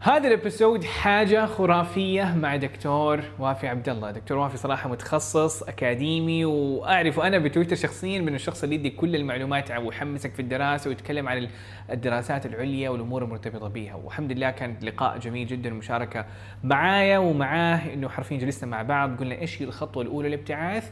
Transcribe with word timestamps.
هذا 0.00 0.28
ال 0.28 0.35
episode 0.35 0.84
حاجة 0.84 1.46
خرافية 1.46 2.34
مع 2.36 2.56
دكتور 2.56 3.20
وافي 3.38 3.68
عبد 3.68 3.88
الله، 3.88 4.10
دكتور 4.10 4.38
وافي 4.38 4.56
صراحة 4.56 4.88
متخصص 4.88 5.62
أكاديمي 5.62 6.44
واعرفه 6.44 7.26
أنا 7.26 7.38
بتويتر 7.38 7.76
شخصيا 7.76 8.20
من 8.20 8.34
الشخص 8.34 8.62
اللي 8.62 8.74
يدي 8.74 8.90
كل 8.90 9.16
المعلومات 9.16 9.70
ويحمسك 9.70 10.34
في 10.34 10.42
الدراسة 10.42 10.88
ويتكلم 10.88 11.28
عن 11.28 11.48
الدراسات 11.90 12.46
العليا 12.46 12.90
والأمور 12.90 13.24
المرتبطة 13.24 13.68
بها، 13.68 13.94
والحمد 13.94 14.32
لله 14.32 14.50
كان 14.50 14.76
لقاء 14.82 15.18
جميل 15.18 15.46
جدا 15.46 15.68
المشاركة 15.68 16.24
معايا 16.64 17.18
ومعاه 17.18 17.94
إنه 17.94 18.08
حرفيا 18.08 18.36
جلسنا 18.38 18.70
مع 18.70 18.82
بعض 18.82 19.20
قلنا 19.20 19.40
إيش 19.40 19.62
هي 19.62 19.66
الخطوة 19.66 20.02
الأولى 20.02 20.28
للابتعاث؟ 20.28 20.90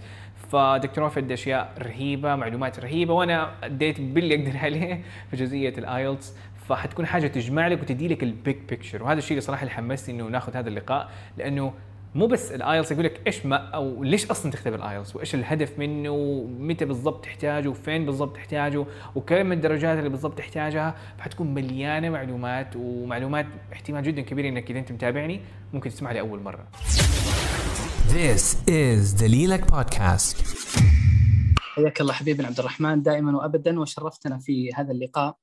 فدكتور 0.52 1.04
وافي 1.04 1.20
أدى 1.20 1.34
أشياء 1.34 1.72
رهيبة 1.78 2.36
معلومات 2.36 2.80
رهيبة 2.80 3.14
وأنا 3.14 3.50
أديت 3.62 4.00
باللي 4.00 4.34
أقدر 4.34 4.58
عليه 4.58 5.00
في 5.30 5.36
جزئية 5.36 5.74
ال 5.78 5.88
IELTS 5.88 6.34
فحتكون 6.68 7.06
حاجة 7.06 7.26
تجمع 7.26 7.68
لك 7.68 7.82
وتدي 7.82 8.08
لك 8.08 8.22
ال 8.22 8.31
big 8.31 8.56
picture 8.68 9.02
وهذا 9.02 9.18
الشيء 9.18 9.40
صراحة 9.40 9.62
اللي 9.62 9.74
حمسني 9.74 10.14
إنه 10.14 10.28
ناخذ 10.28 10.56
هذا 10.56 10.68
اللقاء 10.68 11.10
لأنه 11.36 11.72
مو 12.14 12.26
بس 12.26 12.52
ال 12.52 12.59
IELTS 12.59 12.92
يقول 12.92 13.04
لك 13.04 13.20
إيش 13.26 13.46
ما 13.46 13.56
أو 13.56 14.04
ليش 14.04 14.30
أصلا 14.30 14.52
تختبر 14.52 14.74
ال 14.74 14.81
IELTS 14.81 15.16
وإيش 15.16 15.34
الهدف 15.34 15.78
منه؟ 15.78 16.10
ومتى 16.10 16.84
بالضبط 16.84 17.24
تحتاجه؟ 17.24 17.68
وفين 17.68 18.06
بالضبط 18.06 18.34
تحتاجه؟ 18.34 18.86
وكم 19.14 19.52
الدرجات 19.52 19.98
اللي 19.98 20.08
بالضبط 20.08 20.38
تحتاجها؟ 20.38 20.94
فحتكون 21.18 21.54
مليانة 21.54 22.10
معلومات 22.10 22.76
ومعلومات 22.76 23.46
احتمال 23.72 24.02
جدا 24.02 24.22
كبير 24.22 24.48
إنك 24.48 24.70
إذا 24.70 24.78
أنت 24.78 24.92
متابعني 24.92 25.40
ممكن 25.72 25.90
تسمعها 25.90 26.14
لاول 26.14 26.42
مرة. 26.42 26.66
This 28.08 28.56
is 28.68 29.20
دليلك 29.20 29.70
بودكاست. 29.70 30.36
حياك 31.60 32.00
الله 32.00 32.12
حبيبنا 32.12 32.46
عبد 32.46 32.58
الرحمن. 32.58 33.02
دائما 33.02 33.36
وابدا 33.36 33.80
وشرفتنا 33.80 34.38
في 34.38 34.70
هذا 34.74 34.92
اللقاء. 34.92 35.36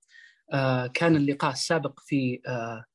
كان 0.94 1.16
اللقاء 1.16 1.52
السابق 1.52 2.00
في 2.00 2.42
آه، 2.48 2.86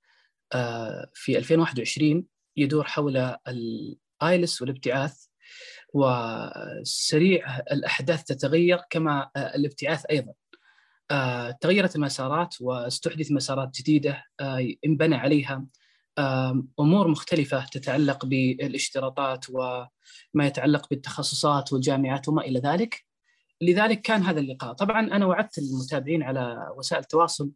آه، 0.52 1.10
في 1.14 1.38
2021 1.38 2.26
يدور 2.56 2.84
حول 2.84 3.36
الآيلس 3.48 4.62
والابتعاث 4.62 5.24
وسريع 5.94 7.58
الأحداث 7.58 8.24
تتغير 8.24 8.80
كما 8.90 9.30
الابتعاث 9.36 10.04
أيضا. 10.10 10.32
تغيرت 11.60 11.96
المسارات 11.96 12.54
واستحدث 12.60 13.32
مسارات 13.32 13.70
جديدة 13.80 14.24
انبنى 14.86 15.14
عليها 15.14 15.66
أمور 16.80 17.08
مختلفة 17.08 17.64
تتعلق 17.64 18.26
بالاشتراطات 18.26 19.50
وما 19.50 20.46
يتعلق 20.46 20.88
بالتخصصات 20.90 21.72
والجامعات 21.72 22.28
وما 22.28 22.42
إلى 22.42 22.60
ذلك. 22.60 23.07
لذلك 23.62 24.00
كان 24.00 24.22
هذا 24.22 24.40
اللقاء. 24.40 24.72
طبعا 24.72 25.00
أنا 25.00 25.26
وعدت 25.26 25.58
المتابعين 25.58 26.22
على 26.22 26.72
وسائل 26.76 27.02
التواصل 27.02 27.50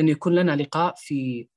أن 0.00 0.08
يكون 0.08 0.34
لنا 0.34 0.56
لقاء 0.56 0.94
في 0.96 1.48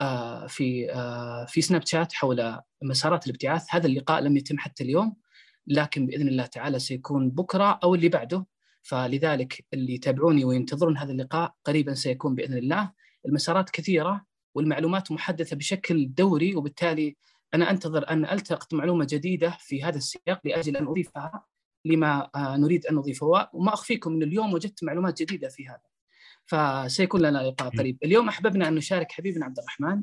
آه، 0.00 0.46
في 0.46 0.92
آه، 0.92 1.44
في 1.44 1.60
سناب 1.60 1.86
شات 1.86 2.12
حول 2.12 2.58
مسارات 2.82 3.26
الابتعاث. 3.26 3.66
هذا 3.70 3.86
اللقاء 3.86 4.20
لم 4.20 4.36
يتم 4.36 4.58
حتى 4.58 4.84
اليوم 4.84 5.16
لكن 5.66 6.06
بإذن 6.06 6.28
الله 6.28 6.46
تعالى 6.46 6.78
سيكون 6.78 7.30
بكرة 7.30 7.80
أو 7.84 7.94
اللي 7.94 8.08
بعده. 8.08 8.46
فلذلك 8.82 9.64
اللي 9.74 9.94
يتابعوني 9.94 10.44
وينتظرون 10.44 10.98
هذا 10.98 11.12
اللقاء 11.12 11.54
قريبا 11.64 11.94
سيكون 11.94 12.34
بإذن 12.34 12.58
الله. 12.58 12.92
المسارات 13.26 13.70
كثيرة 13.70 14.24
والمعلومات 14.54 15.12
محدثة 15.12 15.56
بشكل 15.56 16.14
دوري 16.14 16.56
وبالتالي 16.56 17.16
أنا 17.54 17.70
أنتظر 17.70 18.10
أن 18.10 18.24
ألتقط 18.24 18.74
معلومة 18.74 19.06
جديدة 19.10 19.56
في 19.60 19.82
هذا 19.84 19.96
السياق 19.96 20.40
لأجل 20.44 20.76
أن 20.76 20.86
أضيفها. 20.86 21.44
لما 21.84 22.30
آه، 22.34 22.56
نريد 22.56 22.86
أن 22.86 22.94
نضيفه. 22.94 23.26
وما 23.52 23.74
أخفيكم 23.74 24.12
من 24.12 24.22
اليوم 24.22 24.54
وجدت 24.54 24.84
معلومات 24.84 25.22
جديدة 25.22 25.48
في 25.48 25.68
هذا. 25.68 25.82
فسيكون 26.46 27.20
لنا 27.20 27.38
لقاء 27.38 27.76
قريب. 27.76 27.98
اليوم 28.04 28.28
أحببنا 28.28 28.68
أن 28.68 28.74
نشارك 28.74 29.12
حبيبنا 29.12 29.44
عبد 29.44 29.58
الرحمن 29.58 30.02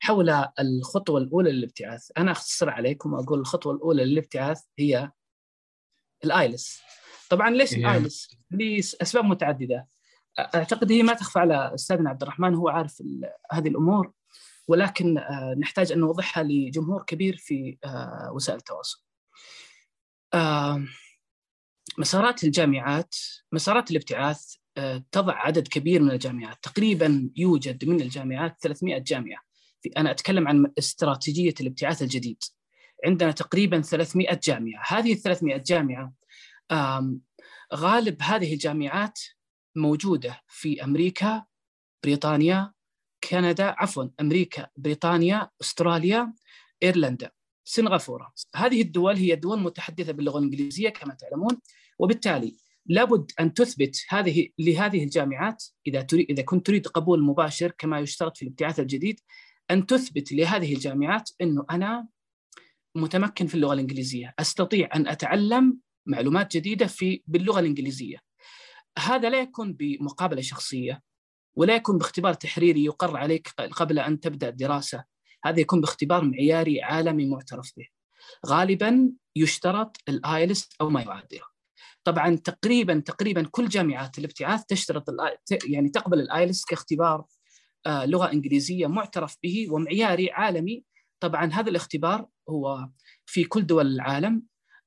حول 0.00 0.44
الخطوة 0.60 1.20
الأولى 1.20 1.52
للابتعاث. 1.52 2.10
أنا 2.18 2.30
أختصر 2.30 2.70
عليكم 2.70 3.12
وأقول 3.12 3.40
الخطوة 3.40 3.72
الأولى 3.72 4.04
للابتعاث 4.04 4.62
هي 4.78 5.10
الآيلس. 6.24 6.80
طبعا 7.30 7.50
ليش 7.50 7.74
الآيلس؟ 7.74 8.36
لأسباب 8.50 9.24
متعددة. 9.24 9.86
أعتقد 10.38 10.92
هي 10.92 11.02
ما 11.02 11.14
تخفى 11.14 11.38
على 11.38 11.74
أستاذنا 11.74 12.10
عبد 12.10 12.22
الرحمن 12.22 12.54
هو 12.54 12.68
عارف 12.68 13.02
هذه 13.52 13.68
الأمور 13.68 14.12
ولكن 14.68 15.18
آه، 15.18 15.54
نحتاج 15.58 15.92
أن 15.92 15.98
نوضحها 15.98 16.42
لجمهور 16.42 17.02
كبير 17.02 17.36
في 17.36 17.78
آه، 17.84 18.30
وسائل 18.34 18.58
التواصل. 18.58 19.04
مسارات 21.98 22.44
الجامعات 22.44 23.14
مسارات 23.52 23.90
الابتعاث 23.90 24.54
آه، 24.76 25.04
تضع 25.12 25.34
عدد 25.34 25.68
كبير 25.68 26.02
من 26.02 26.10
الجامعات. 26.10 26.58
تقريبا 26.62 27.30
يوجد 27.36 27.84
من 27.84 28.00
الجامعات 28.00 28.56
300 28.60 28.98
جامعة. 28.98 29.42
أنا 29.96 30.10
أتكلم 30.10 30.48
عن 30.48 30.72
استراتيجية 30.78 31.54
الابتعاث 31.60 32.02
الجديد. 32.02 32.42
عندنا 33.06 33.32
تقريبا 33.32 33.80
300 33.80 34.40
جامعة. 34.42 34.82
هذه 34.88 35.12
ال 35.12 35.18
300 35.18 35.56
جامعة 35.56 36.12
غالب 37.74 38.22
هذه 38.22 38.52
الجامعات 38.52 39.20
موجودة 39.76 40.40
في 40.48 40.84
أمريكا 40.84 41.44
بريطانيا 42.04 42.72
كندا 43.30 43.74
عفوا 43.78 44.04
أمريكا 44.20 44.68
بريطانيا 44.76 45.50
أستراليا 45.60 46.34
إيرلندا. 46.82 47.30
سنغافورة. 47.64 48.32
هذه 48.56 48.82
الدول 48.82 49.16
هي 49.16 49.34
دول 49.34 49.60
متحدثة 49.60 50.12
باللغة 50.12 50.38
الإنجليزية 50.38 50.88
كما 50.88 51.14
تعلمون. 51.14 51.60
وبالتالي 51.98 52.56
لابد 52.86 53.32
أن 53.40 53.54
تثبت 53.54 54.04
هذه 54.08 54.48
لهذه 54.58 55.04
الجامعات 55.04 55.64
إذا 55.86 56.02
تريد 56.02 56.30
إذا 56.30 56.42
كنت 56.42 56.66
تريد 56.66 56.86
قبول 56.86 57.22
مباشر 57.22 57.70
كما 57.70 58.00
يشترط 58.00 58.36
في 58.36 58.42
الابتعاث 58.42 58.80
الجديد 58.80 59.20
أن 59.70 59.86
تثبت 59.86 60.32
لهذه 60.32 60.74
الجامعات 60.74 61.30
إنه 61.40 61.66
أنا 61.70 62.06
متمكن 62.94 63.46
في 63.46 63.54
اللغة 63.54 63.72
الإنجليزية، 63.72 64.34
أستطيع 64.38 64.88
أن 64.94 65.06
أتعلم 65.08 65.78
معلومات 66.06 66.56
جديدة 66.56 66.86
في 66.86 67.22
باللغة 67.26 67.60
الإنجليزية. 67.60 68.16
هذا 68.98 69.30
لا 69.30 69.40
يكون 69.40 69.72
بمقابلة 69.72 70.40
شخصية 70.40 71.02
ولا 71.54 71.74
يكون 71.76 71.98
باختبار 71.98 72.34
تحريري 72.34 72.84
يقر 72.84 73.16
عليك 73.16 73.48
قبل 73.48 73.98
أن 73.98 74.20
تبدأ 74.20 74.48
الدراسه، 74.48 75.04
هذا 75.44 75.60
يكون 75.60 75.80
باختبار 75.80 76.24
معياري 76.24 76.82
عالمي 76.82 77.26
معترف 77.26 77.72
به. 77.76 77.86
غالبا 78.46 79.12
يشترط 79.36 79.96
ال 80.08 80.18
IELTS 80.18 80.68
أو 80.80 80.90
ما 80.90 81.02
يعادله. 81.02 81.55
طبعا 82.06 82.36
تقريبا 82.36 83.00
تقريبا 83.00 83.48
كل 83.50 83.68
جامعات 83.68 84.18
الابتعاث 84.18 84.64
تشترط 84.64 85.04
يعني 85.68 85.88
تقبل 85.88 86.20
ال 86.20 86.27
IELTS 86.27 86.64
كاختبار 86.64 87.24
آه، 87.86 88.06
لغة 88.06 88.32
إنجليزية 88.32 88.86
معترف 88.86 89.36
به 89.42 89.66
ومعياري 89.70 90.30
عالمي. 90.30 90.84
طبعا 91.20 91.52
هذا 91.52 91.70
الاختبار 91.70 92.26
هو 92.48 92.88
في 93.26 93.44
كل 93.44 93.66
دول 93.66 93.86
العالم 93.86 94.42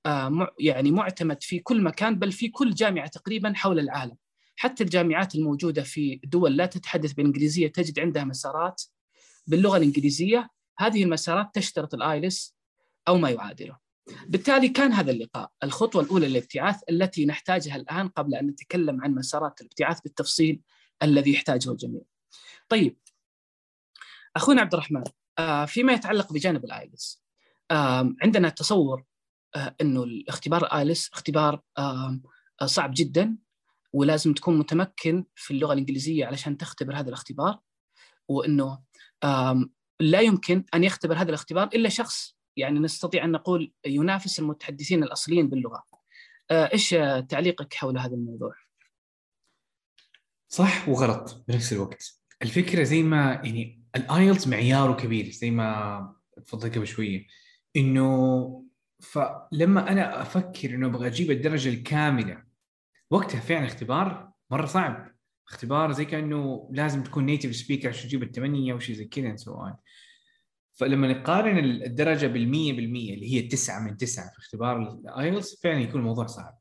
آه، 0.05 0.47
يعني 0.59 0.91
معتمد 0.91 1.43
في 1.43 1.59
كل 1.59 1.81
مكان 1.81 2.19
بل 2.19 2.31
في 2.31 2.47
كل 2.47 2.73
جامعة 2.73 3.07
تقريبا 3.07 3.53
حول 3.55 3.79
العالم. 3.79 4.15
حتى 4.55 4.83
الجامعات 4.83 5.35
الموجودة 5.35 5.83
في 5.83 6.19
دول 6.23 6.57
لا 6.57 6.65
تتحدث 6.65 7.13
بالإنجليزية 7.13 7.67
تجد 7.67 7.99
عندها 7.99 8.23
مسارات 8.23 8.81
باللغة 9.47 9.77
الإنجليزية. 9.77 10.49
هذه 10.77 11.03
المسارات 11.03 11.49
تشترط 11.53 11.93
ال 11.93 12.03
IELTS 12.03 12.55
أو 13.07 13.17
ما 13.17 13.29
يعادله. 13.29 13.88
بالتالي 14.27 14.69
كان 14.69 14.91
هذا 14.93 15.11
اللقاء 15.11 15.51
الخطوة 15.63 16.01
الأولى 16.01 16.27
للابتعاث 16.27 16.79
التي 16.89 17.25
نحتاجها 17.25 17.75
الآن 17.75 18.07
قبل 18.07 18.35
أن 18.35 18.47
نتكلم 18.47 19.01
عن 19.01 19.15
مسارات 19.15 19.61
الابتعاث 19.61 20.01
بالتفصيل 20.01 20.61
الذي 21.03 21.33
يحتاجه 21.33 21.71
الجميع. 21.71 22.01
طيب 22.69 22.97
أخونا 24.35 24.61
عبد 24.61 24.73
الرحمن 24.73 25.03
آه، 25.39 25.65
فيما 25.65 25.93
يتعلق 25.93 26.33
بجانب 26.33 26.65
ال 26.65 26.75
IELTS 26.75 27.23
عندنا 28.21 28.49
تصور 28.49 29.03
آه، 29.55 29.75
أنه 29.81 30.03
الاختبار 30.03 30.65
ال 30.65 30.72
IELTS 30.72 31.09
اختبار 31.13 31.61
صعب 32.65 32.91
جدا 32.95 33.37
ولازم 33.93 34.33
تكون 34.33 34.57
متمكن 34.57 35.25
في 35.35 35.51
اللغة 35.51 35.73
الإنجليزية 35.73 36.25
علشان 36.25 36.57
تختبر 36.57 36.95
هذا 36.95 37.07
الاختبار 37.07 37.59
وأنه 38.27 38.79
لا 39.99 40.21
يمكن 40.21 40.65
أن 40.73 40.83
يختبر 40.83 41.15
هذا 41.15 41.29
الاختبار 41.29 41.67
إلا 41.67 41.89
شخص 41.89 42.38
يعني 42.59 42.79
نستطيع 42.79 43.25
أن 43.25 43.31
نقول 43.31 43.71
ينافس 43.85 44.39
المتحدثين 44.39 45.03
الأصليين 45.03 45.49
باللغة. 45.49 45.83
آه، 46.51 46.69
إيش 46.73 46.89
تعليقك 47.29 47.73
حول 47.73 47.97
هذا 47.97 48.13
الموضوع؟ 48.13 48.53
صح 50.47 50.89
وغلط 50.89 51.45
بنفس 51.47 51.73
الوقت. 51.73 52.19
الفكرة 52.41 52.83
زي 52.83 53.03
ما 53.03 53.41
يعني 53.43 53.83
الآيلتس 53.95 54.47
معياره 54.47 54.93
كبير 54.93 55.29
زي 55.31 55.51
ما 55.51 56.15
تفضلت 56.45 56.75
قبل 56.75 56.87
شوية 56.87 57.27
إنه 57.75 58.65
فلما 58.99 59.91
أنا 59.91 60.21
أفكر 60.21 60.69
إنه 60.69 60.87
أبغى 60.87 61.07
أجيب 61.07 61.31
الدرجة 61.31 61.69
الكاملة 61.69 62.43
وقتها 63.09 63.39
فعلا 63.39 63.65
اختبار 63.65 64.31
مرة 64.51 64.65
صعب 64.65 65.15
اختبار 65.47 65.91
زي 65.91 66.05
كأنه 66.05 66.69
لازم 66.73 67.03
تكون 67.03 67.25
native 67.25 67.55
speaker 67.55 67.89
عشان 67.89 68.07
تجيب 68.07 68.23
الثمانيه 68.23 68.73
أو 68.73 68.79
شيء 68.79 68.95
زي 68.95 69.05
كذا 69.05 69.35
so 69.35 69.67
فلما 70.79 71.07
نقارن 71.07 71.57
الدرجة 71.57 72.27
بالمية 72.27 72.73
بالمية 72.73 73.13
اللي 73.13 73.33
هي 73.33 73.41
تسعة 73.41 73.79
من 73.79 73.97
تسعة 73.97 74.31
في 74.31 74.37
اختبار 74.37 74.81
ال 74.81 74.94
IELTS 74.94 75.61
فعلا 75.63 75.79
يكون 75.79 76.01
الموضوع 76.01 76.25
صعب. 76.25 76.59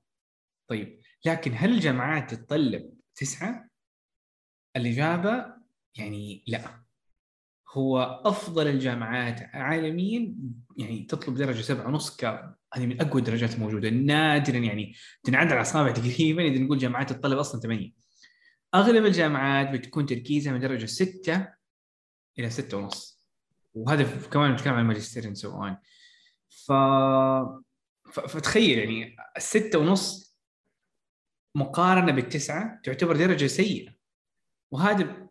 طيب 0.68 1.00
لكن 1.26 1.52
هل 1.54 1.74
الجامعات 1.74 2.34
تتطلب 2.34 2.92
تسعة؟ 3.14 3.68
الإجابة 4.76 5.46
يعني 5.98 6.44
لا. 6.46 6.82
هو 7.72 8.22
أفضل 8.24 8.66
الجامعات 8.66 9.40
عالميا 9.54 10.34
يعني 10.76 11.02
تطلب 11.02 11.34
درجة 11.34 11.62
سبعة 11.62 11.86
ونص 11.86 12.16
ك 12.16 12.24
هذه 12.74 12.86
من 12.86 13.00
أقوى 13.00 13.20
الدرجات 13.20 13.54
الموجودة. 13.54 13.90
نادرا 13.90 14.58
يعني 14.58 14.94
تنعد 15.24 15.52
على 15.52 15.60
أصابع 15.60 15.92
تقريبا 15.92 16.42
إذا 16.42 16.58
نقول 16.58 16.78
جامعات 16.78 17.10
الطلب 17.10 17.38
أصلا 17.38 17.60
ثمانية. 17.60 17.92
أغلب 18.74 19.06
الجامعات 19.06 19.70
بتكون 19.70 20.06
تركيزها 20.06 20.52
من 20.52 20.60
درجة 20.60 20.86
ستة 20.86 21.48
إلى 22.38 22.50
ستة 22.50 22.76
ونص. 22.76 23.17
وهذا 23.78 24.28
كمان 24.30 24.52
نتكلم 24.52 24.74
عن 24.74 24.80
الماجستير 24.80 25.34
so 25.34 25.70
ف... 26.48 26.72
ف... 28.12 28.20
فتخيل 28.20 28.78
يعني 28.78 29.16
الستة 29.36 29.78
ونص 29.78 30.38
مقارنة 31.54 32.12
بالتسعة 32.12 32.80
تعتبر 32.84 33.16
درجة 33.16 33.46
سيئة 33.46 33.94
وهذا. 34.70 35.28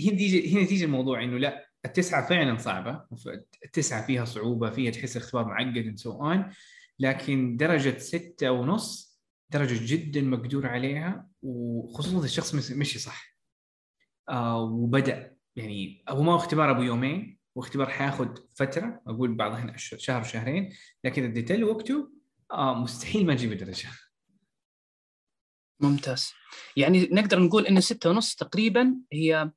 هنا 0.00 0.16
تيجي 0.16 0.54
هنا 0.54 0.66
تيجي 0.66 0.84
الموضوع 0.84 1.22
إنه 1.22 1.38
لا 1.38 1.72
التسعة 1.84 2.28
فعلا 2.28 2.58
صعبة 2.58 3.06
التسعة 3.64 4.06
فيها 4.06 4.24
صعوبة 4.24 4.70
فيها 4.70 4.90
تحس 4.90 5.16
الاختبار 5.16 5.44
معقد 5.44 5.96
so 5.96 6.12
on 6.12 6.52
لكن 6.98 7.56
درجة 7.56 7.98
ستة 7.98 8.50
ونص 8.50 9.18
درجة 9.50 9.94
جدا 9.94 10.20
مقدور 10.20 10.66
عليها 10.66 11.28
وخصوصا 11.42 12.24
الشخص 12.24 12.54
مشي 12.54 12.98
صح 12.98 13.36
آه 14.28 14.62
وبدأ 14.62 15.31
يعني 15.56 16.04
هو 16.08 16.22
ما 16.22 16.32
هو 16.32 16.36
اختبار 16.36 16.70
ابو 16.70 16.82
يومين 16.82 17.38
واختبار 17.54 17.90
حياخذ 17.90 18.28
فترة 18.54 19.02
أقول 19.06 19.34
بعض 19.34 19.52
هنا 19.52 19.72
أشهر- 19.72 19.96
شهر 19.96 20.22
شهرين 20.22 20.72
لكن 21.04 21.32
له 21.50 21.66
وقته 21.66 22.12
آه 22.52 22.74
مستحيل 22.74 23.26
ما 23.26 23.34
تجيب 23.34 23.52
الدرجة. 23.52 23.88
ممتاز. 25.80 26.32
يعني 26.76 27.08
نقدر 27.12 27.40
نقول 27.40 27.66
ان 27.66 27.80
ستة 27.80 28.10
ونص 28.10 28.34
تقريبا 28.34 28.94
هي 29.12 29.50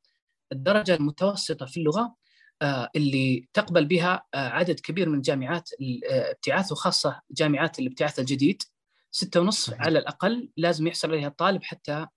الدرجة 0.52 0.96
المتوسطة 0.96 1.66
في 1.66 1.78
اللغة 1.78 2.16
آه، 2.62 2.90
اللي 2.96 3.48
تقبل 3.54 3.86
بها 3.86 4.26
آه، 4.34 4.50
عدد 4.50 4.80
كبير 4.80 5.10
من 5.10 5.22
جامعات 5.22 5.70
الابتعاث 5.82 6.72
وخاصة 6.72 7.22
جامعات 7.32 7.80
الابتعاث 7.80 8.20
الجديد. 8.20 8.64
ستة 9.12 9.40
ونص. 9.40 9.70
على 9.70 10.00
الأقل 10.00 10.50
لازم 10.58 10.88
يحصل 10.88 11.12
عليها 11.12 11.28
الطالب 11.28 11.64
حتى 11.64 11.92
آه، 11.92 12.10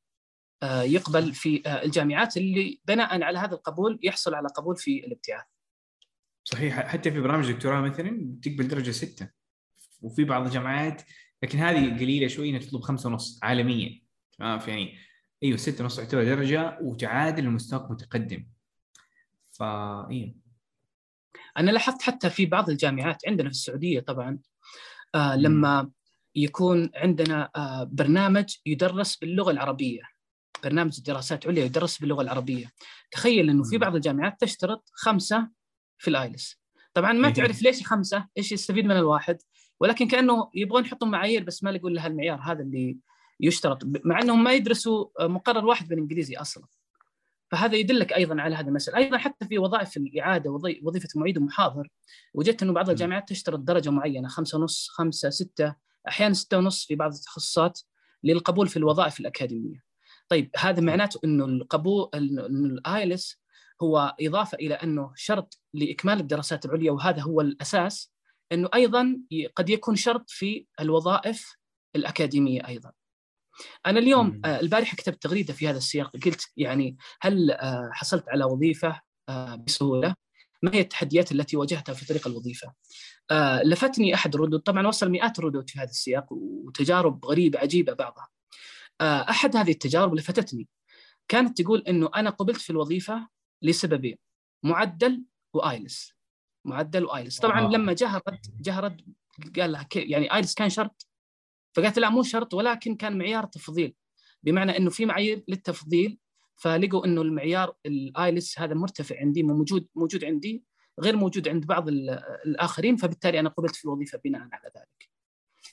يقبل 0.63 1.35
في 1.35 1.63
آه، 1.67 1.85
الجامعات 1.85 2.37
اللي 2.37 2.81
بناء 2.85 3.23
على 3.23 3.39
هذا 3.39 3.55
القبول 3.55 3.99
يحصل 4.03 4.35
على 4.35 4.49
قبول 4.49 4.77
في 4.77 5.07
الابتعاث. 5.07 5.45
صحيح 6.45 6.87
حتى 6.87 7.11
في 7.11 7.21
برامج 7.21 7.53
دكتوراه 7.53 7.81
مثلا 7.81 8.39
تقبل 8.43 8.69
درجة 8.69 8.91
ستة 8.91 9.31
وفي 10.03 10.25
بعض 10.25 10.47
الجامعات 10.47 11.03
لكن 11.43 11.59
هذه 11.59 11.99
قليلة 12.01 12.29
شوي 12.29 12.51
إنها 12.51 12.61
تطلب 12.61 12.81
خمسة 12.81 13.09
ونص 13.09 13.41
عالميا. 13.43 14.03
تمام؟ 14.39 14.61
يعني 14.67 14.99
أيوه 15.43 15.57
ستة 15.57 15.85
ونص 15.85 15.97
تعتبر 15.97 16.25
درجة 16.25 16.79
وتعادل 16.83 17.45
لمستواك 17.45 17.91
متقدم 17.91 18.47
فا 19.51 20.09
أيوه 20.11 20.35
أنا 21.57 21.71
لاحظت 21.71 22.03
حتى 22.03 22.31
في 22.31 22.47
بعض 22.47 22.71
الجامعات 22.71 23.29
عندنا 23.29 23.49
في 23.49 23.55
السعودية 23.55 24.01
طبعا 24.01 24.39
آه 25.15 25.37
لما 25.37 25.91
يكون 26.35 26.91
عندنا 26.95 27.51
آه 27.57 27.85
برنامج 27.85 28.57
يدرس 28.67 29.17
باللغة 29.17 29.51
العربية. 29.51 30.03
برنامج 30.65 31.01
دراسات 31.01 31.47
عليا 31.47 31.65
يدرس 31.65 31.99
باللغة 31.99 32.23
العربية 32.23 32.73
تخيل 33.11 33.51
إنه 33.51 33.63
في. 33.63 33.79
بعض 33.79 33.95
الجامعات 33.95 34.41
تشترط 34.41 34.91
خمسة 34.93 35.49
في 35.99 36.09
الايلس 36.11 36.61
طبعا 36.95 37.13
ما 37.13 37.29
إيه. 37.29 37.35
تعرف 37.35 37.63
ليش 37.63 37.87
خمسة 37.87 38.29
إيش 38.39 38.53
يستفيد 38.53 38.85
من 38.85 38.97
الواحد 38.97 39.39
ولكن 39.81 40.09
كأنه 40.09 40.51
يبغون 40.55 40.85
يحطون 40.85 41.11
معايير 41.11 41.45
بس 41.45 41.65
ما 41.65 41.71
يقول 41.71 41.95
لها 41.95 42.07
المعيار 42.07 42.41
هذا 42.43 42.63
اللي 42.63 42.99
يشترط 43.41 43.79
مع 44.05 44.23
إنهم 44.23 44.45
ما 44.45 44.53
يدرسوا 44.53 45.07
آه، 45.21 45.27
مقرر 45.27 45.65
واحد 45.67 45.89
بالانجليزي 45.89 46.37
أصلا 46.37 46.65
فهذا 47.51 47.77
يدلك 47.77 48.13
أيضا 48.13 48.41
على 48.41 48.55
هذه 48.57 48.69
المسألة، 48.69 48.97
أيضا 48.99 49.19
حتى 49.19 49.47
في 49.47 49.59
وظائف 49.59 49.97
الإعادة 49.97 50.51
وظي- 50.51 50.81
وظيفة 50.83 51.09
معيد 51.17 51.39
ومحاضر 51.39 51.89
وجدت 52.35 52.63
إنه 52.63 52.73
بعض. 52.73 52.91
الجامعات 52.91 53.29
تشترط 53.29 53.59
درجة 53.59 53.91
معينة 53.91 54.29
خمسة 54.29 54.59
ونص 54.59 54.89
خمسة 54.89 55.31
ستة 55.31 55.75
أحيانا 56.09 56.35
ستة 56.35 56.59
ونص 56.59 56.87
في 56.87 56.95
بعض 56.95 57.13
التخصصات 57.13 57.81
للقبول 58.25 58.69
في 58.69 58.77
الوظائف 58.77 59.21
الأكاديمية. 59.21 59.88
طيب 60.29 60.51
هذا 60.59 60.81
معناته 60.81 61.21
إنه 61.25 61.45
القبول 61.45 62.11
إنه 62.15 62.47
الآيلس 62.47 63.41
هو 63.83 64.17
إضافة 64.21 64.59
إلى 64.59 64.75
إنه 64.75 65.13
شرط 65.17 65.61
لإكمال 65.75 66.21
الدراسات 66.21 66.65
العليا 66.65 66.93
وهذا 66.93 67.23
هو 67.23 67.41
الأساس 67.41 68.13
إنه 68.53 68.69
أيضا 68.75 69.21
قد 69.57 69.71
يكون 69.71 69.97
شرط 69.97 70.31
في 70.31 70.67
الوظائف 70.81 71.57
الأكاديمية 71.97 72.69
أيضا. 72.69 72.93
أنا 73.87 73.99
اليوم. 73.99 74.41
آه، 74.45 74.61
البارحة 74.61 74.97
كتبت 74.97 75.23
تغريدة 75.23 75.53
في 75.53 75.69
هذا 75.69 75.79
السياق 75.79 76.17
قلت 76.17 76.53
يعني 76.57 76.97
هل 77.21 77.51
آه، 77.51 77.91
حصلت 77.93 78.29
على 78.29 78.45
وظيفة 78.45 79.01
آه، 79.29 79.55
بسهولة؟ 79.55 80.15
ما 80.63 80.75
هي 80.75 80.81
التحديات 80.81 81.33
التي 81.33 81.57
واجهتها 81.57 81.93
في 81.93 82.07
طريق 82.07 82.27
الوظيفة؟ 82.27 82.73
آه، 83.31 83.63
لفتني 83.63 84.15
أحد 84.15 84.35
الردود 84.35 84.61
طبعا 84.61 84.87
وصل 84.87 85.11
مئات 85.11 85.39
الردود 85.39 85.71
في 85.71 85.79
هذا 85.79 85.91
السياق 85.91 86.27
وتجارب 86.33 87.25
غريبة 87.25 87.59
عجيبة 87.59 87.93
بعضها. 87.93 88.29
آه، 89.01 89.31
أحد 89.31 89.57
هذه 89.57 89.71
التجارب 89.71 90.15
لفتتني 90.15 90.69
كانت 91.29 91.63
تقول 91.63 91.81
إنه 91.89 92.11
أنا 92.17 92.31
قبلت 92.31 92.57
في 92.61 92.71
الوظيفة 92.71 93.29
لسببين 93.63 94.17
معدل 94.63 95.25
وآيلس. 95.55 96.13
معدل 96.65 97.05
وآيلس. 97.05 97.39
طبعا 97.41 97.61
آه. 97.67 97.71
لما 97.71 97.93
جاء 97.93 98.23
رد 98.29 98.41
جاء 98.61 98.81
رد 98.81 99.15
قال 99.59 99.73
لها 99.73 99.83
كي- 99.83 100.01
يعني 100.11 100.35
آيلس 100.35 100.55
كان 100.55 100.69
شرط. 100.71 101.07
فقالت 101.77 101.99
لا 101.99 102.11
مو 102.11 102.23
شرط 102.23 102.55
ولكن 102.55 102.95
كان 102.97 103.19
معيار 103.19 103.47
تفضيل. 103.47 103.95
بمعنى 104.43 104.77
إنه 104.77 104.91
في 104.91 105.07
معايير 105.07 105.45
للتفضيل 105.49 106.19
فلقوا 106.57 107.05
إنه 107.07 107.23
المعيار 107.23 107.75
الآيلس 107.87 108.59
هذا 108.59 108.75
مرتفع 108.75 109.21
عندي 109.21 109.43
موجود 109.43 109.87
موجود 109.95 110.25
عندي 110.25 110.65
غير 111.01 111.17
موجود 111.17 111.49
عند 111.49 111.67
بعض 111.67 111.89
ال- 111.89 112.11
الآخرين 112.47 112.97
فبالتالي 112.97 113.41
أنا 113.41 113.49
قبلت 113.49 113.77
في 113.77 113.85
الوظيفة 113.85 114.19
بناء 114.25 114.41
على 114.53 114.71
ذلك. 114.77 115.09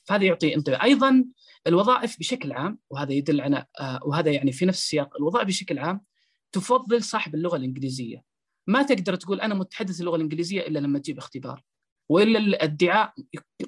فهذا 0.06 0.24
يعطي 0.24 0.56
انطباع، 0.56 0.84
أيضا 0.84 1.26
الوظائف 1.68 2.20
بشكل 2.20 2.52
عام 2.52 2.80
وهذا 2.90 3.14
يدل 3.14 3.42
على 3.42 3.66
آه، 3.80 4.00
وهذا 4.06 4.32
يعني 4.32 4.52
في 4.52 4.66
نفس 4.66 4.80
السياق، 4.80 5.16
الوظائف 5.16 5.48
بشكل 5.48 5.80
عام 5.80 6.02
تفضل 6.52 7.04
صاحب 7.04 7.36
اللغة 7.36 7.58
الإنجليزية. 7.58 8.24
ما 8.68 8.84
تقدر 8.84 9.16
تقول 9.16 9.42
أنا 9.42 9.56
متحدث 9.56 10.00
اللغة 10.00 10.16
الإنجليزية 10.16 10.62
إلا 10.62 10.80
لما 10.80 11.00
تجيب 11.00 11.18
اختبار. 11.18 11.64
وإلا 12.10 12.40
الادعاء 12.40 13.14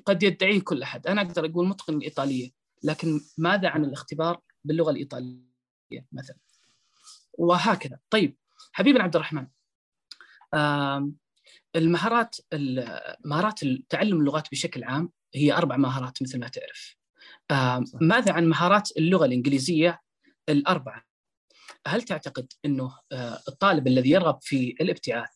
قد 0.06 0.24
يدعيه 0.24 0.62
كل 0.62 0.84
أحد، 0.84 1.08
أنا 1.08 1.22
أقدر 1.22 1.46
أقول 1.46 1.68
متقن 1.68 1.94
الإيطالية، 1.98 2.52
لكن 2.84 3.22
ماذا 3.38 3.70
عن 3.70 3.86
الاختبار 3.86 4.42
باللغة 4.64 4.92
الإيطالية 4.92 6.06
مثلا؟ 6.12 6.38
وهكذا. 7.34 8.00
طيب 8.10 8.38
حبيبنا 8.72 9.04
عبد 9.04 9.16
الرحمن 9.16 9.48
المهارات 11.76 12.36
ال- 12.54 13.16
مهارات 13.26 13.60
تعلم 13.90 14.20
اللغات 14.20 14.52
بشكل 14.52 14.84
عام 14.84 15.12
هي 15.36 15.54
أربع 15.54 15.78
مهارات 15.78 16.22
مثل 16.22 16.40
ما 16.40 16.48
تعرف. 16.48 16.96
صح. 17.86 18.00
ماذا 18.02 18.32
عن 18.32 18.46
مهارات 18.46 18.90
اللغة 18.98 19.26
الإنجليزية 19.26 20.02
الأربعة؟ 20.50 21.04
هل 21.88 22.02
تعتقد 22.02 22.54
أنه 22.66 22.98
آه، 23.12 23.40
الطالب 23.48 23.88
الذي 23.88 24.10
يرغب 24.10 24.40
في 24.42 24.76
الابتعاث 24.82 25.30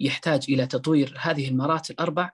يحتاج 0.00 0.44
إلى 0.48 0.66
تطوير 0.66 1.14
هذه 1.20 1.48
المهارات 1.48 1.90
الأربع 1.90 2.30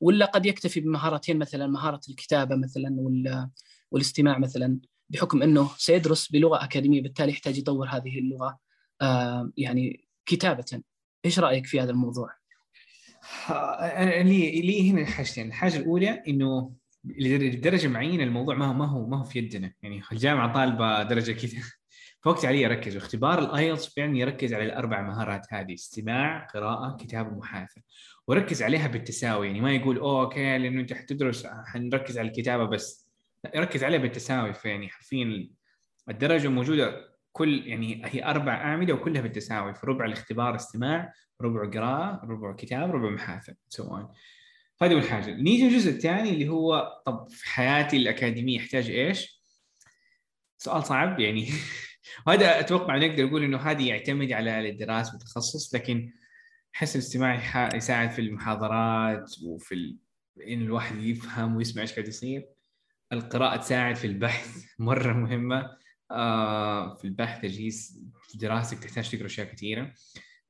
ولا 0.00 0.26
قد 0.26 0.46
يكتفي 0.46 0.80
بمهارتين 0.80 1.38
مثلا 1.38 1.66
مهارة 1.66 2.00
الكتابة 2.08 2.56
مثلا 2.56 2.88
وال- 2.98 3.50
والاستماع 3.90 4.38
مثلا 4.38 4.80
بحكم 5.08 5.42
أنه 5.42 5.70
سيدرس 5.76 6.32
بلغة 6.32 6.64
أكاديمية 6.64 7.02
بالتالي 7.02 7.32
يحتاج 7.32 7.58
يطور 7.58 7.88
هذه 7.88 8.18
اللغة 8.18 8.58
آه، 9.02 9.52
يعني 9.56 10.08
كتابة. 10.26 10.82
إيش 11.24 11.38
رأيك 11.38 11.66
في 11.66 11.80
هذا 11.80 11.90
الموضوع؟ 11.90 12.30
أنا 13.50 14.22
لي 14.22 14.60
لي 14.60 14.90
هنا 14.90 15.06
حاجتين، 15.06 15.46
الحاجة 15.46 15.76
الأولى 15.76 16.22
إنه 16.28 16.72
لدرجة 17.04 17.88
معينة 17.88 18.24
الموضوع 18.24 18.54
ما 18.54 18.66
هو 18.66 18.72
ما 18.72 18.86
هو 18.86 19.06
ما 19.06 19.18
هو 19.20 19.24
في 19.24 19.38
يدنا، 19.38 19.72
يعني 19.82 20.02
الجامعة 20.12 20.52
طالبة 20.52 21.02
درجة 21.02 21.32
كذا. 21.32 21.62
فوقت 22.22 22.44
علي 22.44 22.66
أركز. 22.66 22.96
واختبار 22.96 23.38
الأيلتس 23.38 23.94
فعلا 23.94 24.16
يركز 24.16 24.54
على 24.54 24.64
الأربع 24.64 25.02
مهارات 25.02 25.46
هذه 25.50 25.74
استماع، 25.74 26.46
قراءة، 26.46 26.96
كتابة، 26.96 27.30
محادثه 27.30 27.82
وركز 28.26 28.62
عليها 28.62 28.86
بالتساوي. 28.86 29.46
يعني 29.46 29.60
ما 29.60 29.72
يقول 29.72 29.98
أوه 29.98 30.20
أوكي 30.20 30.58
لأنه 30.58 30.80
أنت 30.80 30.92
حتدرس 30.92 31.46
حنركز 31.46 32.18
على 32.18 32.28
الكتابة 32.28 32.64
بس. 32.64 33.08
لا 33.44 33.56
يركز 33.56 33.84
عليها 33.84 34.00
بالتساوي. 34.00 34.54
فيعني 34.54 34.88
حرفيا 34.88 35.48
الدرجة 36.08 36.48
موجودة 36.48 37.15
كل 37.36 37.66
يعني 37.66 38.02
هي 38.04 38.24
أربع 38.24 38.54
أعمدة 38.54 38.94
وكلها 38.94 39.22
بالتساوي 39.22 39.74
فربع 39.74 40.04
الاختبار 40.04 40.56
استماع 40.56 41.12
ربع 41.40 41.70
قراءة 41.70 42.26
ربع 42.26 42.52
كتاب 42.56 42.90
ربع 42.90 43.10
محادثه 43.10 43.54
سواء 43.68 44.10
هذه 44.82 44.92
أول 44.92 45.08
حاجة. 45.08 45.30
نيجي 45.34 45.66
الجزء 45.66 45.90
الثاني 45.90 46.30
اللي 46.30 46.48
هو 46.48 47.00
طب 47.06 47.28
في 47.30 47.46
حياتي 47.46 47.96
الأكاديمية 47.96 48.56
يحتاج 48.56 48.90
إيش؟ 48.90 49.40
سؤال 50.58 50.84
صعب 50.84 51.20
يعني. 51.20 51.48
وهذا 52.26 52.60
أتوقع 52.60 52.96
نقدر 52.96 53.26
نقول 53.26 53.44
إنه 53.44 53.58
هذه 53.58 53.88
يعتمد 53.88 54.32
على 54.32 54.70
الدراسة 54.70 55.12
والتخصص 55.12 55.74
لكن 55.74 56.12
احس 56.74 56.96
الاستماع 56.96 57.74
يساعد 57.76 58.10
في 58.10 58.18
المحاضرات 58.18 59.30
وفي 59.44 59.74
ال... 59.74 59.96
إن 60.48 60.62
الواحد 60.62 60.96
يفهم 60.96 61.56
ويسمع 61.56 61.82
إيش 61.82 61.92
قاعد 61.92 62.08
يصير. 62.08 62.46
القراءة 63.12 63.56
تساعد 63.56 63.96
في 63.96 64.06
البحث 64.06 64.64
مرة 64.78 65.12
مهمة. 65.12 65.56
آه 65.60 65.85
في 66.98 67.04
البحث 67.04 67.42
تجهيز 67.42 68.02
دراستك 68.34 68.78
تحتاج 68.78 69.10
تقرأ 69.10 69.26
أشياء 69.26 69.46
كثيرة. 69.46 69.92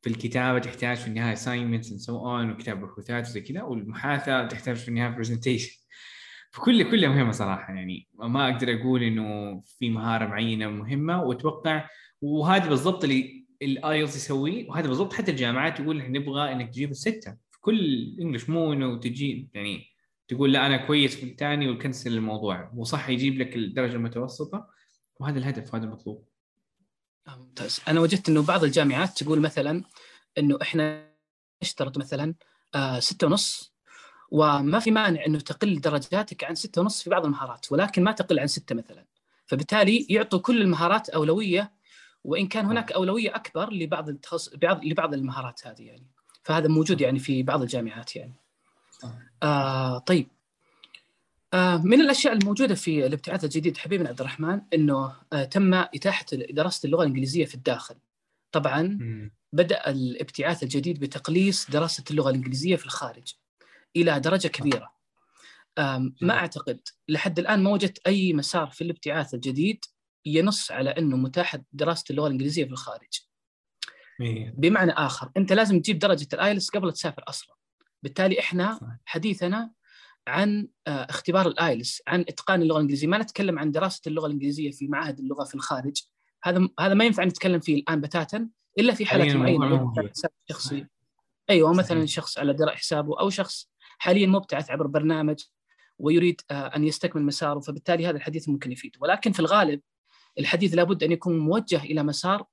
في 0.02 0.08
الكتابة 0.12 0.58
تحتاج 0.58 0.96
في 0.96 1.06
النهاية 1.06 1.36
assignments 1.36 1.86
and 1.86 2.00
so 2.06 2.12
on 2.12 2.54
وكتاب 2.54 2.80
بحوثات 2.80 3.26
وزي 3.26 3.40
كذا 3.40 3.62
والمحاثاه 3.62 4.46
تحتاج 4.46 4.76
في 4.76 4.88
النهاية 4.88 5.16
presentation. 5.16 5.86
فكل 6.52 6.90
كلها 6.90 7.08
مهمة 7.08 7.30
صراحة 7.30 7.74
يعني. 7.74 8.08
ما 8.14 8.50
أقدر 8.50 8.74
أقول 8.74 9.02
إنه 9.02 9.60
في 9.78 9.90
مهارة 9.90 10.26
معينة 10.26 10.68
مهمة 10.68 11.22
وأتوقع 11.22 11.88
وهذا 12.20 12.68
بالضبط 12.68 13.04
اللي 13.04 13.46
الايلتس 13.62 14.16
يسويه 14.16 14.68
وهذا 14.68 14.88
بالضبط 14.88 15.12
حتى 15.12 15.30
الجامعات 15.30 15.80
تقول 15.80 16.00
إحنا 16.00 16.18
نبغى 16.18 16.52
إنك 16.52 16.68
تجيب 16.68 16.90
الستة. 16.90 17.36
في 17.50 17.60
كل 17.60 18.16
انجلش 18.20 18.48
مو 18.50 18.72
إنه 18.72 19.00
تجي 19.00 19.48
يعني 19.54 19.84
تقول 20.28 20.52
لا 20.52 20.66
أنا 20.66 20.76
كويس 20.86 21.16
في 21.16 21.26
الثاني 21.26 21.68
وكنسل 21.68 22.12
الموضوع. 22.14 22.72
وصح 22.76 23.08
يجيب 23.08 23.38
لك 23.38 23.56
الدرجة 23.56 23.96
المتوسطة. 23.96 24.75
وهذا 25.20 25.38
الهدف 25.38 25.74
وهذا 25.74 25.84
المطلوب. 25.84 26.24
ممتاز. 27.26 27.80
أنا 27.88 28.00
وجدت 28.00 28.28
إنه 28.28 28.42
بعض 28.42 28.64
الجامعات 28.64 29.22
تقول 29.22 29.40
مثلا 29.40 29.82
إنه 30.38 30.58
إحنا 30.62 31.10
نشترط 31.62 31.98
مثلا 31.98 32.34
آه 32.74 33.00
ستة 33.00 33.26
ونص 33.26 33.72
وما 34.30 34.78
في 34.78 34.90
مانع 34.90 35.26
إنه 35.26 35.38
تقل 35.38 35.80
درجاتك 35.80 36.44
عن 36.44 36.54
ستة 36.54 36.80
ونص 36.80 37.02
في 37.02 37.10
بعض 37.10 37.24
المهارات 37.24 37.72
ولكن 37.72 38.04
ما 38.04 38.12
تقل 38.12 38.38
عن 38.38 38.46
ستة 38.46 38.74
مثلا. 38.74 39.04
فبالتالي 39.46 40.06
يعطوا 40.10 40.38
كل 40.38 40.62
المهارات 40.62 41.08
أولوية 41.08 41.72
وإن 42.24 42.48
كان 42.48 42.64
هناك 42.64 42.92
أولوية 42.92 43.36
أكبر 43.36 43.72
لبعض 43.72 44.08
التخص... 44.08 44.54
بعض 44.54 44.84
لبعض 44.84 45.14
المهارات 45.14 45.66
هذه 45.66 45.82
يعني. 45.82 46.06
فهذا 46.42 46.68
موجود 46.68 47.00
يعني 47.00 47.18
في 47.18 47.42
بعض 47.42 47.62
الجامعات 47.62 48.16
يعني. 48.16 48.34
آه 49.42 49.98
طيب. 49.98 50.28
من 51.84 52.00
الأشياء 52.00 52.32
الموجودة 52.32 52.74
في 52.74 53.06
الابتعاث 53.06 53.44
الجديد 53.44 53.76
حبيبنا 53.76 54.08
عبد 54.08 54.20
الرحمن 54.20 54.60
إنه 54.74 55.16
آه 55.32 55.44
تم 55.44 55.74
إتاحة 55.74 56.26
دراسة 56.32 56.86
اللغة 56.86 57.02
الإنجليزية 57.02 57.44
في 57.44 57.54
الداخل. 57.54 57.94
طبعا 58.52 58.98
بدأ 59.52 59.90
الابتعاث 59.90 60.62
الجديد 60.62 61.00
بتقليص 61.00 61.70
دراسة 61.70 62.04
اللغة 62.10 62.30
الإنجليزية 62.30 62.76
في 62.76 62.86
الخارج 62.86 63.34
إلى 63.96 64.20
درجة 64.20 64.48
كبيرة. 64.48 64.92
ما 66.20 66.34
أعتقد 66.34 66.80
لحد 67.08 67.38
الآن 67.38 67.62
ما 67.62 67.70
وجدت 67.70 68.06
أي 68.06 68.32
مسار 68.32 68.70
في 68.70 68.84
الابتعاث 68.84 69.34
الجديد 69.34 69.84
ينص 70.26 70.70
على 70.70 70.90
إنه 70.90 71.16
متاح 71.16 71.56
دراسة 71.72 72.04
اللغة 72.10 72.26
الإنجليزية 72.26 72.64
في 72.64 72.70
الخارج. 72.70 73.20
بمعنى 74.56 74.92
آخر 74.92 75.30
أنت 75.36 75.52
لازم 75.52 75.80
تجيب 75.80 75.98
درجة 75.98 76.28
ال 76.32 76.39
IELTS 76.39 76.70
قبل 76.70 76.92
تسافر 76.92 77.24
أصلا. 77.28 77.56
بالتالي 78.02 78.40
إحنا 78.40 78.98
حديثنا 79.04 79.70
عن 80.26 80.68
آه، 80.86 80.90
اختبار 80.90 81.48
ال 81.48 81.57
IELTS 81.57 82.02
عن 82.08 82.20
إتقان 82.20 82.62
اللغة 82.62 82.76
الإنجليزية، 82.76 83.06
ما 83.06 83.18
نتكلم 83.18 83.58
عن 83.58 83.70
دراسة 83.70 84.02
اللغة 84.06 84.26
الإنجليزية 84.26 84.70
في 84.70 84.88
معاهد 84.88 85.18
اللغة 85.18 85.44
في 85.44 85.54
الخارج. 85.54 86.02
هذا 86.44 86.68
هذا 86.80 86.94
ما 86.94 87.04
ينفع 87.04 87.24
نتكلم 87.24 87.60
فيه 87.60 87.74
الآن 87.74 88.00
بتاتا 88.00 88.48
إلا 88.78 88.94
في 88.94 89.06
حالات 89.06 89.36
معينة. 89.36 89.92
حساب 90.10 90.30
شخصي. 90.48 90.86
أيوه 91.50 91.72
مثلا 91.72 92.06
شخص 92.06 92.38
على 92.38 92.52
درء 92.52 92.74
حسابه 92.74 93.20
أو 93.20 93.30
شخص 93.30 93.70
حاليا 93.98 94.26
مبتعث 94.26 94.70
عبر 94.70 94.86
برنامج 94.86 95.44
ويريد 95.98 96.40
آه، 96.50 96.66
أن 96.76 96.84
يستكمل 96.84 97.22
مساره 97.22 97.60
فبالتالي 97.60 98.06
هذا 98.06 98.16
الحديث 98.16 98.48
ممكن 98.48 98.72
يفيد. 98.72 98.96
ولكن 99.00 99.32
في 99.32 99.40
الغالب 99.40 99.80
الحديث 100.38 100.74
لابد 100.74 101.02
أن 101.02 101.12
يكون 101.12 101.38
موجه 101.38 101.82
إلى 101.82 102.02
مسار 102.02 102.46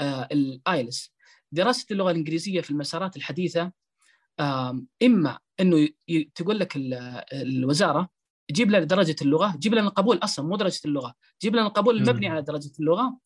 آه، 0.00 0.28
الآيلس. 0.32 1.14
دراسة 1.52 1.86
اللغة 1.90 2.10
الإنجليزية 2.10 2.60
في 2.60 2.70
المسارات 2.70 3.16
الحديثة 3.16 3.72
إما 5.02 5.38
إنه 5.60 5.88
تقول 6.34 6.58
لك 6.58 6.72
الوزارة 7.32 8.08
جيب 8.50 8.68
لنا 8.68 8.84
درجة 8.84 9.16
اللغة 9.22 9.56
جيب 9.58 9.74
لنا 9.74 9.88
القبول 9.88 10.18
أصلا 10.18 10.46
مو 10.46 10.56
درجة 10.56 10.80
اللغة 10.84 11.14
جيب 11.42 11.56
لنا 11.56 11.66
القبول 11.66 11.96
المبني 11.96 12.28
على 12.28 12.42
درجة 12.42 12.72
اللغة. 12.80 13.18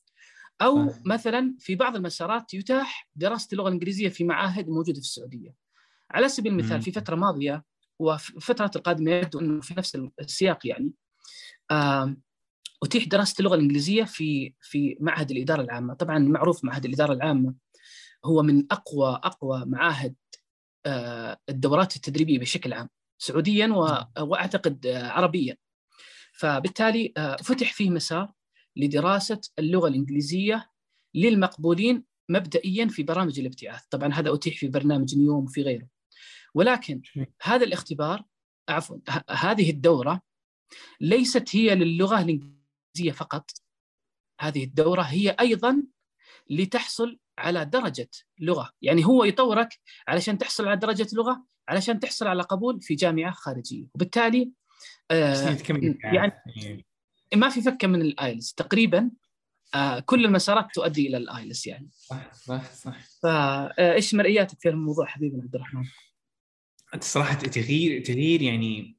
أو 0.63 0.95
مثلا 1.05 1.55
في 1.59 1.75
بعض 1.75 1.97
المسارات 1.97 2.55
يتاح 2.55 3.09
دراسة 3.17 3.49
اللغة 3.53 3.69
الإنجليزية 3.69 4.09
في 4.09 4.25
معاهد 4.25 4.69
موجودة 4.69 4.93
في 4.93 5.07
السعودية. 5.07 5.55
على 6.11 6.29
سبيل 6.29 6.53
المثال 6.53 6.83
في 6.83 6.93
فترة 6.93 7.17
ماضية 7.17 7.65
الفترات 8.37 8.77
القادمة 8.77 9.11
يبدو 9.11 9.41
إنه 9.41 9.61
في 9.61 9.75
نفس 9.79 9.99
السياق 10.21 10.67
يعني 10.67 10.93
أتيح 12.83 13.05
دراسة 13.07 13.35
اللغة 13.41 13.55
الإنجليزية 13.55 14.05
في 14.05 14.55
في 14.61 14.97
معهد 15.01 15.31
الإدارة 15.31 15.63
العامة، 15.63 15.95
طبعا 15.95 16.19
معروف 16.19 16.65
معهد 16.65 16.85
الإدارة 16.85 17.13
العامة 17.13 17.55
هو 18.25 18.43
من 18.43 18.67
اقوى 18.71 19.21
أقوى 19.25 19.65
معاهد 19.67 20.15
الدورات 21.49 21.97
التدريبية 21.97 22.39
بشكل 22.39 22.73
عام 22.73 22.89
سعوديا 23.19 23.67
وأعتقد 24.19 24.87
عربيا. 24.87 25.57
فبالتالي 26.33 27.13
آه، 27.17 27.37
فتح 27.37 27.73
فيه 27.73 27.91
مسار 27.91 28.33
لدراسة 28.77 29.41
اللغة 29.59 29.89
الإنجليزية 29.89 30.71
للمقبولين 31.15 32.05
مبدئيا 32.29 32.89
في 32.89 33.03
برامج 33.03 33.41
الابتعاث، 33.41 33.83
طبعا 33.91 34.13
هذا 34.13 34.35
أتيح 34.35 34.59
في 34.59 34.69
برنامج 34.69 35.17
نيوم 35.17 35.45
وفي 35.45 35.63
غيره. 35.63 35.89
ولكن 36.55 37.03
هذا 37.43 37.65
الاختبار 37.65 38.25
عفوا 38.69 38.99
هذه 39.31 39.71
الدورة 39.71 40.21
ليست 41.01 41.57
هي 41.57 41.75
للغة 41.75 42.21
الإنجليزية 42.21 43.13
فقط 43.13 43.51
هذه 44.41 44.65
الدورة 44.65 45.03
هي 45.03 45.31
أيضا 45.31 45.83
لتحصل 46.51 47.19
على 47.39 47.65
درجة 47.65 48.11
لغة. 48.41 48.73
يعني 48.83 49.07
هو 49.07 49.25
يطورك 49.25 49.69
علشان 50.09 50.39
تحصل 50.39 50.69
على 50.69 50.77
درجة 50.77 51.07
لغة 51.13 51.45
علشان 51.69 52.01
تحصل 52.01 52.27
على 52.27 52.43
قبول 52.43 52.81
في 52.83 52.95
جامعة 52.95 53.33
خارجية. 53.33 53.87
وبالتالي 53.95 54.51
آه 55.11 55.57
يعني 56.05 56.87
ما 57.35 57.49
في 57.49 57.63
فكه 57.63 57.89
من 57.89 58.03
ال 58.03 58.10
IELTS. 58.10 58.53
تقريبا 58.53 59.11
آه 59.75 60.01
كل 60.01 60.25
المسارات 60.25 60.67
تؤدي 60.75 61.09
إلى 61.09 61.17
ال 61.17 61.25
IELTS 61.25 61.67
يعني. 61.67 61.89
صح 61.93 62.35
صح 62.35 62.73
صح. 62.73 62.99
فايش 63.23 64.15
مرئياتك 64.15 64.61
في 64.61 64.69
الموضوع 64.69 65.07
حبيبنا 65.07 65.43
عبد 65.43 65.55
الرحمن؟ 65.55 65.85
صراحة 67.01 67.35
تغيير 67.35 68.05
تغيير 68.05 68.43
يعني 68.43 68.97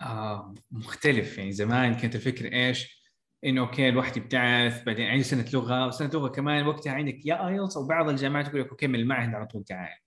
آه 0.00 0.54
مختلف. 0.70 1.38
يعني 1.38 1.52
زمان 1.52 1.94
كانت 1.94 2.14
الفكرة 2.14 2.54
إيش؟ 2.54 2.99
إنه 3.44 3.60
okay 3.60 3.88
الواحد 3.88 4.16
يبتعث 4.16 4.82
بعدين 4.84 5.06
عندي 5.06 5.22
سنة 5.22 5.44
لغة 5.52 5.86
وسنة 5.86 6.10
لغة 6.14 6.28
كمان 6.28 6.66
وقتها 6.66 6.92
عندك 6.92 7.26
يا 7.26 7.48
IELTS 7.48 7.76
أو 7.76 7.86
بعض 7.86 8.08
الجامعات 8.08 8.48
تقول 8.48 8.60
لك 8.60 8.68
okay 8.68 8.86
من 8.86 8.94
المعهد 8.94 9.34
على 9.34 9.46
طول 9.46 9.64
تعال. 9.64 9.98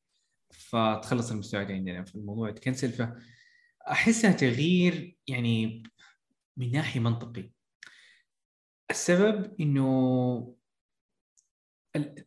فتخلص 0.50 1.32
المستويات 1.32 1.72
عندنا 1.72 2.04
في 2.04 2.16
الموضوع 2.16 2.52
تكنسل. 2.52 3.13
فاحسها 3.88 4.32
تغيير 4.32 5.18
يعني 5.28 5.84
من 6.58 6.72
ناحية 6.72 7.00
منطقي. 7.00 7.50
السبب 8.92 9.56
إنه 9.62 10.56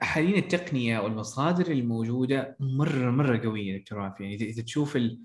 حاليا 0.01 0.39
التقنية 0.39 0.99
والمصادر 0.99 1.73
الموجودة 1.73 2.57
مرة 2.61 3.11
مرة 3.11 3.39
قوية 3.39 3.79
دكتور 3.79 4.15
يعني 4.21 4.35
إذا 4.35 4.63
تشوف 4.63 4.97
ال... 4.97 5.21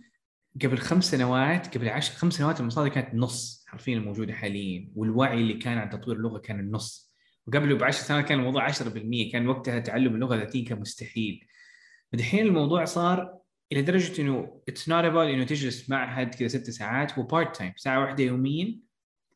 قبل 0.63 0.77
خمس 0.77 1.11
سنوات 1.11 1.77
قبل 1.77 1.89
عشر 1.89 2.13
خمس 2.13 2.33
سنوات 2.33 2.59
المصادر 2.59 2.89
كانت 2.89 3.15
نص 3.15 3.65
حرفيا 3.67 3.93
الموجوده 3.97 4.33
حاليا 4.33 4.91
والوعي 4.95 5.41
اللي 5.41 5.53
كان 5.53 5.77
عن 5.77 5.89
تطوير 5.89 6.17
اللغة 6.17 6.39
كان 6.39 6.59
النص. 6.59 7.11
وقبله 7.47 7.77
بعشر 7.77 8.03
سنوات 8.03 8.25
كان 8.25 8.39
الموضوع 8.39 8.71
10% 8.71 9.31
كان 9.31 9.47
وقتها 9.47 9.79
تعلم 9.79 10.15
اللغة 10.15 10.35
اللاتينيه 10.35 10.65
كان 10.65 10.79
مستحيل. 10.79 11.47
الحين 12.13 12.45
الموضوع 12.45 12.85
صار 12.85 13.37
إلى 13.71 13.81
درجة 13.81 14.21
إنه 14.21 14.61
it's 14.69 14.89
not 14.89 15.27
إنه 15.27 15.43
تجلس 15.43 15.89
معهد 15.89 16.35
كذا 16.35 16.47
ست 16.47 16.69
ساعات 16.69 17.13
هو 17.13 17.23
part 17.23 17.55
time 17.55 17.73
ساعة 17.77 17.99
واحدة 18.01 18.23
يوميا 18.23 18.79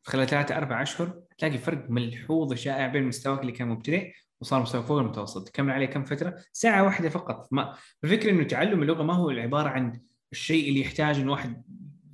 خلال 0.02 0.26
ثلاثة 0.26 0.56
أربع 0.56 0.82
أشهر 0.82 1.22
تلاقي 1.38 1.58
فرق 1.58 1.90
ملحوظ 1.90 2.54
شائع 2.54 2.86
بين 2.86 3.02
مستواك 3.02 3.40
اللي 3.40 3.52
كان 3.52 3.68
مبتدئ 3.68 4.12
وصار 4.40 4.62
مستوى 4.62 4.82
فوق 4.82 4.98
المتوسط. 4.98 5.48
تكمل 5.48 5.72
عليه 5.72 5.86
كم 5.86 6.04
فترة؟ 6.04 6.36
ساعة 6.52 6.84
واحدة 6.84 7.08
فقط. 7.08 7.48
ما 7.52 7.76
الفكرة 8.04 8.30
إنه 8.30 8.44
تعلم 8.44 8.82
اللغة 8.82 9.02
ما 9.02 9.14
هو 9.14 9.30
عبارة 9.30 9.68
عن 9.68 10.00
الشيء 10.32 10.68
اللي 10.68 10.80
يحتاج 10.80 11.18
انه 11.18 11.32
واحد 11.32 11.62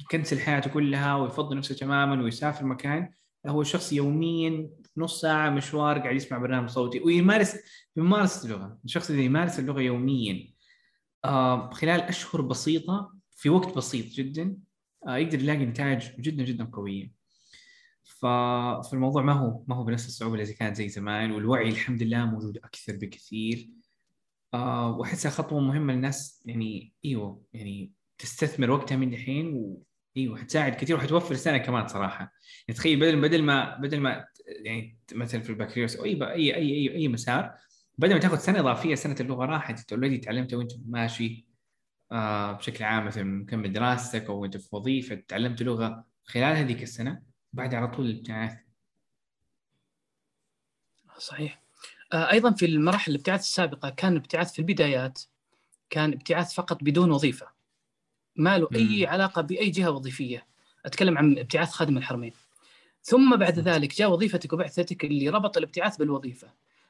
يcancel 0.01 0.41
حياته 0.41 0.71
كلها 0.71 1.17
ويفضل 1.17 1.57
نفسه 1.57 1.75
تماما 1.75 2.23
ويسافر 2.23 2.65
مكان 2.65 3.13
هو 3.47 3.63
شخص 3.63 3.93
يوميا 3.93 4.71
نص 4.97 5.21
ساعة 5.21 5.51
مشوار 5.51 5.99
قاعد 5.99 6.17
يسمع 6.17 6.39
برنامج 6.39 6.69
صوتي 6.69 7.01
ويمارس 7.01 7.57
يمارس 7.97 8.45
اللغة. 8.45 8.79
الشخص 8.85 9.11
اللي 9.11 9.25
يمارس 9.25 9.59
اللغة 9.59 9.81
يوميا 9.81 10.49
آه 11.25 11.71
خلال 11.71 12.01
أشهر 12.01 12.43
بسيطة 12.43 13.15
في 13.31 13.49
وقت 13.49 13.77
بسيط 13.77 14.07
جدا 14.07 14.57
آه 15.09 15.17
يقدر 15.17 15.41
يلاقي 15.41 15.67
نتائج 15.67 16.21
جدا 16.21 16.45
جدا 16.45 16.65
قويه 16.65 17.13
فالموضوع 18.05 19.23
ما 19.23 19.33
هو 19.33 19.65
ما 19.67 19.77
هو 19.77 19.85
بنفس 19.85 20.07
الصعوبة 20.07 20.35
اللي 20.35 20.55
كانت 20.55 20.77
زي 20.77 20.89
زمان 20.89 21.31
والوعي 21.33 21.69
الحمد 21.69 22.03
لله 22.03 22.25
موجود 22.25 22.57
أكثر 22.57 22.97
بكثير. 22.97 23.71
آه 24.55 24.97
واحسها 24.97 25.31
خطوه 25.31 25.61
مهمة 25.61 25.93
للناس 25.93 26.43
يعني 26.47 26.95
إيوه 27.05 27.43
يعني 27.53 27.93
تستثمر 28.23 28.71
وقتها 28.71 28.97
من 28.97 29.15
الحين 29.15 29.55
و 29.55 29.83
أيوه 30.17 30.39
حتساعد 30.39 30.75
كثير 30.75 30.97
وحتوفر 30.97 31.35
سنة 31.35 31.59
كمان 31.59 31.89
صراحة. 31.89 32.33
يعني 32.69 32.79
تخيل 32.79 33.01
بدل 33.01 33.21
بدل 33.21 33.43
ما 33.43 33.77
بدل 33.77 34.01
ما 34.01 34.25
يعني 34.47 34.99
مثلا 35.13 35.41
في 35.41 35.51
البكالوريوس 35.51 35.97
أو 35.97 36.05
أي 36.05 36.25
اي 36.25 36.55
اي 36.55 36.97
اي, 36.97 37.09
مسار 37.09 37.55
بدل 37.99 38.15
ما 38.15 38.21
تاخذ 38.21 38.39
سنة 38.39 38.61
إضافية 38.61 38.95
سنة 38.95 39.17
اللغة 39.21 39.45
راحت 39.45 39.79
أنت 39.79 39.93
اوريدي 39.93 40.19
تعلمتها 40.19 40.57
وأنت 40.57 40.73
ماشي 40.87 41.47
آه 42.13 42.53
بشكل 42.53 42.85
عام 42.85 43.07
مثلا 43.07 43.25
مكمل 43.25 43.73
دراستك 43.73 44.25
أو 44.25 44.45
أنت 44.45 44.57
في 44.57 44.77
وظيفة 44.77 45.15
تعلمت 45.29 45.63
لغة 45.63 46.05
خلال 46.25 46.57
هذيك 46.57 46.83
السنة 46.83 47.23
بعد 47.53 47.75
على 47.75 47.89
طول 47.89 48.07
الابتعاث 48.07 48.59
صحيح. 51.19 51.63
آه، 52.13 52.31
أيضا 52.31 52.53
في 52.53 52.67
المراحل 52.67 53.13
الابتعاث 53.13 53.41
السابقة 53.41 53.91
كان 53.91 54.13
الابتعاث 54.13 54.53
في 54.53 54.59
البدايات 54.59 55.23
كان 55.91 56.13
ابتعاث 56.13 56.55
فقط 56.55 56.85
بدون 56.85 57.11
وظيفة. 57.11 57.62
ما 58.37 58.59
له 58.59 58.69
اي. 58.75 59.07
علاقة 59.07 59.43
بأي 59.43 59.71
جهة 59.71 59.91
وظيفية 59.91 60.47
أتكلم 60.87 61.19
عن 61.19 61.39
ابتعاث 61.39 61.71
خادم 61.71 61.97
الحرمين 61.97 62.33
ثم 63.03 63.37
بعد 63.37 63.59
ذلك 63.59 63.99
جاء 63.99 64.11
وظيفتك 64.11 64.53
وبعثتك 64.53 65.05
اللي 65.05 65.29
ربط 65.29 65.57
الابتعاث 65.57 65.97
بالوظيفة 65.97 66.49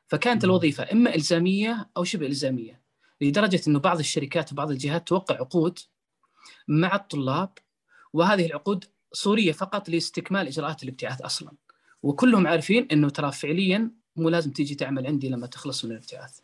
فكانت. 0.08 0.44
الوظيفة 0.44 0.92
إما 0.92 1.14
إلزامية 1.14 1.88
أو 1.96 2.04
شبه 2.04 2.26
إلزامية 2.26 2.80
لدرجة 3.20 3.60
إنه 3.68 3.78
بعض 3.78 3.98
الشركات 3.98 4.52
وبعض 4.52 4.70
الجهات 4.70 5.08
توقع 5.08 5.34
عقود 5.34 5.78
مع 6.68 6.94
الطلاب 6.94 7.50
وهذه 8.12 8.46
العقود 8.46 8.84
صورية 9.12 9.52
فقط 9.52 9.88
لاستكمال 9.88 10.46
إجراءات 10.46 10.82
الابتعاث 10.82 11.20
أصلا 11.20 11.52
وكلهم 12.02 12.46
عارفين 12.46 12.88
إنه 12.92 13.10
ترى 13.10 13.32
فعليا 13.32 13.90
مو 14.16 14.28
لازم 14.28 14.50
تيجي 14.50 14.74
تعمل 14.74 15.06
عندي 15.06 15.28
لما 15.28 15.46
تخلص 15.46 15.84
من 15.84 15.90
الابتعاث. 15.90 16.38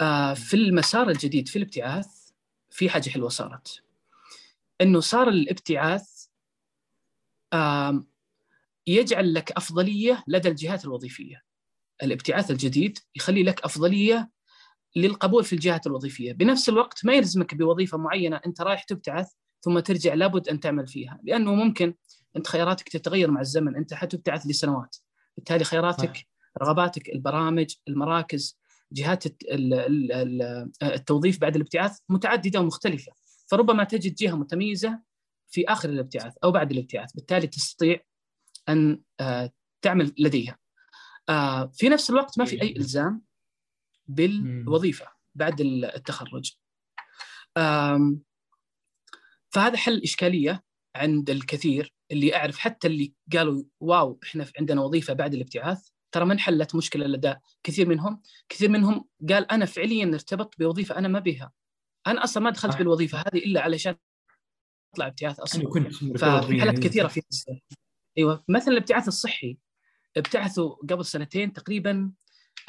آه 0.00 0.34
في 0.34 0.54
المسار 0.54 1.10
الجديد 1.10 1.48
في 1.48 1.56
الابتعاث 1.56 2.06
في 2.70 2.90
حاجة 2.90 3.10
حلوة 3.10 3.28
صارت 3.28 3.82
إنه 4.80 5.00
صار 5.00 5.28
الابتعاث 5.28 6.26
يجعل 8.86 9.34
لك 9.34 9.52
أفضلية 9.52 10.24
لدى 10.28 10.48
الجهات 10.48 10.84
الوظيفية. 10.84 11.42
الابتعاث 12.02 12.50
الجديد 12.50 12.98
يخلي 13.16 13.42
لك 13.42 13.60
أفضلية 13.60 14.30
للقبول 14.96 15.44
في 15.44 15.52
الجهات 15.52 15.86
الوظيفية، 15.86 16.32
بنفس 16.32 16.68
الوقت 16.68 17.04
ما 17.04 17.12
يلزمك 17.12 17.54
بوظيفة 17.54 17.98
معينة 17.98 18.40
أنت 18.46 18.60
رايح 18.60 18.82
تبتعث 18.82 19.28
ثم 19.60 19.78
ترجع 19.78 20.14
لابد 20.14 20.48
أن 20.48 20.60
تعمل 20.60 20.86
فيها، 20.86 21.20
لأنه 21.22 21.54
ممكن 21.54 21.94
أنت 22.36 22.46
خياراتك 22.46 22.88
تتغير 22.88 23.30
مع 23.30 23.40
الزمن، 23.40 23.76
أنت 23.76 23.94
حتبتعث 23.94 24.46
لسنوات، 24.46 24.96
بالتالي 25.36 25.64
خياراتك 25.64 26.16
صح. 26.16 26.24
رغباتك 26.62 27.08
البرامج 27.08 27.74
المراكز 27.88 28.58
جهات 28.92 29.26
الت- 29.26 29.42
ال- 29.42 29.74
ال- 29.74 30.12
ال- 30.12 30.70
التوظيف 30.82 31.40
بعد 31.40 31.56
الابتعاث 31.56 31.98
متعددة 32.08 32.60
ومختلفة 32.60 33.12
فربما 33.50 33.84
تجد 33.84 34.14
جهة 34.14 34.34
متميزة 34.34 35.00
في 35.48 35.64
آخر 35.68 35.88
الابتعاث 35.88 36.34
أو 36.44 36.50
بعد 36.50 36.70
الابتعاث 36.70 37.12
بالتالي 37.12 37.46
تستطيع 37.46 38.00
أن 38.68 39.02
آه، 39.20 39.52
تعمل 39.82 40.14
لديها. 40.18 40.58
آه، 41.28 41.66
في 41.66 41.88
نفس 41.88 42.10
الوقت 42.10 42.38
ما 42.38 42.44
في 42.44 42.62
أي 42.62 42.76
إلزام 42.76 43.22
بالوظيفة 44.06 45.06
بعد 45.34 45.60
التخرج. 45.60 46.56
فهذا 49.50 49.76
حل 49.76 50.02
إشكالية 50.02 50.64
عند 50.96 51.30
الكثير 51.30 51.94
اللي 52.10 52.36
أعرف 52.36 52.58
حتى 52.58 52.88
اللي 52.88 53.14
قالوا 53.32 53.64
واو 53.80 54.20
إحنا 54.22 54.46
عندنا 54.58 54.80
وظيفة 54.80 55.14
بعد 55.14 55.34
الابتعاث. 55.34 55.88
ترى 56.12 56.24
ما 56.24 56.32
انحلت 56.32 56.74
مشكلة 56.74 57.06
لدى 57.06 57.34
كثير 57.62 57.88
منهم. 57.88 58.22
كثير 58.48 58.68
منهم 58.68 59.08
قال 59.28 59.50
أنا 59.50 59.64
فعليا 59.64 60.04
ارتبط 60.14 60.54
بوظيفة 60.58 60.98
أنا 60.98 61.08
ما 61.08 61.18
بها 61.18 61.52
أنا 62.08 62.24
أصلا 62.24 62.42
ما 62.42 62.50
دخلت 62.50 62.72
صح. 62.72 62.78
بالوظيفة 62.78 63.18
هذه 63.18 63.38
االا 63.38 63.60
علشان 63.60 63.96
أطلع 64.94 65.06
ابتعاث 65.06 65.40
أصلا. 65.40 65.62
أنا 65.62 65.70
كنت 65.70 65.94
ففي 65.94 66.60
حالات 66.60 66.78
كثيرة 66.78 67.08
في 67.08 67.22
أيوه. 68.18 68.44
مثلا 68.48 68.68
الابتعاث 68.68 69.08
الصحي 69.08 69.58
ابتعثوا 70.16 70.74
قبل 70.74 71.04
سنتين 71.04 71.52
تقريبا 71.52 72.12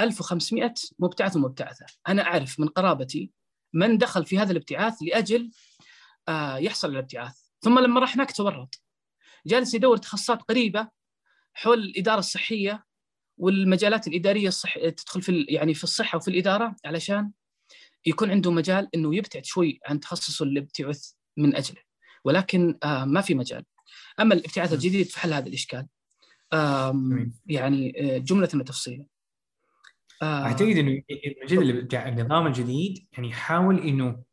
1500 0.02 0.74
مبتعث 1.00 1.36
ومبتعثة. 1.36 1.86
أنا 2.08 2.22
أعرف 2.22 2.60
من 2.60 2.68
قرابتي 2.68 3.32
من 3.74 3.98
دخل 3.98 4.26
في 4.26 4.38
هذا 4.40 4.52
الابتعاث 4.52 4.94
لأجل 5.02 5.52
آه، 6.28 6.58
يحصل 6.58 6.88
على 6.88 6.98
الابتعاث 7.00 7.42
ثم 7.62 7.80
لما 7.80 8.00
راح 8.00 8.16
هناك 8.16 8.32
تورط. 8.32 8.84
جالس 9.46 9.74
يدور 9.74 9.98
تخصصات 9.98 10.42
قريبة 10.42 10.90
حول 11.54 11.80
الإدارة 11.80 12.20
الصحية 12.20 12.86
والمجالات 13.38 14.08
الإدارية 14.08 14.48
الصح 14.48 14.78
تدخل 14.78 15.22
في 15.22 15.46
يعني 15.50 15.74
في 15.74 15.84
الصحة 15.84 16.18
وفي 16.18 16.28
الإدارة 16.28 16.76
علشان 16.86 17.32
يكون 18.06 18.32
عنده 18.32 18.52
مجال 18.52 18.90
إنه 18.96 19.16
يبتعد 19.16 19.46
شوي 19.46 19.80
عن 19.86 20.00
تخصصه 20.00 20.44
اللي 20.44 20.60
ابتعث 20.60 21.12
من 21.38 21.56
أجله. 21.56 21.82
ولكن 22.26 22.78
آه 22.84 23.06
ما 23.06 23.22
في 23.22 23.36
مجال. 23.36 23.66
أما 24.20 24.34
الابتعاث 24.34 24.74
الجديد 24.74 25.06
في 25.06 25.20
حل 25.20 25.34
هذا 25.34 25.48
الإشكال. 25.48 25.88
يعني 27.46 28.16
آه، 28.16 28.18
جملة 28.18 28.50
وتفصيلا 28.56 29.06
آه 30.22 30.44
أعتقد 30.44 30.68
إنه 30.78 31.02
جد 31.48 31.94
النظام 31.96 32.48
الجديد 32.48 33.08
يعني 33.14 33.28
يحاول 33.30 33.80
إنه 33.80 34.24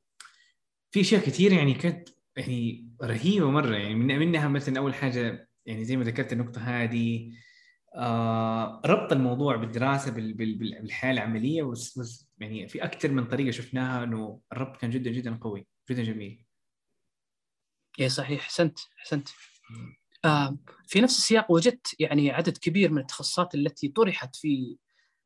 في 0.90 1.00
أشياء 1.00 1.20
كثير 1.22 1.52
يعني 1.52 1.74
كانت 1.74 2.08
يعني 2.36 2.88
رهيبة 3.02 3.50
مرة. 3.50 3.76
يعني 3.76 3.94
من 3.94 4.18
منها 4.18 4.48
مثلا 4.48 4.78
أول 4.78 4.94
حاجة 4.94 5.48
يعني 5.66 5.84
زي 5.84 5.96
ما 5.96 6.04
ذكرت 6.04 6.32
النقطة 6.32 6.60
هذه 6.60 7.32
آه 7.94 8.82
ربط 8.86 9.12
الموضوع 9.12 9.56
بالدراسة 9.56 10.12
بال- 10.12 10.34
بال- 10.34 10.54
بال- 10.54 10.82
بالحياة 10.82 11.12
العملية 11.12 11.62
يعني 12.38 12.68
في 12.68 12.84
أكثر 12.84 13.10
من 13.10 13.24
طريقة 13.24 13.50
شفناها 13.50 14.04
إنه 14.04 14.40
الربط 14.52 14.76
كان 14.76 14.90
جدا 14.90 15.10
جدا 15.10 15.36
قوي 15.36 15.66
جدا 15.90 16.02
جميل. 16.02 16.44
اي 18.00 18.08
صحيح. 18.08 18.40
أحسنت 18.40 18.78
أحسنت. 18.98 19.28
آه 20.24 20.58
في 20.86 21.00
نفس 21.00 21.18
السياق 21.18 21.50
وجدت 21.50 21.96
يعني 21.98 22.30
عدد 22.30 22.56
كبير 22.56 22.90
من 22.92 22.98
التخصصات 22.98 23.54
التي 23.54 23.88
طرحت 23.88 24.36
في 24.36 24.76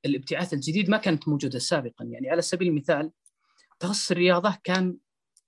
الابتعاث 0.04 0.54
الجديد 0.54 0.90
ما 0.90 0.96
كانت 0.96 1.28
موجودة 1.28 1.58
سابقا. 1.58 2.04
يعني 2.04 2.30
على 2.30 2.42
سبيل 2.42 2.68
المثال 2.68 3.12
تخصص 3.78 4.10
الرياضة 4.10 4.58
كان 4.64 4.96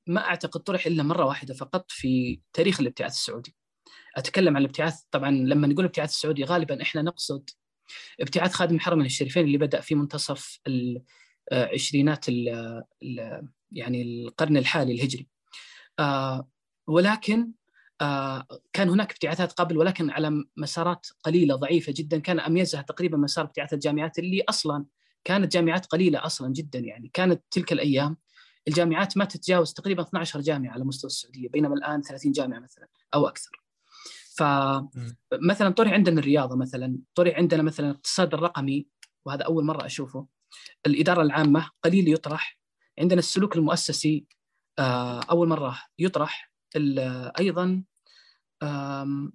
ما 0.06 0.20
أعتقد 0.24 0.60
طرح 0.60 0.86
إلا 0.86 1.02
مرة 1.02 1.24
واحدة 1.24 1.54
فقط 1.54 1.90
في 1.90 2.40
تاريخ 2.52 2.80
الابتعاث 2.80 3.12
السعودي. 3.12 3.56
أتكلم 4.16 4.56
عن 4.56 4.62
الابتعاث 4.62 5.00
طبعا 5.10 5.30
لما 5.30 5.66
نقول 5.66 5.80
الابتعاث 5.84 6.10
السعودي 6.10 6.44
غالبا 6.44 6.82
إحنا 6.82 7.02
نقصد 7.02 7.50
ابتعاث 8.20 8.52
خادم 8.52 8.74
الحرمين 8.74 9.06
الشريفين 9.06 9.44
اللي 9.44 9.58
بدأ 9.58 9.80
في 9.80 9.94
منتصف 9.94 10.60
العشرينات 11.52 12.28
ال- 12.28 12.82
ال- 13.02 13.48
يعني 13.72 14.02
القرن 14.02 14.56
الحالي 14.56 14.92
الهجري. 14.92 15.28
آه، 15.98 16.48
ولكن 16.86 17.52
آه، 18.00 18.46
كان 18.72 18.88
هناك 18.88 19.12
ابتعاثات 19.12 19.52
قبل 19.52 19.76
ولكن 19.78 20.10
على 20.10 20.44
مسارات 20.56 21.06
قليلة 21.22 21.56
ضعيفة 21.56 21.94
جدا 21.96 22.18
كان 22.18 22.40
أميزها 22.40 22.82
تقريبا 22.82 23.18
مسار 23.18 23.44
ابتعاث 23.44 23.72
الجامعات 23.72 24.18
اللي 24.18 24.42
أصلا 24.48 24.84
كانت 25.24 25.52
جامعات 25.52 25.86
قليلة 25.86 26.26
أصلا 26.26 26.52
جدا 26.52 26.78
يعني 26.78 27.10
كانت 27.14 27.42
تلك 27.50 27.72
الأيام 27.72 28.16
الجامعات 28.68 29.16
ما 29.16 29.24
تتجاوز 29.24 29.72
تقريبا 29.72 30.02
12 30.02 30.40
جامعة 30.40 30.72
على 30.72 30.84
مستوى 30.84 31.08
السعودية 31.08 31.48
بينما 31.48 31.74
الآن 31.74 32.02
30 32.02 32.32
جامعة 32.32 32.58
مثلا 32.60 32.88
أو 33.14 33.26
أكثر. 33.26 33.62
فمثلا 34.36 35.70
طرح 35.70 35.92
عندنا 35.92 36.20
الرياضة 36.20 36.56
مثلا، 36.56 36.98
طرح 37.14 37.36
عندنا 37.36 37.62
مثلا 37.62 37.90
الاقتصاد 37.90 38.34
الرقمي 38.34 38.86
وهذا 39.24 39.42
أول 39.42 39.64
مرة 39.64 39.86
أشوفه. 39.86 40.26
الإدارة 40.86 41.22
العامة 41.22 41.70
قليل 41.84 42.08
يطرح. 42.08 42.58
عندنا 42.98 43.18
السلوك 43.18 43.56
المؤسسي 43.56 44.26
آه، 44.78 45.20
أول 45.30 45.48
مرة 45.48 45.78
يطرح. 45.98 46.52
آم، 48.62 49.32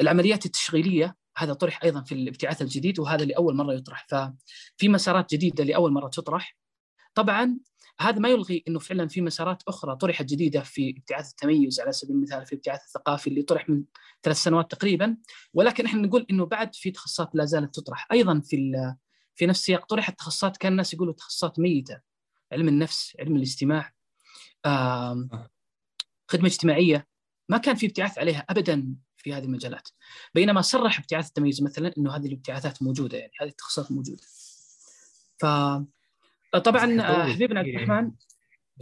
العمليات 0.00 0.46
التشغيلية 0.46 1.16
هذا 1.36 1.52
طرح 1.52 1.84
أيضا 1.84 2.02
في 2.02 2.12
الابتعاث 2.12 2.62
الجديد 2.62 2.98
وهذا 2.98 3.24
لأول 3.24 3.56
مرة 3.56 3.72
يطرح 3.74 4.06
ففي 4.08 4.88
مسارات 4.88 5.34
جديدة 5.34 5.64
لأول 5.64 5.92
مرة 5.92 6.08
تطرح 6.08 6.56
طبعا 7.14 7.58
هذا 8.00 8.18
ما 8.18 8.28
يلغي 8.28 8.64
إنه 8.68 8.78
فعلا 8.78 9.08
في 9.08 9.20
مسارات 9.20 9.62
أخرى 9.68 9.96
طرحت 9.96 10.24
جديدة 10.24 10.60
في 10.60 10.94
ابتعاث 10.98 11.30
التميز 11.30 11.80
على 11.80 11.92
سبيل 11.92 12.16
المثال 12.16 12.46
في 12.46 12.52
الابتعاث 12.52 12.80
الثقافي 12.84 13.26
اللي 13.30 13.42
طرح 13.42 13.68
من 13.68 13.84
ثلاث 14.22 14.36
سنوات 14.36 14.70
تقريبا 14.70 15.16
ولكن 15.54 15.86
إحنا 15.86 16.02
نقول 16.02 16.26
إنه 16.30 16.46
بعد 16.46 16.74
في 16.74 16.90
تخصصات 16.90 17.30
لا 17.34 17.44
زالت 17.44 17.74
تطرح 17.74 18.08
أيضا 18.12 18.40
في 18.40 18.56
في 19.38 19.46
نفس 19.46 19.60
السياق 19.60 19.86
طرحت 19.86 20.18
تخصصات 20.18 20.56
كان 20.56 20.72
الناس 20.72 20.94
يقولوا 20.94 21.14
تخصصات 21.14 21.58
ميتة 21.58 22.00
علم 22.52 22.68
النفس 22.68 23.16
علم 23.20 23.36
الاجتماع 23.36 23.92
آم، 24.66 25.28
خدمة 26.28 26.46
اجتماعية. 26.46 27.06
ما 27.48 27.58
كان 27.58 27.74
في 27.74 27.86
ابتعاث 27.86 28.18
عليها 28.18 28.46
ابدا 28.50 28.94
في 29.16 29.34
هذه 29.34 29.44
المجالات. 29.44 29.88
بينما 30.34 30.60
صرح 30.60 30.98
ابتعاث 30.98 31.28
التميز 31.28 31.62
مثلا 31.62 31.94
إنه 31.98 32.16
هذه 32.16 32.26
الابتعاثات 32.26 32.82
موجودة 32.82 33.18
يعني 33.18 33.32
هذه 33.40 33.48
التخصصات 33.48 33.92
موجودة. 33.92 34.22
ف 35.38 35.44
طبعا 36.56 36.96
بس 36.96 37.00
آه، 37.00 37.32
حبيبنا 37.32 37.60
عبد 37.60 37.68
الرحمن. 37.68 38.12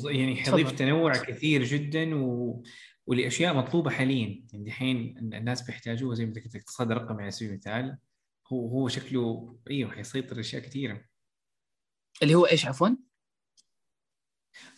يعني 0.05 0.37
حيضيف 0.37 0.67
تفضل. 0.67 0.77
تنوع 0.77 1.13
كثير 1.13 1.65
جدا 1.65 2.15
و... 2.15 2.63
ولاشياء 3.07 3.55
مطلوبة 3.55 3.91
حاليا. 3.91 4.45
يعني 4.53 4.65
دحين 4.65 5.19
الناس 5.19 5.63
بيحتاجوها 5.63 6.15
زي 6.15 6.27
ما 6.27 6.33
ذكرت 6.33 6.55
الاقتصاد 6.55 6.91
الرقمي 6.91 7.23
على 7.23 7.31
سبيل 7.31 7.51
المثال. 7.51 7.99
هو 8.53 8.69
هو 8.69 8.89
شكله 8.89 9.57
إيوه 9.71 9.91
حيسيطر 9.91 10.41
أشياء 10.41 10.63
كثيرة 10.63 11.05
اللي 12.23 12.35
هو 12.35 12.47
إيش 12.47 12.67
عفوا؟ 12.67 12.89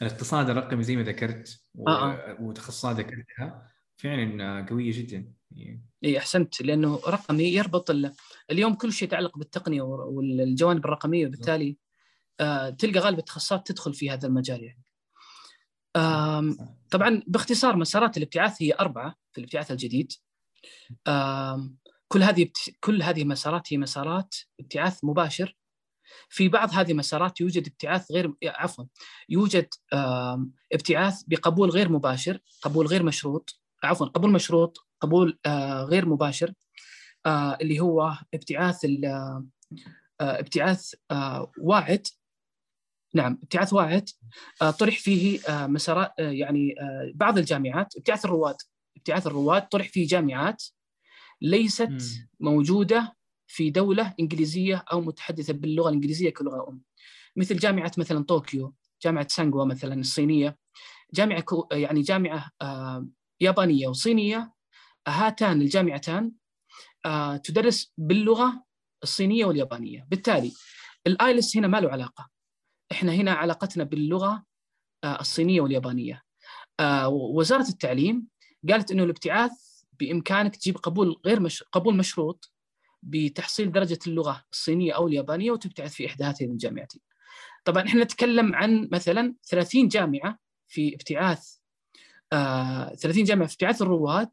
الاقتصاد 0.02 0.50
الرقمي 0.50 0.82
زي 0.82 0.96
ما 0.96 1.02
ذكرت 1.02 1.60
و... 1.74 1.88
آه، 1.88 2.36
وتخصصات 2.40 2.96
ذكرتها 2.96 3.72
فعلا 3.96 4.66
قوية 4.70 4.92
جدا 4.92 5.32
اي 6.04 6.18
أحسنت 6.18 6.62
لأنه 6.62 6.96
رقمي 6.96 7.44
يربط 7.44 7.90
ال... 7.90 8.12
اليوم 8.50 8.74
كل 8.74 8.92
شيء 8.92 9.08
يتعلق 9.08 9.38
بالتقنية 9.38 9.82
والجوانب 9.82 10.84
الرقمية 10.84 11.26
وبالتالي 11.26 11.76
آه 12.40 12.70
تلقى 12.70 13.00
غالب 13.00 13.18
التخصصات 13.18 13.66
تدخل 13.66 13.94
في 13.94 14.10
هذا 14.10 14.28
المجال 14.28 14.62
يعني. 14.64 14.82
آم، 15.96 16.56
طبعا 16.90 17.22
باختصار 17.26 17.76
مسارات 17.76 18.16
الابتعاث 18.16 18.62
هي 18.62 18.74
أربعة 18.80 19.14
في 19.32 19.38
الابتعاث 19.38 19.70
الجديد. 19.70 20.12
آم، 21.08 21.76
كل 22.08 22.22
هذه. 22.22 22.50
كل 22.80 23.02
هذه 23.02 23.22
المسارات 23.22 23.72
هي 23.72 23.78
مسارات 23.78 24.34
ابتعاث 24.60 25.04
مباشر. 25.04 25.56
في 26.28 26.48
بعض 26.48 26.70
هذه 26.72 26.90
المسارات 26.90 27.40
يوجد 27.40 27.66
ابتعاث 27.66 28.12
غير 28.12 28.32
عفوا 28.44 28.84
يوجد 29.28 29.68
ابتعاث 30.72 31.22
بقبول 31.26 31.70
غير 31.70 31.88
مباشر 31.88 32.40
قبول 32.62 32.86
غير 32.86 33.02
مشروط. 33.02 33.60
عفوا 33.82 34.06
قبول 34.06 34.30
مشروط 34.30 34.78
قبول 35.00 35.38
غير 35.90 36.08
مباشر 36.08 36.52
اللي 37.26 37.80
هو 37.80 38.14
ابتعاث 38.34 38.86
ابتعاث 40.20 40.94
واعد. 41.58 42.06
نعم 43.14 43.38
ابتعاث 43.42 43.72
واعد. 43.72 44.08
طرح 44.78 44.98
فيه 44.98 45.40
مسارات 45.48 46.12
يعني 46.18 46.74
بعض 47.14 47.38
الجامعات 47.38 47.96
ابتعاث 47.96 48.24
الرواد. 48.24 48.56
ابتعاث 48.96 49.26
الرواد 49.26 49.68
طرح 49.68 49.88
فيه 49.88 50.06
جامعات 50.08 50.64
ليست 51.42 51.88
مم. 51.88 52.28
موجودة 52.40 53.16
في 53.46 53.70
دولة 53.70 54.14
إنجليزية 54.20 54.84
أو 54.92 55.00
متحدثة 55.00 55.52
باللغة 55.52 55.88
الإنجليزية 55.88 56.30
كلغة 56.30 56.68
أم. 56.68 56.82
مثل 57.36 57.56
جامعة 57.56 57.92
مثلا 57.98 58.24
طوكيو 58.24 58.74
جامعة 59.02 59.28
سانغوا 59.28 59.64
مثلا 59.64 59.94
الصينية 59.94 60.58
جامعة 61.14 61.40
كو 61.40 61.68
يعني 61.72 62.02
جامعة 62.02 62.50
آه، 62.62 63.08
يابانية 63.40 63.88
وصينية 63.88 64.52
هاتان 65.08 65.62
الجامعتان 65.62 66.32
آه، 67.06 67.36
تدرس 67.36 67.92
باللغة 67.98 68.64
الصينية 69.02 69.44
واليابانية. 69.44 70.06
بالتالي 70.10 70.52
الايلس 71.06 71.56
هنا 71.56 71.66
ما 71.68 71.80
له 71.80 71.90
علاقة. 71.90 72.28
إحنا 72.92 73.12
هنا 73.12 73.32
علاقتنا 73.32 73.84
باللغة 73.84 74.44
آه، 75.04 75.20
الصينية 75.20 75.60
واليابانية. 75.60 76.22
وزارة 77.10 77.68
التعليم 77.68 78.26
قالت 78.68 78.90
إنه 78.90 79.04
الابتعاث 79.04 79.67
بإمكانك 80.00 80.56
تجيب 80.56 80.76
قبول 80.76 81.20
غير 81.26 81.40
مش... 81.40 81.62
قبول 81.62 81.96
مشروط 81.96 82.52
بتحصيل 83.02 83.72
درجة 83.72 83.98
اللغة 84.06 84.44
الصينية 84.52 84.92
أو 84.92 85.08
اليابانية 85.08 85.50
وتبتعث 85.50 85.92
في 85.94 86.06
احدى 86.06 86.24
هاتين 86.24 86.50
الجامعتين. 86.50 87.00
طبعا 87.64 87.82
إحنا 87.86 88.04
نتكلم 88.04 88.54
عن 88.54 88.88
مثلا 88.92 89.34
30 89.48 89.88
جامعة 89.88 90.38
في 90.66 90.94
ابتعاث 90.94 91.56
آه 92.32 92.94
30 92.94 93.24
جامعة 93.24 93.46
في 93.48 93.52
ابتعاث 93.54 93.82
الرواد 93.82 94.30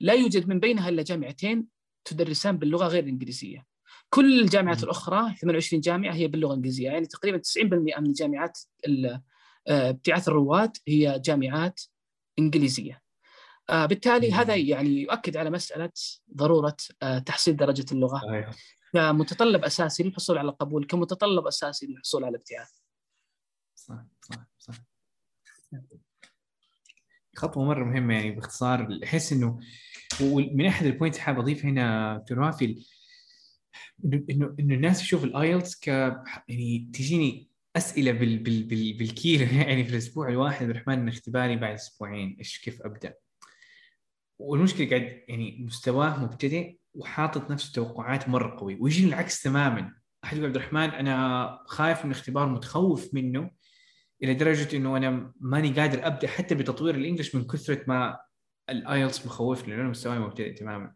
لا 0.00 0.12
يوجد 0.12 0.48
من 0.48 0.60
بينها 0.60 0.88
إلا 0.88 1.02
جامعتين 1.02 1.66
تدرسان 2.04 2.58
باللغة 2.58 2.86
غير 2.86 3.02
الإنجليزية. 3.04 3.66
كل 4.10 4.40
الجامعات. 4.40 4.82
الأخرى 4.84 5.34
28 5.40 5.80
جامعة 5.80 6.14
هي 6.14 6.28
باللغة 6.28 6.50
الإنجليزية، 6.50 6.84
يعني 6.90 7.06
تقريبا 7.06 7.38
90% 7.38 8.00
من 8.00 8.06
الجامعات 8.06 8.58
ال- 8.86 9.20
آه، 9.68 9.90
ابتعاث 9.90 10.28
الرواد 10.28 10.76
هي 10.88 11.18
جامعات 11.24 11.80
إنجليزية. 12.38 13.02
آه، 13.70 13.86
بالتالي. 13.86 14.32
هذا 14.32 14.54
يعني 14.54 15.02
يؤكد 15.02 15.36
على 15.36 15.50
مسألة 15.50 15.92
ضرورة 16.36 16.76
آه، 17.02 17.18
تحصيل 17.18 17.56
درجة 17.56 17.86
اللغة. 17.92 18.20
صحيح. 18.20 18.50
كمتطلب 18.92 19.64
أساسي 19.64 20.02
للحصول 20.02 20.38
على 20.38 20.48
القبول 20.48 20.86
كمتطلب 20.86 21.46
أساسي 21.46 21.86
للحصول 21.86 22.24
على 22.24 22.30
الابتعاث. 22.30 22.70
صح 23.74 24.04
صح 24.22 24.46
صح. 24.58 24.74
خطوة 27.36 27.64
مرة 27.64 27.84
مهمة 27.84 28.14
يعني 28.14 28.30
باختصار 28.30 28.98
أحس 29.04 29.32
إنه 29.32 29.60
ومن 30.22 30.66
أحد 30.66 30.86
ال 30.86 30.91
points 30.91 31.18
حاب 31.18 31.38
أضيف 31.38 31.64
هنا 31.64 32.16
دكتور 32.18 32.40
وافي 32.40 32.86
إنه 34.04 34.54
إنه 34.60 34.74
الناس 34.74 34.98
تشوف 34.98 35.24
ال 35.24 35.33
IELTS 35.33 35.80
ك 35.80 35.86
يعني 35.88 36.90
تجيني 36.94 37.50
أسئلة 37.76 38.12
بال 38.12 38.38
بال 38.38 38.62
بال 38.62 38.92
بالكيلو 38.92 39.44
يعني 39.60 39.84
في 39.84 39.90
الأسبوع 39.90 40.28
الواحد. 40.28 40.62
عبد 40.62 40.70
الرحمن 40.70 41.08
اختباري 41.08 41.56
بعد 41.56 41.74
أسبوعين. 41.74 42.36
إيش 42.38 42.58
كيف 42.58 42.82
أبدأ؟ 42.82 43.14
والمشكلة 44.38 44.88
قاعد 44.90 45.22
يعني 45.28 45.64
مستواه 45.66 46.24
مبتدئ 46.24 46.76
وحاطط 46.94 47.50
نفسه 47.50 47.72
توقعات 47.72 48.28
مرة 48.28 48.60
قوي 48.60 48.78
ويجيني 48.80 49.08
العكس 49.08 49.42
تماما. 49.42 49.92
أحد 50.24 50.36
يقول 50.36 50.46
عبد 50.46 50.56
الرحمن 50.56 50.90
أنا 50.90 51.58
خايف 51.66 52.04
من 52.04 52.10
الاختبار 52.10 52.48
متخوف 52.48 53.14
منه 53.14 53.50
إلى 54.22 54.34
درجة 54.34 54.76
إنه 54.76 54.96
أنا 54.96 55.32
ماني 55.40 55.68
قادر 55.68 56.06
أبدأ 56.06 56.28
حتى 56.28 56.54
بتطوير 56.54 56.94
ال 56.94 56.99
English 56.99 57.34
من 57.34 57.44
كثرة 57.46 57.84
ما 57.86 58.18
ال 58.70 58.79
IELTS 58.79 59.26
مخوفني 59.26 59.76
لأنه 59.76 59.88
مستواي 59.88 60.18
مبتدئ 60.18 60.52
تماما. 60.52 60.92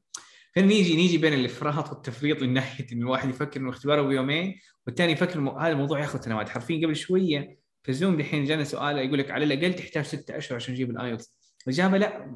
فهنا 0.54 0.66
نيجي 0.66 1.18
بين 1.18 1.34
الإفراط 1.34 1.90
والتفريط 1.90 2.42
من 2.42 2.52
ناحية 2.52 2.86
انه 2.92 3.06
الواحد 3.06 3.28
يفكر 3.28 3.60
إنه 3.60 3.70
اختباره 3.70 4.02
بيومين 4.02 4.60
والثاني 4.86 5.12
يفكر 5.12 5.40
هذا 5.40 5.72
الموضوع 5.72 6.00
ياخذ 6.00 6.20
سنوات. 6.20 6.48
حرفيا 6.48 6.86
قبل 6.86 6.96
شوية 6.96 7.58
في 7.82 7.92
زوم 7.92 8.16
دحين 8.16 8.44
جانا 8.44 8.64
سؤال 8.64 8.98
يقول 8.98 9.18
لك 9.18 9.30
على 9.30 9.44
الأقل 9.44 9.74
تحتاج 9.74 10.04
ستة 10.04 10.36
أشهر 10.36 10.56
عشان 10.56 10.74
تجيب 10.74 10.90
ال 10.90 10.98
IELTS 10.98 11.39
الإجابة 11.66 11.98
لا 11.98 12.34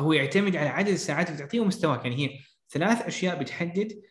هو 0.00 0.12
يعتمد 0.12 0.56
على 0.56 0.68
عدد 0.68 0.88
الساعات 0.88 1.26
اللي 1.26 1.38
تعطيه 1.38 1.60
ومستواك 1.60 2.04
يعني 2.04 2.16
هي 2.16 2.38
ثلاث 2.70 3.02
أشياء 3.02 3.40
بتحدد 3.40 4.02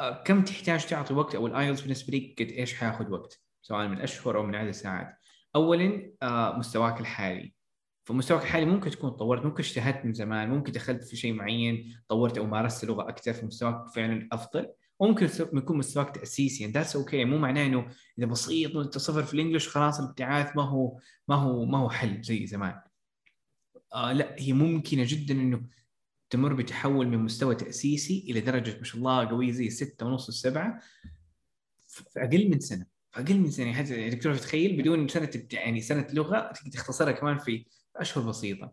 آه، 0.00 0.22
كم 0.22 0.44
تحتاج 0.44 0.86
تعطي 0.86 1.14
وقت 1.14 1.34
أو 1.34 1.46
ال 1.46 1.52
IELTS 1.52 1.80
بالنسبة 1.80 2.16
لك 2.18 2.34
قد 2.42 2.52
إيش 2.52 2.74
حياخذ 2.74 3.10
وقت 3.10 3.40
سواء 3.62 3.88
من 3.88 4.00
أشهر 4.00 4.36
أو 4.36 4.42
من 4.42 4.54
عدد 4.54 4.70
ساعات 4.70 5.16
اولا 5.56 6.12
آه، 6.22 6.58
مستواك 6.58 7.00
الحالي. 7.00 7.54
فمستواك 8.04 8.42
الحالي 8.42 8.66
ممكن 8.66 8.90
تكون 8.90 9.10
طورت 9.10 9.44
ممكن 9.44 9.62
اجتهدت 9.62 10.04
من 10.04 10.12
زمان 10.12 10.50
ممكن 10.50 10.72
دخلت 10.72 11.04
في 11.04 11.16
شيء 11.16 11.32
معين 11.32 11.96
طورت 12.08 12.38
أو 12.38 12.46
مارست 12.46 12.84
لغة 12.84 13.08
أكثر 13.08 13.32
فمستواك 13.32 13.88
فعلا 13.94 14.28
أفضل. 14.32 14.68
وممكن 14.98 15.28
يكون 15.54 15.78
مستواك 15.78 16.14
تأسيسي. 16.14 16.62
يعني 16.62 16.72
that's 16.72 16.96
okay 16.96 17.24
مو 17.24 17.38
معناه 17.38 17.66
إنه 17.66 17.86
إذا 18.18 18.26
بسيط 18.26 18.76
وانت 18.76 18.98
صفر 18.98 19.22
في 19.22 19.34
ال 19.34 19.38
English 19.38 19.68
خلاص 19.68 20.00
الابتعاث 20.00 20.56
ما 20.56 20.62
هو 20.62 20.98
ما 21.28 21.34
هو 21.34 21.64
ما 21.64 21.78
هو 21.78 21.90
حل 21.90 22.22
زي 22.22 22.46
زمان. 22.46 22.80
آه 23.94 24.12
لا 24.12 24.34
هي 24.38 24.52
ممكنة 24.52 25.04
جدا 25.06 25.34
إنه 25.34 25.62
تمر 26.30 26.54
بتحول 26.54 27.08
من 27.08 27.18
مستوى 27.18 27.54
تأسيسي 27.54 28.26
إلى 28.28 28.40
درجة 28.40 28.78
ما 28.78 28.84
شاء 28.84 28.96
الله 28.96 29.28
قوية 29.28 29.52
زي 29.52 29.66
الستة 29.66 30.06
ونص 30.06 30.28
السبعه 30.28 30.80
في 31.88 32.04
أقل 32.16 32.50
من 32.50 32.60
سنة. 32.60 32.86
في 33.10 33.20
أقل 33.20 33.38
من 33.38 33.50
سنة. 33.50 33.72
حتى 33.72 34.10
دكتور 34.10 34.34
تخيل 34.36 34.76
بدون 34.82 35.08
سنة 35.08 35.30
يعني 35.52 35.80
سنة 35.80 36.06
لغة 36.12 36.52
تختصرها 36.72 37.12
كمان 37.12 37.38
في 37.38 37.66
أشهر 37.96 38.24
بسيطة. 38.28 38.72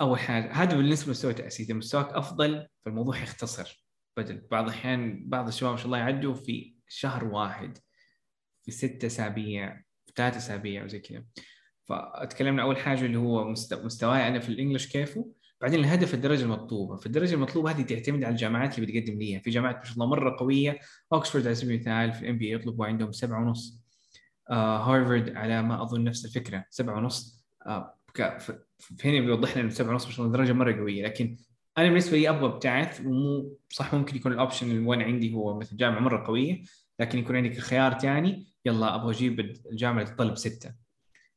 أول 0.00 0.18
حاجة 0.18 0.52
هذا 0.52 0.76
بالنسبة 0.76 1.06
لمستوى 1.06 1.34
تأسيسي. 1.34 1.62
إذا 1.62 1.74
مستواك 1.74 2.08
أفضل 2.12 2.68
فالموضوع 2.84 3.22
يختصر 3.22 3.84
بدل. 4.16 4.46
بعض 4.50 4.64
الأحيان 4.64 5.28
بعض 5.28 5.46
الشباب 5.48 5.70
ما 5.70 5.76
شاء 5.76 5.86
الله 5.86 5.98
يعدوا 5.98 6.34
في 6.34 6.74
شهر 6.88 7.24
واحد 7.24 7.78
في 8.62 8.70
ستة 8.70 9.06
أسابيع 9.06 9.76
في 10.06 10.12
ثلاث 10.16 10.36
أسابيع 10.36 10.84
وزي 10.84 10.98
كذا. 10.98 11.24
فتكلمنا 11.84 12.62
أول 12.62 12.76
حاجة 12.76 13.04
اللي 13.06 13.18
هو 13.18 13.48
مست- 13.48 13.84
مستواي 13.84 14.28
أنا 14.28 14.38
في 14.40 14.48
ال 14.48 14.53
English 14.53 14.88
كيفه 14.88 15.32
بعدين 15.60 15.80
الهدف 15.80 16.14
الدرجة 16.14 16.42
المطلوبة. 16.42 16.96
فالدرجه 16.96 17.34
المطلوبة 17.34 17.70
هذه 17.70 17.82
تعتمد 17.82 18.24
على 18.24 18.32
الجامعات 18.32 18.78
اللي 18.78 18.86
بتقدم 18.92 19.18
ليها. 19.18 19.38
في 19.40 19.50
جامعات 19.50 19.76
ما 19.76 19.84
شاء 19.84 19.94
الله 19.94 20.06
مرة 20.06 20.36
قوية. 20.38 20.78
اوكسفورد 21.12 21.46
على 21.46 21.54
سبيل 21.54 21.74
المثال 21.74 22.12
في 22.12 22.22
ال 22.22 22.38
MBA 22.38 22.52
يطلبوا 22.52 22.86
عندهم 22.86 23.12
سبعة 23.12 23.40
ونص. 23.42 23.80
آه 24.50 24.78
هارفارد 24.78 25.36
على 25.36 25.62
ما 25.62 25.82
أظن 25.82 26.04
نفس 26.04 26.24
الفكرة 26.24 26.64
سبعة 26.70 26.96
ونص. 26.96 27.46
آه 27.66 27.94
فهنا 28.98 29.20
بيوضح 29.20 29.52
لنا 29.52 29.60
إنه 29.60 29.70
سبعة 29.70 29.90
ونص 29.90 30.06
ما 30.06 30.10
شاء 30.12 30.26
الله 30.26 30.38
درجة 30.38 30.52
مرة 30.52 30.76
قوية. 30.76 31.04
لكن 31.04 31.36
أنا 31.78 31.88
بالنسبة 31.88 32.16
لي 32.18 32.28
أبغى 32.28 32.46
ابتعث 32.46 33.00
ومو 33.00 33.58
صح 33.68 33.94
ممكن 33.94 34.16
يكون 34.16 34.32
ال 34.32 34.37
option 34.37 34.70
اللي 34.70 34.86
وأنا 34.86 35.04
عندي 35.04 35.34
هو 35.34 35.58
مثل 35.58 35.76
جامعة 35.76 36.00
مرة 36.00 36.26
قوية 36.26 36.62
لكن 37.00 37.18
يكون 37.18 37.36
عندك 37.36 37.58
خيار 37.58 37.98
ثاني 37.98 38.46
يلا 38.64 38.94
أبغى 38.94 39.10
أجيب 39.14 39.40
الجامعة 39.40 40.02
اللي 40.02 40.14
تطلب 40.14 40.36
ستة. 40.36 40.83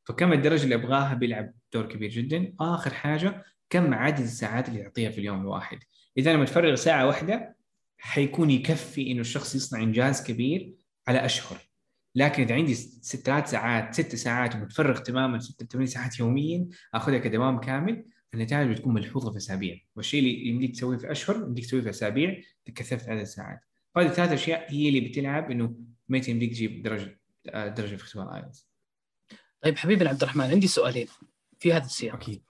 فكم 0.07 0.33
الدرجة 0.33 0.63
اللي 0.63 0.75
أبغاها 0.75 1.13
بيلعب 1.13 1.53
دور 1.73 1.85
كبير 1.85 2.09
جدا؟ 2.09 2.53
آخر 2.59 2.93
حاجة 2.93 3.43
كم 3.69 3.93
عدد 3.93 4.19
الساعات 4.19 4.69
اللي 4.69 4.79
يعطيها 4.79 5.09
في 5.09 5.17
اليوم 5.17 5.41
الواحد؟ 5.41 5.79
إذا 6.17 6.31
أنا 6.31 6.41
متفرغ 6.41 6.75
ساعة 6.75 7.07
واحدة 7.07 7.55
حيكون 7.97 8.49
يكفي 8.49 9.11
إنه 9.11 9.21
الشخص 9.21 9.55
يصنع 9.55 9.83
إنجاز 9.83 10.23
كبير 10.23 10.73
على 11.07 11.25
أشهر. 11.25 11.57
لكن 12.15 12.43
إذا 12.43 12.55
عندي 12.55 12.73
ثلاث 13.03 13.49
ساعات 13.49 13.93
ست 13.93 14.15
ساعات 14.15 14.55
ومتفرغ 14.55 14.97
تماما 14.97 15.39
ست 15.39 15.71
ثمان 15.73 15.85
ساعات 15.85 16.19
يوميا 16.19 16.67
آخذها 16.93 17.17
كدوام 17.17 17.59
كامل 17.59 18.05
النتائج 18.33 18.71
بتكون 18.71 18.93
ملحوظة 18.93 19.31
في 19.31 19.37
أسابيع. 19.37 19.79
والشيء 19.95 20.19
اللي 20.19 20.47
يمديك 20.47 20.75
تسويه 20.75 20.97
في 20.97 21.11
أشهر 21.11 21.35
يمديك 21.35 21.65
تسويه 21.65 21.81
في 21.81 21.89
أسابيع 21.89 22.41
تكثفت 22.65 23.09
عدد 23.09 23.19
الساعات. 23.19 23.59
فهذه 23.95 24.07
الثلاث 24.07 24.31
أشياء 24.31 24.73
هي 24.73 24.89
اللي 24.89 24.99
بتلعب 24.99 25.51
إنه 25.51 25.75
متى 26.09 26.31
يمديك 26.31 26.51
تجيب 26.51 26.83
درجة 26.83 27.19
آه، 27.49 27.67
درجة 27.67 27.95
في 27.95 28.03
اختبار 28.03 28.35
IELTS. 28.35 28.76
طيب 29.61 29.77
حبيبنا 29.77 30.09
عبد 30.09 30.23
الرحمن 30.23 30.45
عندي 30.45 30.67
سؤالين 30.67 31.07
في 31.59 31.73
هذا 31.73 31.85
السياق. 31.85 32.15
أكيد. 32.15 32.41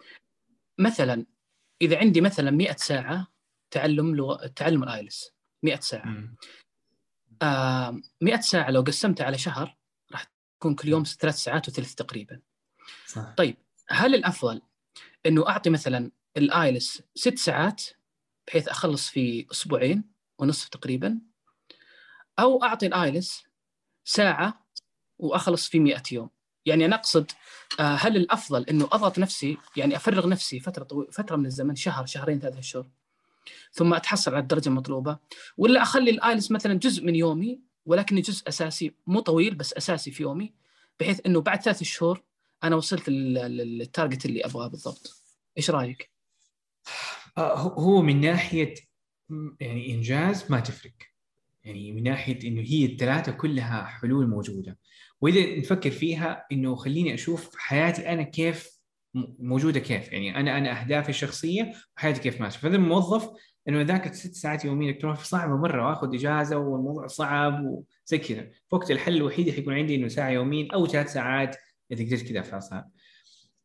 مثلا 0.77 1.25
إذا 1.81 1.97
عندي 1.97 2.21
مثلا 2.21 2.51
100 2.51 2.75
ساعة 2.75 3.27
تعلم 3.71 4.15
لغة 4.15 4.47
تعلم 4.47 4.83
ال 4.83 4.91
IELTS 4.91 5.31
100 5.63 5.79
ساعة. 5.79 6.29
آه 7.41 8.01
100 8.21 8.39
ساعة 8.39 8.71
لو 8.71 8.81
قسمتها 8.81 9.25
على 9.25 9.37
شهر 9.37 9.77
راح 10.11 10.27
تكون 10.59 10.75
كل 10.75 10.87
يوم 10.87 11.03
ثلاث 11.03 11.35
ساعات 11.35 11.67
وثلث 11.67 11.95
تقريبا. 11.95 12.41
صح. 13.07 13.33
طيب 13.37 13.57
هل 13.89 14.15
الأفضل 14.15 14.61
إنه 15.25 15.49
أعطي 15.49 15.69
مثلا 15.69 16.11
ال 16.37 16.48
IELTS 16.48 17.03
ست 17.15 17.37
ساعات 17.37 17.83
بحيث 18.47 18.67
أخلص 18.67 19.09
في 19.09 19.47
أسبوعين 19.51 20.03
ونصف 20.39 20.69
تقريبا؟ 20.69 21.19
أو 22.39 22.63
أعطي 22.63 22.85
ال 22.85 22.95
IELTS 22.95 23.43
ساعة 24.05 24.67
وأخلص 25.19 25.69
في 25.69 25.79
100 25.79 26.03
يوم؟ 26.11 26.29
يعني 26.67 26.85
أنا 26.85 26.95
أقصد 26.95 27.31
آه، 27.79 27.95
هل 27.95 28.17
الأفضل 28.17 28.63
إنه 28.63 28.85
أضغط 28.91 29.19
نفسي 29.19 29.57
يعني 29.77 29.95
أفرغ 29.95 30.27
نفسي 30.27 30.59
فترة 30.59 30.83
طوي... 30.83 31.07
فترة 31.11 31.35
من 31.35 31.45
الزمن 31.45 31.75
شهر 31.75 32.05
شهرين 32.05 32.39
ثلاثة 32.39 32.59
اشهر 32.59 32.87
ثم 33.71 33.93
أتحصل 33.93 34.31
على 34.33 34.41
الدرجة 34.41 34.69
المطلوبة؟ 34.69 35.17
ولا 35.57 35.81
أخلي 35.81 36.11
ال 36.11 36.18
IELTS 36.18 36.51
مثلا 36.51 36.73
جزء 36.73 37.05
من 37.05 37.15
يومي 37.15 37.59
ولكنه 37.85 38.21
جزء 38.21 38.47
أساسي 38.47 38.93
مو 39.07 39.19
طويل 39.19 39.55
بس 39.55 39.73
أساسي 39.73 40.11
في 40.11 40.23
يومي 40.23 40.53
بحيث 40.99 41.19
إنه 41.25 41.41
بعد 41.41 41.61
ثلاث 41.61 41.83
شهور 41.83 42.21
أنا 42.63 42.75
وصلت 42.75 43.09
لل- 43.09 43.33
لل- 43.33 43.77
لل 43.77 43.89
target 43.89 44.25
اللي 44.25 44.45
أبغاه 44.45 44.67
بالضبط. 44.67 45.21
إيش 45.57 45.69
رأيك؟ 45.69 46.09
آه، 47.37 47.57
هو- 47.57 48.01
من 48.01 48.21
ناحية 48.21 48.73
يعني 49.59 49.93
إنجاز 49.93 50.51
ما 50.51 50.59
تفرق. 50.59 50.91
يعني 51.63 51.91
من 51.91 52.03
ناحية 52.03 52.47
إنه 52.47 52.61
هي 52.61 52.85
الثلاثة 52.85 53.31
كلها 53.31 53.83
حلول 53.85 54.27
موجودة. 54.29 54.77
واذا 55.21 55.59
نفكر 55.59 55.91
فيها 55.91 56.45
إنه 56.51 56.75
خليني 56.75 57.13
أشوف 57.13 57.55
حياتي 57.57 58.13
أنا 58.13 58.23
كيف 58.23 58.77
موجودة 59.39 59.79
كيف. 59.79 60.13
يعني 60.13 60.39
أنا 60.39 60.57
أنا 60.57 60.81
أهدافي 60.81 61.09
الشخصية 61.09 61.73
وحياتي 61.97 62.21
كيف 62.21 62.41
ماشية. 62.41 62.59
فاذا 62.59 62.77
موظف 62.77 63.29
إنه 63.69 63.81
ذاك 63.81 64.13
ست 64.13 64.33
ساعات 64.33 64.65
يوميا 64.65 64.91
الكتروني 64.91 65.17
صعبة 65.17 65.57
مرة 65.57 65.87
وآخذ 65.87 66.15
إجازة 66.15 66.57
والموضوع 66.57 67.07
صعب 67.07 67.65
وزي 67.65 68.17
كذا. 68.17 68.49
فوقت 68.71 68.91
الحل 68.91 69.15
الوحيد 69.15 69.49
حيكون 69.49 69.73
عندي 69.73 69.95
إنه 69.95 70.07
ساعة 70.07 70.29
يوميا 70.29 70.67
أو 70.73 70.87
ثلاث 70.87 71.13
ساعات 71.13 71.55
إذا 71.91 72.05
قدرت 72.05 72.31
كذا 72.31 72.59
ساعات 72.59 72.85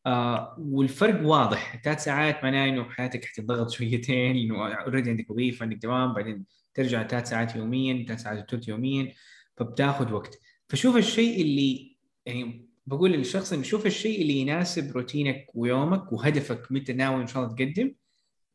آه 0.06 0.56
والفرق 0.58 1.26
واضح. 1.26 1.82
ثلاث 1.84 2.04
ساعات 2.04 2.44
معناه 2.44 2.68
إنه 2.68 2.84
حياتك 2.84 3.24
حتضغط 3.24 3.70
شويتين 3.70 4.36
إنه 4.36 4.74
already 4.74 5.10
عندك 5.10 5.30
وظيفة 5.30 5.62
عندك 5.64 5.76
دوام 5.76 6.14
بعدين 6.14 6.44
ترجع 6.74 7.06
ثلاث 7.06 7.28
ساعات 7.28 7.56
يوميا 7.56 8.04
ثلاث 8.06 8.22
ساعات 8.22 8.38
وثلث 8.54 8.68
يوميا 8.68 9.12
فبتاخذ 9.56 10.12
وقت. 10.12 10.38
فشوف 10.72 10.96
الشيء 10.96 11.42
اللي 11.42 11.96
يعني 12.26 12.68
بقول 12.86 13.12
للشخص 13.12 13.52
إنه 13.52 13.62
شوف 13.62 13.86
الشيء 13.86 14.22
اللي 14.22 14.32
يناسب 14.32 14.96
روتينك 14.96 15.46
ويومك 15.54 16.12
وهدفك 16.12 16.72
متى 16.72 16.92
ناوي 16.92 17.22
إن 17.22 17.26
شاء 17.26 17.42
الله 17.42 17.56
تقدم 17.56 17.94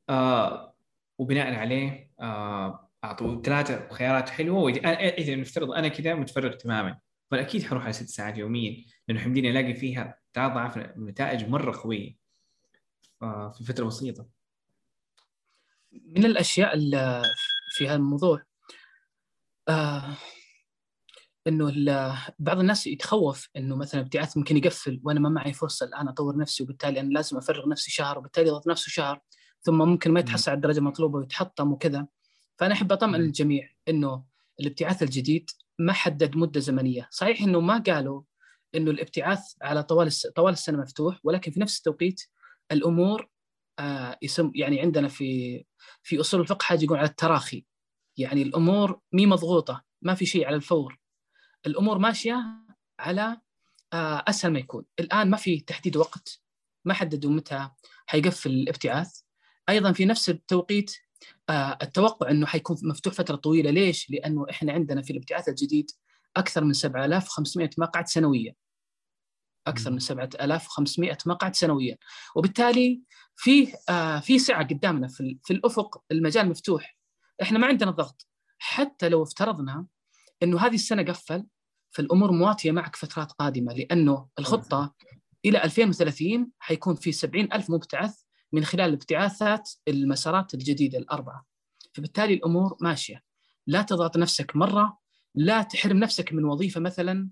آه 0.10 0.75
وبناء 1.17 1.53
عليه 1.53 2.12
آه 2.19 2.89
اعطوا 3.03 3.41
ثلاثة 3.41 3.89
خيارات 3.93 4.30
حلوة. 4.30 4.60
وإذا 4.60 4.89
إذا 4.91 5.36
نفترض 5.36 5.71
أنا 5.71 5.88
كذا 5.88 6.15
متفرغ 6.15 6.53
تماما 6.53 6.99
فاكيد 7.32 7.63
حروح 7.63 7.84
على 7.84 7.93
ست 7.93 8.10
ساعات 8.10 8.38
يوميا 8.38 8.86
لأنه 9.08 9.19
حمديني 9.19 9.51
ألاقي 9.51 9.73
فيها 9.73 10.19
ثلاث 10.34 10.77
نتائج 10.97 11.49
مرة 11.49 11.82
قوية 11.84 12.17
آه 13.21 13.51
في 13.51 13.63
فترة 13.63 13.86
بسيطة. 13.86 14.27
من 15.91 16.25
الأشياء 16.25 16.73
اللي 16.75 17.23
في 17.69 17.88
هذا 17.88 17.95
الموضوع 17.95 18.43
آه 19.69 20.17
إنه 21.48 21.74
بعض 22.40 22.60
الناس 22.60 22.88
يتخوف 22.88 23.50
إنه 23.56 23.76
مثلا 23.76 24.02
ابتعاث 24.02 24.38
ممكن 24.38 24.58
يقفل 24.58 25.02
وأنا 25.04 25.20
ما 25.20 25.30
معي 25.30 25.54
فرصة 25.54 25.86
الآن 25.86 26.08
أطور 26.08 26.38
نفسي 26.38 26.64
وبالتالي 26.64 27.00
أنا 27.00 27.10
لازم 27.10 27.38
أفرغ 27.38 27.70
نفسي 27.70 27.92
شهر 27.92 28.18
وبالتالي 28.20 28.48
يضغط 28.48 28.68
نفسه 28.68 28.90
شهر 28.90 29.22
ثم 29.62 29.78
ممكن 29.78 30.12
ما 30.12 30.20
يتحصل 30.20 30.52
على 30.52 30.56
الدرجه 30.56 30.78
المطلوبه 30.78 31.20
ويتحطم 31.20 31.72
وكذا. 31.72 32.08
فأنا 32.58 32.74
أحب 32.74 32.92
أطمئن. 32.92 33.22
الجميع 33.22 33.70
إنه 33.88 34.24
الابتعاث 34.60 35.04
الجديد 35.04 35.50
ما 35.80 35.94
حدد 35.94 36.36
مدة 36.36 36.60
زمنية، 36.60 37.08
صحيح 37.12 37.42
إنه 37.42 37.60
ما 37.60 37.78
قالوا 37.78 38.22
إنه 38.76 38.92
الابتعاث 38.92 39.40
على 39.62 39.84
طوال 39.84 40.08
الس... 40.08 40.28
طوال 40.28 40.54
السنة 40.54 40.78
مفتوح 40.78 41.20
ولكن 41.24 41.52
في 41.52 41.60
نفس 41.60 41.78
التوقيت 41.78 42.22
الأمور 42.72 43.30
آه 43.80 44.18
يسم 44.22 44.52
يعني 44.56 44.82
عندنا 44.82 45.08
في 45.08 45.64
في 46.04 46.20
أصول 46.20 46.42
الفقه 46.42 46.64
حاجة 46.64 46.84
يقول 46.84 46.98
على 46.98 47.08
التراخي. 47.08 47.66
يعني 48.18 48.42
الأمور 48.42 49.00
مي 49.14 49.26
مضغوطة 49.26 49.84
ما 50.02 50.14
في 50.14 50.26
شيء 50.26 50.46
على 50.46 50.56
الفور. 50.56 51.00
الأمور 51.65 51.98
ماشية 51.98 52.43
على 53.00 53.41
آه، 53.93 54.24
أسهل 54.28 54.54
ما 54.54 54.60
يكون. 54.60 54.86
الآن 55.00 55.30
ما 55.30 55.38
في 55.38 55.60
تحديد 55.60 55.98
وقت 55.98 56.41
ما 56.86 56.93
حددوا 56.93 57.32
متى 57.32 57.70
حيقفل 58.06 58.50
الابتعاث. 58.50 59.20
أيضا 59.70 59.91
في 59.91 60.06
نفس 60.06 60.30
التوقيت 60.30 60.96
آه، 61.50 61.78
التوقع 61.82 62.32
إنه 62.32 62.46
حيكون 62.46 62.78
مفتوح 62.84 63.13
فترة 63.13 63.36
طويلة. 63.36 63.72
ليش؟ 63.72 64.10
لأنه 64.10 64.46
إحنا 64.50 64.74
عندنا 64.74 65.02
في 65.02 65.12
الابتعاث 65.12 65.50
الجديد 65.50 65.91
أكثر 66.38 66.63
من 66.63 66.74
7500 66.74 67.70
مقعد 67.78 68.08
سنويا. 68.08 68.54
أكثر 69.67 69.91
من 69.91 70.00
7500 70.00 71.17
مقعد 71.26 71.56
سنويا. 71.56 71.98
وبالتالي 72.36 73.02
في 73.36 73.74
آه، 73.89 74.20
في 74.20 74.39
سعة 74.39 74.67
قدامنا 74.67 75.08
في 75.08 75.38
في 75.43 75.54
الأفق 75.54 76.04
المجال 76.12 76.50
مفتوح. 76.50 76.98
إحنا 77.41 77.60
ما 77.60 77.67
عندنا 77.67 77.91
ضغط. 77.91 78.28
حتى 78.60 79.10
لو 79.10 79.24
افترضنا 79.24 79.88
إنه 80.43 80.60
هذه 80.60 80.76
السنة 80.76 81.04
قفل 81.04 81.45
فالأمور 81.89 82.32
مواتية 82.32 82.71
معك 82.71 82.95
فترات 82.95 83.32
قادمة 83.32 83.73
لأنه 83.73 84.28
الخطة 84.39 84.95
إلى 85.45 85.63
2030 85.63 86.52
حيكون 86.60 86.95
في 86.95 87.12
70 87.12 87.54
ألف 87.54 87.69
مبتعث 87.69 88.15
من 88.54 88.65
خلال 88.65 88.93
ابتعاثات 88.93 89.71
المسارات 89.88 90.54
الجديدة 90.54 90.97
الأربعة. 90.97 91.45
فبالتالي 91.93 92.34
الأمور 92.34 92.78
ماشية. 92.82 93.23
لا 93.67 93.82
تضغط 93.82 94.17
نفسك 94.17 94.56
مرة 94.56 94.97
لا 95.36 95.62
تحرم 95.62 95.97
نفسك 95.97 96.34
من 96.34 96.45
وظيفة 96.45 96.82
مثلا 96.82 97.30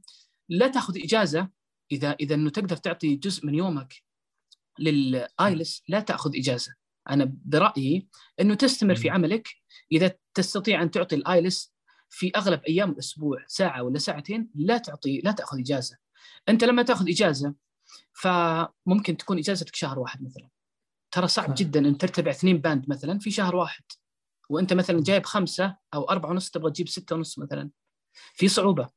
لا 0.50 0.68
تأخذ 0.68 0.98
إجازة. 0.98 1.50
إذا 1.92 2.12
إذا 2.12 2.36
إنه 2.36 2.50
تقدر 2.50 2.78
تعطي 2.78 3.16
جزء 3.16 3.46
من 3.46 3.56
يومك 3.56 3.94
للايلس 4.80 5.84
لا 5.88 6.00
تأخذ 6.00 6.32
إجازة. 6.36 6.76
أنا 7.10 7.34
برأيي 7.46 8.08
إنه 8.42 8.54
تستمر 8.54 8.96
في. 8.96 9.10
عملك. 9.10 9.48
إذا 9.92 10.12
تستطيع 10.34 10.82
أن 10.82 10.92
تعطي 10.92 11.16
الايلس 11.16 11.75
في 12.10 12.32
أغلب 12.36 12.62
أيام 12.64 12.92
الأسبوع 12.92 13.44
ساعة 13.48 13.84
ولا 13.84 14.00
ساعتين 14.00 14.50
لا 14.56 14.78
تعطي 14.78 15.22
لا 15.24 15.32
تأخذ 15.32 15.60
إجازة. 15.60 15.98
أنت 16.50 16.64
لما 16.64 16.84
تأخذ 16.84 17.10
إجازة 17.10 17.54
فممكن 18.14 19.18
تكون 19.18 19.38
إجازتك 19.38 19.76
شهر 19.76 20.00
واحد 20.00 20.24
مثلا. 20.24 20.50
ترى 21.12 21.28
صعب 21.28 21.48
صح. 21.48 21.54
جدا 21.54 21.80
أن 21.80 21.98
ترتفع 21.98 22.30
اثنين 22.30 22.58
باند 22.58 22.90
مثلا 22.90 23.20
في 23.20 23.32
شهر 23.32 23.56
واحد. 23.56 23.84
وأنت 24.50 24.74
مثلا 24.74 25.04
جايب 25.04 25.26
خمسة 25.26 25.78
أو 25.94 26.04
أربعة 26.04 26.30
ونص 26.30 26.50
تبغى 26.50 26.72
تجيب 26.72 26.90
ستة 26.90 27.16
ونص 27.16 27.40
مثلا. 27.40 27.70
في 28.34 28.48
صعوبة. 28.48 28.90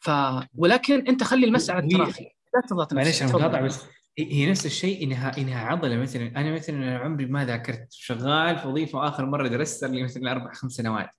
ف 0.00 0.10
ولكن 0.54 1.06
أنت 1.06 1.24
خلي 1.24 1.46
المسعى 1.46 1.76
على 1.76 1.86
التراخي. 1.86 2.24
لا 2.54 2.60
تضغط 2.68 2.92
معلش 2.94 3.22
أنا. 3.22 3.32
مقاطع 3.32 3.60
بس 3.60 3.80
هي 4.18 4.50
نفس 4.50 4.66
الشيء 4.66 5.04
إنها 5.04 5.38
إنها 5.38 5.64
عضلة 5.64 5.96
مثلا. 5.96 6.26
أنا 6.26 6.52
مثلا 6.52 6.98
عمري 6.98 7.26
ما 7.26 7.44
ذاكرت 7.44 7.86
شغال 7.90 8.58
في 8.58 8.68
وظيفه 8.68 9.08
اخر 9.08 9.26
مرة 9.26 9.48
درست 9.48 9.84
لي 9.84 10.02
مثلا 10.02 10.32
أربع 10.32 10.52
خمس 10.52 10.72
سنوات. 10.72 11.10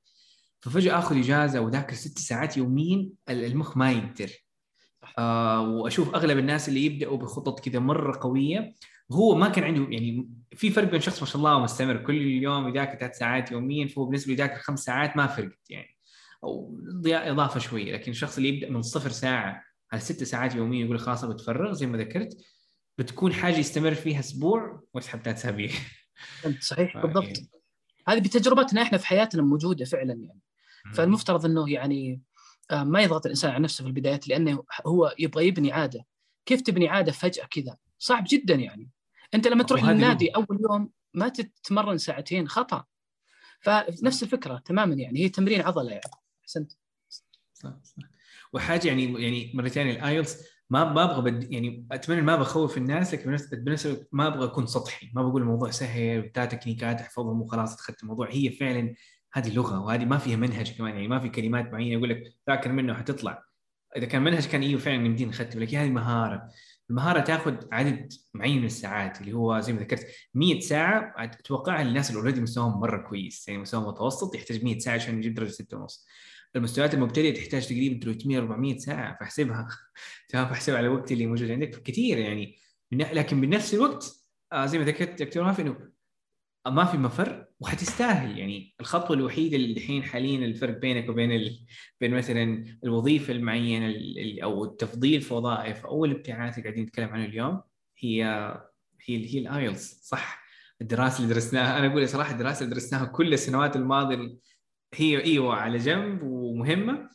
ففجأة 0.63 0.99
آخذ 0.99 1.17
إجازة 1.17 1.61
وذاكر 1.61 1.93
ست 1.93 2.19
ساعات 2.19 2.57
يوميا 2.57 3.09
المخ 3.29 3.77
ما 3.77 3.91
يقدر 3.91 4.29
آه 5.17 5.61
وأشوف 5.69 6.15
أغلب 6.15 6.37
الناس 6.37 6.69
اللي 6.69 6.85
يبدأوا 6.85 7.17
بخطط 7.17 7.59
كذا 7.59 7.79
مرة 7.79 8.19
قوية. 8.21 8.73
هو 9.11 9.35
ما 9.35 9.49
كان 9.49 9.63
عنده 9.63 9.87
يعني 9.89 10.29
في 10.55 10.69
فرق 10.69 10.91
بين 10.91 11.01
شخص 11.01 11.21
ما 11.21 11.27
شاء 11.27 11.37
الله 11.37 11.59
مستمر 11.59 11.97
كل 11.97 12.21
يوم 12.21 12.67
يذاكر 12.67 12.99
ثلاث 12.99 13.17
ساعات 13.17 13.51
يوميا 13.51 13.87
فهو 13.87 14.05
بالنسبة 14.05 14.27
لي 14.27 14.33
يذاكر 14.33 14.61
خمس 14.61 14.79
ساعات 14.79 15.17
ما 15.17 15.27
فرقت 15.27 15.69
يعني. 15.69 15.97
أو 16.43 16.79
إضافة 17.05 17.59
شوية 17.59 17.93
لكن 17.93 18.11
الشخص 18.11 18.37
اللي 18.37 18.49
يبدأ 18.49 18.69
من 18.69 18.81
صفر 18.81 19.09
ساعة 19.09 19.63
على 19.91 20.01
ست 20.01 20.23
ساعات 20.23 20.55
يوميا 20.55 20.85
يقول 20.85 20.99
خلاص 20.99 21.25
بتفرغ 21.25 21.73
زي 21.73 21.85
ما 21.87 21.97
ذكرت 21.97 22.37
بتكون 22.97 23.33
حاجة 23.33 23.57
يستمر 23.57 23.93
فيها 23.93 24.19
أسبوع 24.19 24.83
ويسحب 24.93 25.21
ثلاث 25.21 25.37
أسابيع. 25.37 25.69
صحيح 26.59 26.97
بالضبط. 27.05 27.23
يعني. 27.23 27.49
هذه 28.07 28.19
بتجربتنا 28.19 28.81
إحنا 28.81 28.97
في 28.97 29.07
حياتنا 29.07 29.41
موجودة 29.41 29.85
فعلا 29.85 30.13
يعني. 30.13 30.39
فالمفترض 30.93 31.45
إنه 31.45 31.71
يعني 31.71 32.21
آه، 32.71 32.83
ما 32.83 33.01
يضغط 33.01 33.25
الإنسان 33.25 33.51
على 33.51 33.63
نفسه 33.63 33.81
في 33.81 33.87
البدايات 33.87 34.27
لأنه 34.27 34.63
هو 34.85 35.15
يبغى 35.19 35.47
يبني 35.47 35.71
عادة. 35.71 36.05
كيف 36.45 36.61
تبني 36.61 36.87
عادة 36.87 37.11
فجأة 37.11 37.45
كذا؟ 37.45 37.77
صعب 37.99 38.23
جدا 38.27 38.55
يعني. 38.55 38.89
أنت 39.33 39.47
لما 39.47 39.63
تروح 39.63 39.83
للنادي 39.83 40.29
أول 40.29 40.59
يوم 40.61 40.89
ما 41.13 41.29
تتمرن 41.29 41.97
ساعتين 41.97 42.47
خطأ. 42.47 42.85
فنفس 43.59 44.23
الفكرة 44.23 44.57
تماما 44.65 44.95
يعني. 44.95 45.19
هي 45.19 45.29
تمرين 45.29 45.61
عضلة 45.61 45.91
يعني. 45.91 46.11
أحسنت. 46.41 46.71
صح 47.53 47.73
صح. 47.83 48.03
وحاجة 48.53 48.87
يعني 48.87 49.23
يعني 49.23 49.51
مرة 49.53 49.67
ثانية 49.67 49.91
ال 49.91 49.99
IELTS 49.99 50.37
ما 50.69 50.93
ما 50.93 51.03
أبغى 51.03 51.31
بد 51.31 51.53
يعني 51.53 51.87
أتمنى 51.91 52.21
ما 52.21 52.35
بخوف 52.35 52.77
الناس 52.77 53.13
لكن 53.13 53.29
بنفس 53.29 53.53
بنفس 53.53 53.85
الوقت 53.85 54.07
ما 54.11 54.27
أبغى 54.27 54.45
أكون 54.45 54.67
سطحي. 54.67 55.11
ما 55.13 55.23
بقول 55.23 55.41
الموضوع 55.41 55.71
سهل 55.71 56.19
وبتاع 56.19 56.45
تكنيكات 56.45 57.01
احفظهم 57.01 57.41
وخلاص 57.41 57.73
اخذت 57.73 58.03
الموضوع. 58.03 58.29
هي 58.31 58.49
فعلا 58.49 58.95
هذه 59.33 59.53
لغة 59.53 59.79
وهذه 59.79 60.05
ما 60.05 60.17
فيها 60.17 60.35
منهج 60.35 60.77
كمان 60.77 60.93
يعني 60.93 61.07
ما 61.07 61.19
في 61.19 61.29
كلمات 61.29 61.73
معينة 61.73 61.93
يقول 61.93 62.09
لك 62.09 62.23
ذاكر 62.49 62.71
منه 62.71 62.93
حتطلع. 62.93 63.43
إذا 63.97 64.05
كان 64.05 64.23
منهج 64.23 64.47
كان 64.47 64.61
أيوه 64.61 64.79
فعلا 64.79 65.05
يمدينا 65.05 65.31
نختم 65.31 65.59
لكن 65.59 65.77
هذه 65.77 65.89
مهارة. 65.89 66.49
المهارة 66.89 67.19
تأخذ 67.19 67.55
عدد 67.71 68.13
معين 68.33 68.59
من 68.59 68.65
الساعات 68.65 69.21
اللي 69.21 69.33
هو 69.33 69.59
زي 69.59 69.73
ما 69.73 69.79
ذكرت 69.79 70.07
100 70.33 70.59
ساعة 70.59 71.13
اتوقعها 71.17 71.83
للناس 71.83 72.09
اللي 72.09 72.19
اوريدي 72.19 72.41
مستواهم 72.41 72.79
مرة 72.79 72.97
كويس 72.97 73.47
يعني 73.47 73.61
مستوى 73.61 73.87
متوسط 73.87 74.35
يحتاج 74.35 74.63
100 74.63 74.79
ساعة 74.79 74.95
عشان 74.95 75.17
يجيب 75.17 75.33
درجة 75.33 75.49
6 75.49 75.77
ونص. 75.77 76.07
المستويات 76.55 76.93
المبتدئة 76.93 77.33
تحتاج 77.33 77.67
تقريبا 77.67 78.05
300 78.05 78.37
400 78.37 78.77
ساعة 78.77 79.17
فاحسبها. 79.19 79.67
تمام 80.29 80.47
فاحسب 80.47 80.75
على 80.75 80.87
الوقت 80.87 81.11
اللي 81.11 81.25
موجود 81.25 81.51
عندك. 81.51 81.81
كثير 81.83 82.17
يعني 82.17 82.59
لكن 82.91 83.41
بنفس 83.41 83.73
الوقت 83.73 84.25
آه 84.53 84.65
زي 84.65 84.77
ما 84.79 84.85
ذكرت 84.85 85.23
دكتور 85.23 85.43
وافي 85.43 85.61
إنه 85.61 85.93
ما 86.67 86.85
في 86.85 86.97
مفر 86.97 87.45
وحتستاهل. 87.59 88.37
يعني 88.39 88.75
الخطوه 88.79 89.17
الوحيده 89.17 89.55
اللي 89.55 89.73
الحين 89.73 90.03
حاليا 90.03 90.45
الفرق 90.45 90.77
بينك 90.77 91.09
وبين 91.09 91.31
ال... 91.31 91.65
بين 92.01 92.13
مثلا 92.13 92.65
الوظيفة 92.83 93.33
المعينة 93.33 93.85
ال... 93.87 94.41
أو 94.41 94.63
التفضيل 94.65 95.21
في 95.21 95.33
وظائف 95.33 95.85
أو 95.85 96.05
الابتعاث 96.05 96.57
اللي 96.57 96.63
قاعدين 96.63 96.83
نتكلم 96.83 97.09
عنه 97.09 97.25
اليوم 97.25 97.61
هي 97.99 98.23
هي 99.05 99.35
هي 99.35 99.39
ال 99.39 99.49
IELTS 99.49 99.99
صح. 100.03 100.43
الدراسة 100.81 101.23
اللي 101.23 101.33
درسناها 101.33 101.79
أنا 101.79 101.87
أقول 101.87 102.09
صراحة 102.09 102.31
الدراسة 102.33 102.63
اللي 102.63 102.75
درسناها 102.75 103.05
كل 103.05 103.33
السنوات 103.33 103.75
الماضية 103.75 104.37
هي 104.93 105.23
إيوه 105.23 105.55
على 105.55 105.77
جنب 105.77 106.23
ومهمة. 106.23 107.09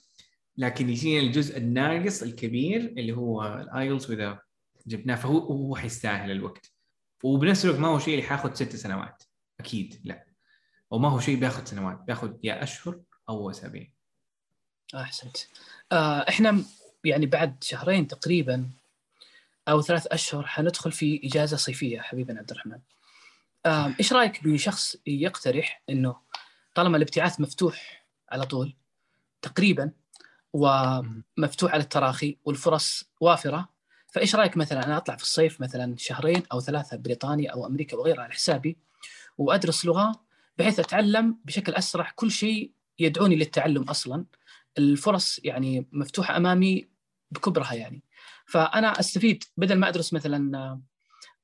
لكن 0.56 0.88
يجينا 0.88 1.20
الجزء 1.26 1.58
الناقص 1.58 2.22
الكبير 2.22 2.80
اللي 2.80 3.12
هو 3.12 3.60
ال 3.60 3.69
IELTS 3.69 4.10
وإذا 4.10 4.40
جبناه 4.86 5.14
فهو 5.14 5.38
هو 5.38 5.76
حيستاهل 5.76 6.30
الوقت. 6.30 6.72
وبنفس 7.24 7.64
الوقت 7.64 7.80
ما 7.80 7.88
هو 7.88 7.98
شيء 7.98 8.14
اللي 8.14 8.26
حياخذ 8.26 8.54
ست 8.54 8.76
سنوات. 8.76 9.22
أكيد 9.60 10.00
لا. 10.04 10.24
وما 10.90 11.08
هو 11.08 11.20
شيء 11.20 11.36
بياخذ 11.36 11.64
سنوات 11.64 11.98
بياخذ 11.98 12.32
يا 12.42 12.62
أشهر 12.62 13.00
أو 13.28 13.50
أسابيع. 13.50 13.90
أحسنت. 14.94 15.36
آه 15.92 16.28
إحنا 16.28 16.64
يعني 17.04 17.26
بعد 17.26 17.64
شهرين 17.64 18.06
تقريبا 18.06 18.70
أو 19.68 19.82
ثلاث 19.82 20.06
أشهر 20.06 20.46
حندخل 20.46 20.92
في 20.92 21.20
إجازة 21.24 21.56
صيفية 21.56 22.00
حبيبنا 22.00 22.38
عبد 22.38 22.50
الرحمن. 22.50 22.80
آه 23.66 23.94
إيش 24.00 24.12
رأيك 24.12 24.44
بشخص 24.44 24.96
يقترح 25.06 25.82
إنه 25.90 26.16
طالما 26.74 26.96
الابتعاث 26.96 27.40
مفتوح 27.40 28.06
على 28.32 28.44
طول 28.44 28.74
تقريبا 29.42 29.90
ومفتوح 30.52 31.72
على 31.72 31.82
التراخي 31.82 32.38
والفرص 32.44 33.04
وافرة 33.20 33.68
فإيش 34.12 34.34
رأيك 34.34 34.56
مثلا 34.56 34.86
أنا 34.86 34.96
أطلع 34.96 35.16
في 35.16 35.22
الصيف 35.22 35.60
مثلا 35.60 35.94
شهرين 35.98 36.42
أو 36.52 36.60
ثلاثة 36.60 36.96
بريطانيا 36.96 37.50
أو 37.52 37.66
أمريكا 37.66 37.96
وغيرها 37.96 38.22
على 38.22 38.32
حسابي 38.32 38.76
وأدرس 39.38 39.86
لغة 39.86 40.20
بحيث 40.58 40.80
أتعلم 40.80 41.38
بشكل 41.44 41.74
أسرع 41.74 42.12
كل 42.14 42.30
شيء 42.30 42.72
يدعوني 42.98 43.36
للتعلم 43.36 43.82
أصلا 43.82 44.24
الفرص 44.78 45.40
يعني 45.44 45.88
مفتوحة 45.92 46.36
أمامي 46.36 46.88
بكبرها 47.30 47.74
يعني 47.74 48.02
فأنا 48.46 49.00
أستفيد 49.00 49.44
بدل 49.56 49.78
ما 49.78 49.88
أدرس 49.88 50.12
مثلا 50.12 50.58
آه، 50.58 50.82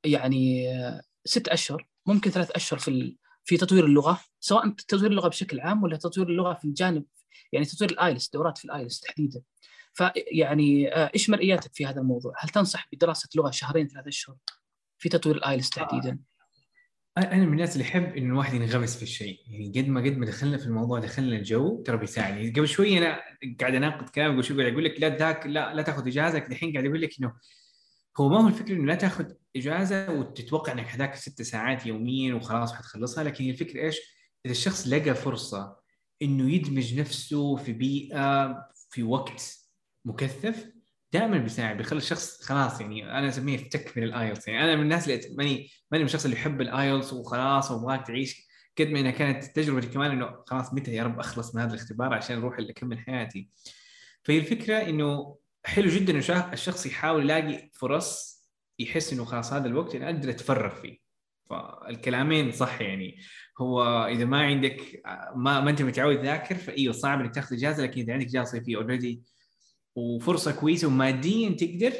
يعني 0.04 0.70
آه، 0.70 1.02
ست 1.24 1.48
أشهر 1.48 1.88
ممكن 2.06 2.30
ثلاث 2.30 2.50
أشهر 2.50 2.78
في 2.78 3.16
في 3.44 3.56
تطوير 3.56 3.84
اللغة 3.84 4.20
سواء 4.40 4.68
تطوير 4.68 5.10
اللغة 5.10 5.28
بشكل 5.28 5.60
عام 5.60 5.82
ولا 5.82 5.96
تطوير 5.96 6.28
اللغة 6.28 6.54
في 6.54 6.64
الجانب 6.64 7.04
يعني 7.52 7.66
تطوير 7.66 7.90
ال 7.90 7.97
IELTS 7.97 8.30
دورات 8.30 8.58
في 8.58 8.64
ال 8.64 8.70
IELTS 8.70 9.00
تحديدا 9.00 9.42
فيعني 9.92 10.94
آه، 10.94 11.10
إيش 11.14 11.30
مرئياتك 11.30 11.74
في 11.74 11.86
هذا 11.86 12.00
الموضوع؟ 12.00 12.34
هل 12.38 12.48
تنصح 12.48 12.88
بدراسة 12.92 13.28
لغة 13.36 13.50
شهرين 13.50 13.88
ثلاث 13.88 14.06
أشهر 14.06 14.36
في 14.98 15.08
تطوير 15.08 15.36
ال 15.36 15.42
IELTS 15.42 15.70
تحديدا؟ 15.70 16.18
أنا 17.18 17.44
من 17.44 17.52
الناس 17.52 17.72
اللي 17.72 17.84
يحب 17.84 18.16
انه 18.16 18.32
الواحد 18.32 18.54
ينغمس 18.54 18.96
في 18.96 19.02
الشيء. 19.02 19.38
يعني 19.46 19.72
قد 19.76 19.88
ما 19.88 20.00
قد 20.00 20.18
ما 20.18 20.26
دخلنا 20.26 20.58
في 20.58 20.66
الموضوع 20.66 20.98
دخلنا 20.98 21.36
الجو 21.36 21.82
ترى 21.82 21.96
بيساعدني. 21.96 22.50
قبل 22.50 22.68
شوي 22.68 22.98
أنا 22.98 23.20
قاعد 23.60 23.74
أناقض 23.74 24.08
كلام 24.08 24.42
قبل 24.42 24.60
قاعد 24.60 24.72
أقول 24.72 24.84
لك 24.84 25.00
لا 25.00 25.16
ذاك 25.16 25.46
لا 25.46 25.74
لا 25.74 25.82
تأخذ 25.82 26.06
إجازة. 26.06 26.38
الحين 26.38 26.72
قاعد 26.72 26.86
أقول 26.86 27.02
لك 27.02 27.10
إنه 27.20 27.34
هو 28.20 28.28
ما 28.28 28.40
هو 28.42 28.48
الفكرة 28.48 28.74
إنه 28.74 28.86
لا 28.86 28.94
تأخذ 28.94 29.32
إجازة 29.56 30.12
وتتوقع 30.12 30.72
إنك 30.72 30.86
هذاك 30.86 31.14
ست 31.14 31.42
ساعات 31.42 31.86
يوميا 31.86 32.34
وخلاص 32.34 32.72
حتخلصها. 32.72 33.24
لكن 33.24 33.50
الفكرة 33.50 33.80
إيش؟ 33.80 33.96
إذا 34.46 34.52
الشخص 34.52 34.88
لقى 34.88 35.14
فرصة 35.14 35.76
إنه 36.22 36.50
يدمج 36.50 37.00
نفسه 37.00 37.56
في 37.56 37.72
بيئة 37.72 38.56
في 38.90 39.02
وقت 39.02 39.58
مكثف 40.04 40.73
دائما 41.14 41.38
بيساعد 41.38 41.76
بيخلي 41.76 41.98
الشخص 41.98 42.42
خلاص 42.42 42.80
يعني 42.80 43.18
أنا 43.18 43.28
اسميه 43.28 43.56
افتك 43.56 43.98
من 43.98 44.04
ال 44.04 44.12
IELTS 44.12 44.48
يعني. 44.48 44.64
أنا 44.64 44.76
من 44.76 44.82
الناس 44.82 45.08
اللي 45.08 45.36
ماني 45.36 45.70
ماني 45.90 46.04
من 46.04 46.08
الشخص 46.08 46.24
اللي 46.24 46.36
يحب 46.36 46.60
ال 46.60 46.69
IELTS 46.69 47.12
وخلاص 47.12 47.70
وأبغاك 47.70 48.06
تعيش 48.06 48.48
قد 48.78 48.86
ما 48.86 49.00
إنها 49.00 49.10
كانت 49.10 49.44
تجربتي 49.44 49.86
كمان 49.86 50.10
إنه 50.10 50.44
خلاص 50.46 50.74
متى 50.74 50.94
يا 50.94 51.02
رب 51.02 51.18
أخلص 51.18 51.54
من 51.54 51.62
هذا 51.62 51.74
الاختبار 51.74 52.14
عشان 52.14 52.38
أروح 52.38 52.58
أكمل 52.58 52.98
حياتي. 52.98 53.48
فهي 54.22 54.38
الفكرة 54.38 54.76
إنه 54.76 55.36
حلو 55.64 55.88
جدا 55.88 56.12
إنه 56.12 56.52
الشخص 56.52 56.86
يحاول 56.86 57.22
يلاقي 57.22 57.70
فرص 57.74 58.42
يحس 58.78 59.12
إنه 59.12 59.24
خلاص 59.24 59.52
هذا 59.52 59.66
الوقت 59.66 59.94
أنا 59.94 60.06
أقدر 60.06 60.30
أتفرغ 60.30 60.74
فيه. 60.74 60.98
فالكلامين 61.50 62.52
صح 62.52 62.80
يعني. 62.80 63.18
هو 63.60 64.04
إذا 64.04 64.24
ما 64.24 64.42
عندك 64.42 65.02
ما, 65.36 65.60
ما 65.60 65.70
أنت 65.70 65.82
متعود 65.82 66.18
تذاكر 66.18 66.54
فإيوه 66.54 66.92
صعب 66.92 67.20
إنك 67.20 67.34
تاخذ 67.34 67.56
إجازة 67.56 67.82
لكن 67.82 68.00
إذا 68.00 68.12
عندك 68.12 68.26
إجازة 68.26 68.50
صيفية 68.50 68.76
اوريدي 68.76 69.22
وفرصة 69.96 70.52
كويسة 70.52 70.88
وماديا 70.88 71.50
تقدر 71.50 71.92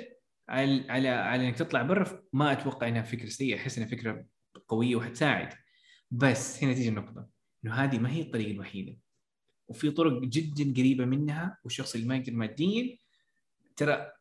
على 0.49 0.85
على 0.89 1.09
على 1.09 1.49
إنك 1.49 1.59
تطلع 1.59 1.83
برا 1.83 2.23
ما 2.33 2.53
أتوقع 2.53 2.89
إنها 2.89 3.03
فكرة 3.03 3.29
سيئة 3.29 3.57
أحس 3.57 3.79
إنها 3.79 3.89
فكرة 3.89 4.25
قوية 4.69 4.97
وحتساعد 4.97 5.55
بس 6.11 6.65
هنا 6.65 6.75
تيجي 6.75 6.89
النقطة 6.89 7.29
إنه 7.65 7.75
هذه 7.75 7.99
ما 7.99 8.13
هي 8.13 8.21
الطريقة 8.21 8.51
الوحيدة. 8.51 8.97
وفي 9.69 9.91
طرق 9.91 10.23
جدا 10.23 10.81
قريبة 10.81 11.05
منها 11.05 11.59
والشخص 11.65 11.95
اللي 11.95 12.07
ما 12.07 12.17
يقدر 12.17 12.33
ماديا 12.33 12.97
ترى 13.77 14.13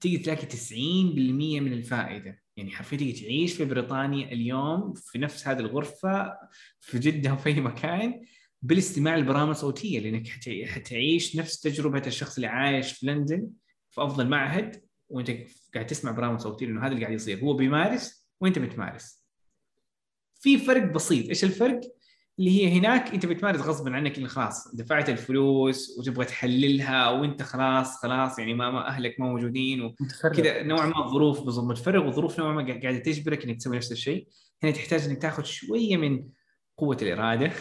تيجي 0.00 0.18
تلاقي 0.18 0.46
90% 0.46 1.60
من 1.60 1.72
الفائدة. 1.72 2.42
يعني 2.56 2.70
حرفيا 2.70 2.98
تيجي 2.98 3.12
تعيش 3.12 3.52
في 3.52 3.64
بريطانيا 3.64 4.32
اليوم 4.32 4.92
في 4.92 5.18
نفس 5.18 5.48
هذه 5.48 5.58
الغرفة 5.58 6.38
في 6.80 6.98
جدة 6.98 7.36
في 7.36 7.48
أي 7.48 7.60
مكان 7.60 8.22
بالاستماع 8.62 9.16
لبرامج 9.16 9.54
صوتية 9.54 10.00
لأنك 10.00 10.28
حت- 10.28 10.64
حتعيش 10.66 11.36
نفس 11.36 11.60
تجربة 11.60 12.02
الشخص 12.06 12.34
اللي 12.34 12.46
عايش 12.46 12.92
في 12.92 13.06
لندن 13.06 13.48
في 13.90 14.02
أفضل 14.02 14.28
معهد 14.28 14.82
وأنت 15.08 15.30
قاعد 15.74 15.86
تسمع 15.86 16.10
برامج 16.10 16.40
صوتية 16.40 16.66
لأنه 16.66 16.80
هذا 16.86 16.92
اللي 16.92 17.04
قاعد 17.04 17.14
يصير. 17.14 17.40
هو 17.44 17.52
بيمارس 17.52 18.26
وأنت 18.40 18.58
بتمارس. 18.58 19.24
في 20.40 20.58
فرق 20.58 20.82
بسيط. 20.92 21.28
إيش 21.28 21.44
الفرق؟ 21.44 21.80
اللي 22.38 22.50
هي 22.50 22.78
هناك 22.78 23.14
أنت 23.14 23.26
بتمارس 23.26 23.60
غصبا 23.60 23.90
عنك 23.96 24.16
اللي 24.18 24.28
خلاص 24.28 24.74
دفعت 24.74 25.08
الفلوس 25.08 25.98
وتبغى 25.98 26.24
تحللها 26.24 27.10
وأنت 27.10 27.42
خلاص 27.42 27.96
خلاص 28.02 28.38
يعني 28.38 28.54
ما, 28.54 28.70
ما 28.70 28.88
أهلك 28.88 29.20
ما 29.20 29.26
موجودين 29.26 29.82
و... 29.82 29.94
متفرغ. 30.00 30.32
كذا 30.36 30.62
نوعا 30.62 30.86
ما 30.86 31.04
الظروف 31.06 31.40
بالضبط. 31.40 31.64
متفرغ 31.64 32.08
وظروف 32.08 32.38
نوعا 32.38 32.52
ما 32.52 32.80
قاعدة 32.80 32.98
تجبرك 32.98 33.44
إنك 33.44 33.56
تسوي 33.56 33.76
نفس 33.76 33.92
الشيء. 33.92 34.28
هنا 34.62 34.72
تحتاج 34.72 35.04
إنك 35.04 35.22
تاخذ 35.22 35.42
شوية 35.44 35.96
من 35.96 36.24
قوة 36.78 36.96
الإرادة. 37.02 37.52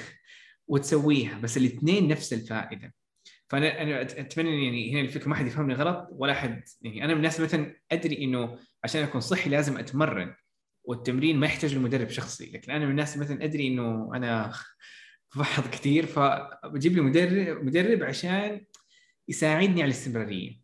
وتسويها 0.69 1.39
بس 1.39 1.57
الاثنين 1.57 2.07
نفس 2.07 2.33
الفائدة. 2.33 2.93
فأنا 3.47 3.81
أنا 3.81 4.01
أتمنى 4.01 4.65
يعني 4.65 4.93
هنا 4.93 5.01
الفكرة 5.01 5.29
ما 5.29 5.35
حد 5.35 5.47
يفهمني 5.47 5.73
غلط 5.73 6.07
ولا 6.11 6.33
حد 6.33 6.63
يعني. 6.81 7.03
أنا 7.05 7.13
من 7.13 7.17
الناس 7.17 7.39
مثلا 7.39 7.75
أدري 7.91 8.23
إنه 8.23 8.59
عشان 8.83 9.03
أكون 9.03 9.21
صحي 9.21 9.49
لازم 9.49 9.77
أتمرن 9.77 10.35
والتمرين 10.83 11.37
ما 11.37 11.45
يحتاج 11.45 11.75
لمدرب 11.75 12.09
شخصي 12.09 12.51
لكن 12.51 12.71
أنا 12.71 12.85
من 12.85 12.91
الناس 12.91 13.17
مثلا 13.17 13.43
أدري 13.43 13.67
إنه 13.67 14.11
أنا 14.15 14.53
بفحط 15.35 15.67
كثير 15.67 16.05
فبجيب 16.05 16.93
لي 16.93 17.01
مدرب 17.01 17.65
مدرب 17.65 18.03
عشان 18.03 18.65
يساعدني 19.27 19.81
على 19.81 19.85
الاستمرارية. 19.91 20.59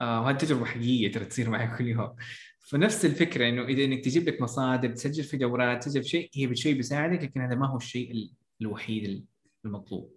آه 0.00 0.20
وهذه 0.22 0.36
تجربة 0.36 0.64
حقيقية 0.64 1.12
ترى 1.12 1.24
تصير 1.24 1.50
معي 1.50 1.76
كل 1.78 1.86
يوم. 1.86 2.16
فنفس 2.60 3.04
الفكرة 3.04 3.48
إنه 3.48 3.64
إذا 3.64 3.84
إنك 3.84 4.04
تجيب 4.04 4.28
لك 4.28 4.40
مصادر 4.40 4.90
تسجل 4.90 5.24
في 5.24 5.36
دورات 5.36 5.84
تسجل 5.84 6.02
في 6.02 6.08
شيء 6.08 6.30
هي 6.34 6.46
بشيء 6.46 6.74
بيساعدك 6.74 7.22
لكن 7.22 7.40
هذا 7.40 7.54
ما 7.54 7.66
هو 7.68 7.76
الشيء 7.76 8.12
ال- 8.12 8.32
الوحيد 8.60 9.26
المطلوب. 9.64 10.14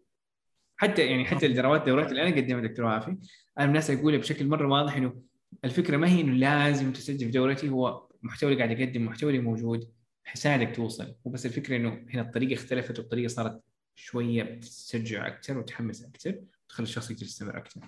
حتى 0.76 1.06
يعني 1.08 1.26
حتى 1.26 1.46
الدورات 1.46 1.82
الدورات 1.82 2.10
اللي 2.12 2.22
أنا 2.28 2.36
قدمها 2.36 2.62
دكتور 2.62 2.86
وافي 2.86 3.08
أنا 3.08 3.18
من 3.58 3.64
الناس 3.66 3.92
اقولها 3.92 4.20
بشكل 4.20 4.48
مرة 4.48 4.68
واضح 4.68 4.96
إنه 4.98 5.22
الفكرة 5.66 5.98
ما 5.98 6.08
هي 6.10 6.22
إنه 6.22 6.34
لازم 6.34 6.94
تسجل 6.94 7.26
في 7.26 7.32
دورتي 7.32 7.70
هو 7.70 8.08
المحتوى 8.24 8.54
اللي 8.54 8.64
قاعد 8.64 8.80
يقدم 8.80 9.02
المحتوى 9.02 9.30
اللي 9.32 9.42
موجود 9.42 9.90
حيساعدك 10.24 10.76
توصل. 10.76 11.16
هو 11.28 11.32
بس 11.32 11.46
الفكرة 11.46 11.76
إنه 11.76 12.06
هنا 12.10 12.22
الطريقة 12.22 12.54
اختلفت 12.54 13.00
والطريقة 13.00 13.28
صارت 13.28 13.62
شوية 13.96 14.44
بتشجع 14.44 15.28
أكثر 15.28 15.58
وتحمس 15.58 16.04
أكثر 16.04 16.42
وتخلي 16.66 16.84
الشخص 16.84 17.12
يقدر 17.12 17.24
يستمر 17.24 17.58
أكثر. 17.58 17.82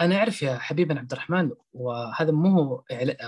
أنا 0.00 0.16
أعرف 0.16 0.42
يا 0.42 0.58
حبيبنا 0.58 1.00
عبد 1.00 1.12
الرحمن 1.12 1.50
وهذا 1.72 2.30
مو 2.32 2.48
هو 2.50 2.84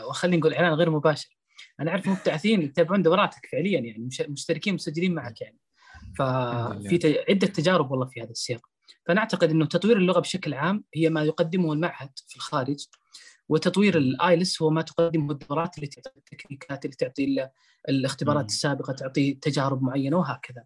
وخلينا 0.09 0.37
نقول 0.37 0.55
إعلان 0.55 0.73
غير 0.73 0.91
مباشر. 0.91 1.37
أنا 1.81 1.91
أعرف 1.91 2.09
مبتعثين 2.09 2.63
يتابعون 2.63 3.03
دوراتك 3.03 3.47
فعليا 3.53 3.81
يعني 3.81 3.99
مش- 3.99 4.21
مشتركين 4.21 4.75
مسجلين 4.75 5.15
معك 5.15 5.41
يعني. 5.41 5.59
ففي 6.19 7.25
عدة 7.29 7.47
تجارب 7.47 7.91
والله 7.91 8.07
في 8.07 8.23
هذا 8.23 8.31
السياق. 8.31 8.61
فانا 9.07 9.21
اعتقد 9.21 9.51
إنه 9.51 9.67
تطوير 9.67 9.97
اللغة 9.97 10.21
بشكل 10.21 10.55
عام 10.55 10.85
هي 10.95 11.11
ما 11.11 11.23
يقدمه 11.23 11.73
المعهد 11.73 12.11
في 12.29 12.37
الخارج 12.37 12.87
وتطوير 13.49 13.99
ال 13.99 14.10
IELTS 14.10 14.63
هو 14.63 14.71
ما 14.71 14.83
تقدمه 14.83 15.33
الدورات 15.33 15.77
اللي 15.79 15.87
تعطي 15.87 16.11
التكنيكات 16.17 16.85
اللي 16.85 16.97
تعطي 16.97 17.25
ال- 17.25 17.51
الاختبارات 17.89 18.41
مم. 18.41 18.47
السابقة 18.47 18.93
تعطي 18.93 19.35
تجارب 19.35 19.83
معينة 19.83 20.17
وهكذا. 20.17 20.65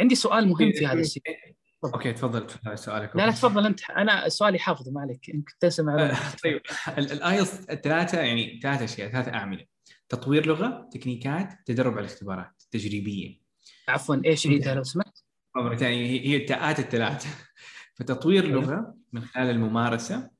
عندي 0.00 0.14
سؤال 0.14 0.48
مهم 0.48 0.72
في 0.72 0.86
هذا 0.86 1.00
السياق. 1.00 1.24
okay 1.94 2.12
تفضل 2.12 2.46
تفضل 2.46 2.78
سؤالك. 2.78 3.16
لا 3.16 3.26
لا 3.26 3.32
تفضل 3.32 3.66
أنت. 3.66 3.90
أنا 3.90 4.28
سؤالي 4.28 4.58
حافظه 4.58 4.92
ما 4.92 5.00
عليك. 5.00 5.28
يمكن 5.28 5.52
معلومه 5.78 6.18
طيب. 6.44 6.60
ال 6.98 7.10
IELTS 7.10 7.70
الثلاثه 7.70 8.20
يعني 8.20 8.60
ثلاث 8.62 8.82
أشياء 8.82 9.10
ثلاث 9.12 9.28
أعمدة. 9.28 9.66
تطوير 10.08 10.46
لغة 10.46 10.88
تكنيكات 10.92 11.48
تدرب 11.66 11.92
على 11.92 12.00
الاختبارات 12.00 12.62
تجريبية. 12.70 13.43
عفوا 13.88 14.16
إيش 14.24 14.46
عيدها 14.46 14.74
لو 14.74 14.82
سمحت؟ 14.82 15.18
مرة 15.56 15.76
ثانية 15.76 16.06
هي 16.06 16.26
هي 16.26 16.36
التاءات 16.36 16.78
الثلاثة 16.78 17.28
فتطوير 17.96 18.46
لغة 18.46 18.94
من 19.12 19.20
خلال 19.24 19.50
الممارسة 19.50 20.30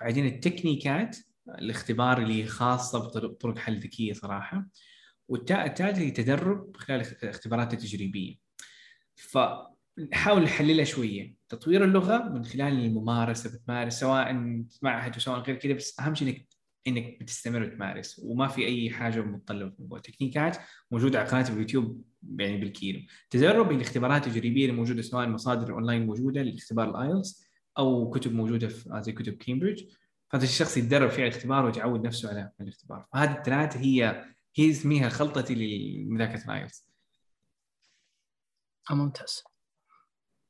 بعدين 0.00 0.26
التكنيكات 0.26 1.16
الاختبار 1.48 2.18
اللي 2.18 2.46
خاصة 2.46 2.98
بطرق 2.98 3.32
طرق 3.32 3.58
حل 3.58 3.78
ذكية 3.78 4.12
صراحة 4.12 4.66
والتاء 5.28 5.66
الثالثة 5.66 6.00
هي 6.00 6.10
تدرب 6.10 6.76
خلال 6.76 7.00
الاختبارات 7.22 7.72
التجريبية 7.72 8.36
فنحاول 9.14 10.42
نحللها 10.42 10.84
شوية. 10.84 11.34
تطوير 11.48 11.84
اللغة 11.84 12.28
من 12.28 12.44
خلال 12.44 12.72
الممارسة 12.72 13.50
بتمارس 13.50 14.00
سواء 14.00 14.32
معهد 14.82 15.16
وسواء 15.16 15.40
غير 15.40 15.56
كذا 15.56 15.72
بس 15.72 16.00
أهم 16.00 16.14
شيء 16.14 16.28
إنك 16.28 16.46
إنك 16.86 17.20
بتستمر 17.20 17.62
وتمارس 17.62 18.20
وما 18.24 18.48
في 18.48 18.66
أي 18.66 18.90
حاجة 18.90 19.20
متطلبة 19.20 19.70
في 19.70 19.76
الموضوع 19.78 19.98
تكنيكات 19.98 20.56
موجودة 20.90 21.18
على 21.20 21.28
قناتي 21.28 21.52
باليوتيوب 21.52 22.04
يعني 22.38 22.56
بالكيلو. 22.56 23.00
تدرب 23.30 23.72
الاختبارات 23.72 24.26
التجريبية 24.26 24.64
اللي 24.64 24.76
موجودة 24.76 25.02
سواء 25.02 25.28
مصادر 25.28 25.72
اونلاين 25.72 26.06
موجودة 26.06 26.42
لاختبار 26.42 26.90
ال 26.90 26.99
IELTS 26.99 27.46
أو 27.78 28.10
كتب 28.10 28.32
موجودة 28.32 28.68
في 28.68 29.00
زي 29.02 29.12
كتب 29.12 29.32
كامبريدج 29.32 29.84
فهذا 30.28 30.44
الشخص 30.44 30.76
يتدرب 30.76 31.10
في 31.10 31.22
الاختبار 31.22 31.64
ويتعود 31.64 32.06
نفسه 32.06 32.28
على 32.28 32.52
الاختبار. 32.60 33.06
فهذه 33.12 33.38
الثلاثة 33.38 33.80
هي 33.80 34.24
هي 34.56 34.70
اسميها 34.70 35.08
خلطتي 35.08 35.54
لمذاكرة 35.54 36.44
ال 36.44 36.50
IELTS. 36.50 36.86
آه 38.90 38.94
ممتاز. 38.94 39.44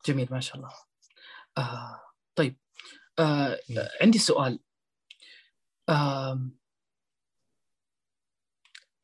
جميل 0.06 0.28
ما 0.30 0.40
شاء 0.40 0.56
الله. 0.56 0.70
آه 1.58 2.00
طيب. 2.34 2.56
آه 3.18 3.58
عندي 4.02 4.18
سؤال. 4.18 4.60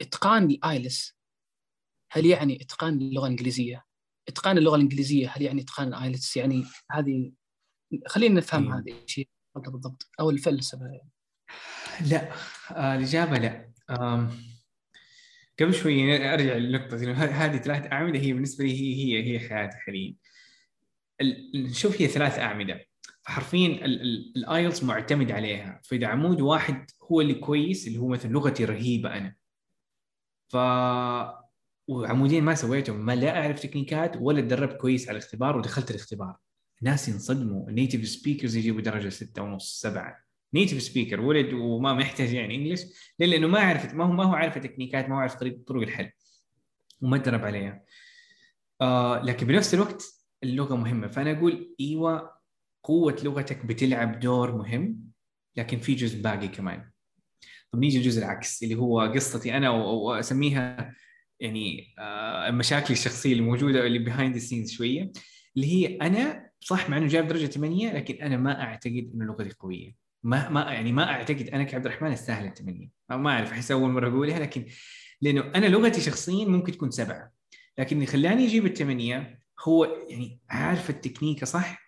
إتقان 0.01 0.45
ال 0.51 0.62
IELTS 0.62 1.17
هل 2.13 2.27
يعني 2.27 2.63
إتقان 2.63 2.95
اللغة 2.95 3.25
الإنجليزية؟ 3.27 3.85
إتقان 4.29 4.59
اللغة 4.59 4.77
الإنجليزية 4.77 5.29
هل 5.29 5.43
يعني 5.43 5.63
إتقان 5.63 5.89
ال 5.89 5.96
IELTS؟ 5.96 6.37
يعني 6.37 6.65
هذه 6.91 7.33
خلينا 8.07 8.35
نفهم. 8.35 8.73
هذه 8.73 8.93
الشيء 9.05 9.29
بالضبط 9.57 10.11
أو 10.21 10.31
الفلسفه 10.31 10.87
يعني. 10.87 11.11
لا 12.11 12.33
آه 12.71 12.95
الإجابة 12.97 13.39
لا 13.39 13.73
آم. 13.91 14.31
قبل 15.61 15.75
شوي 15.75 16.17
أرجع 16.35 16.57
ه- 17.13 17.45
هذه 17.45 17.57
ثلاث 17.57 17.93
أعمدة 17.93 18.19
هي 18.19 18.33
بالنسبة 18.33 18.65
لي 18.65 18.73
هي 18.73 18.95
هي 18.95 19.33
هي 19.35 19.49
حياتي 19.49 19.77
حاليا 19.77 20.15
ال- 21.21 21.77
شوف 21.77 22.01
هي 22.03 22.09
ثلاث 22.09 22.39
أعمدة 22.39 22.87
فحرفيا 23.27 23.85
ال 24.37 24.45
IELTS 24.45 24.85
معتمد 24.85 25.31
عليها. 25.31 25.81
فإذا 25.85 26.07
عمود 26.07 26.41
واحد 26.41 26.91
هو 27.03 27.21
اللي 27.21 27.35
كويس 27.35 27.87
اللي 27.87 27.99
هو 27.99 28.09
مثلا 28.09 28.31
لغتي 28.31 28.65
رهيبة 28.65 29.17
أنا. 29.17 29.35
ف 30.49 30.57
وعمودين 31.89 32.45
ما 32.45 32.55
سويتهم 32.55 33.07
ما 33.07 33.17
لا 33.17 33.43
أعرف 33.43 33.61
تكنيكات 33.61 34.17
ولا 34.21 34.41
تدربت 34.41 34.77
كويس 34.77 35.09
على 35.09 35.19
الاختبار 35.19 35.57
ودخلت 35.57 35.91
الاختبار. 35.91 36.37
الناس 36.83 37.09
ينصدموا. 37.09 37.69
ال 37.69 37.74
native 37.74 38.09
speakers 38.09 38.57
يجيبوا 38.57 38.81
درجة 38.81 39.09
ستة 39.09 39.43
ونص 39.43 39.81
سبعة. 39.81 40.17
native 40.55 40.83
speaker 40.83 41.21
ولد 41.21 41.53
وما 41.53 41.95
محتاج 41.95 42.33
يعني 42.33 42.55
English 42.55 42.83
ليه؟ 43.19 43.27
لأنه 43.27 43.47
ما 43.47 43.59
عرف 43.59 43.95
ما 43.95 44.05
هو 44.05 44.13
ما 44.13 44.25
هو 44.25 44.35
عارف 44.35 44.57
التكنيكات 44.57 45.09
ما 45.09 45.17
هو 45.17 45.21
عارف 45.21 45.35
طريق 45.35 45.65
طرق 45.67 45.83
الحل. 45.83 46.11
وما 47.01 47.19
تدرب 47.19 47.45
عليها. 47.45 47.83
آه 48.81 49.23
لكن 49.23 49.47
بنفس 49.47 49.75
الوقت 49.75 50.05
اللغة 50.43 50.77
مهمة. 50.77 51.09
فأنا 51.09 51.33
أقول 51.33 51.75
إيوه 51.81 52.36
قوة 52.87 53.17
لغتك 53.25 53.67
بتلعب 53.67 54.21
دور 54.21 54.57
مهم 54.57 54.99
لكن 55.57 55.79
في 55.79 55.95
جزء 55.95 56.23
باقي 56.23 56.49
كمان. 56.49 56.91
طب 57.73 57.79
نيجي 57.79 57.99
الجزء 57.99 58.19
العكس 58.19 58.63
اللي 58.63 58.75
هو 58.75 59.01
قصتي 59.01 59.57
أنا 59.57 59.71
وأسميها 59.71 60.95
يعني 61.41 61.95
آه، 61.99 62.51
مشاكلي 62.51 62.93
الشخصية 62.93 63.33
اللي 63.33 63.43
موجودة 63.43 63.87
اللي 63.87 63.99
behind 63.99 64.35
the 64.37 64.49
scenes 64.49 64.73
شوية 64.73 65.13
اللي 65.57 65.67
هي 65.67 65.97
أنا 65.97 66.51
صح 66.61 66.91
مع 66.91 66.97
إنه 66.97 67.07
جايب 67.07 67.27
درجة 67.29 67.47
8 67.47 67.93
لكن 67.93 68.15
أنا 68.15 68.37
ما 68.37 68.63
أعتقد 68.63 69.11
إنه 69.15 69.25
لغتي 69.25 69.57
قوية. 69.59 69.95
ما 70.23 70.49
ما 70.49 70.61
يعني 70.73 70.93
ما 70.93 71.11
أعتقد 71.11 71.49
أنا 71.49 71.65
كعبد 71.65 71.87
الرحمن 71.87 72.13
استاهل 72.13 72.47
الثمانيه 72.47 72.89
ما 73.11 73.31
أعرف 73.31 73.53
أحس 73.53 73.71
أول 73.71 73.91
مرة 73.91 74.09
أقولها 74.09 74.39
لكن 74.39 74.67
لأنه 75.21 75.41
أنا 75.41 75.67
لغتي 75.67 76.01
شخصيا 76.01 76.45
ممكن 76.45 76.73
تكون 76.73 76.91
سبعة. 76.91 77.33
لكن 77.79 77.97
اللي 77.97 78.07
خلاني 78.07 78.47
أجيب 78.47 78.67
الثمانية 78.67 79.39
هو 79.69 79.85
يعني 80.09 80.41
عارف 80.51 80.91
التكنيكه 80.91 81.47
صح؟ 81.47 81.86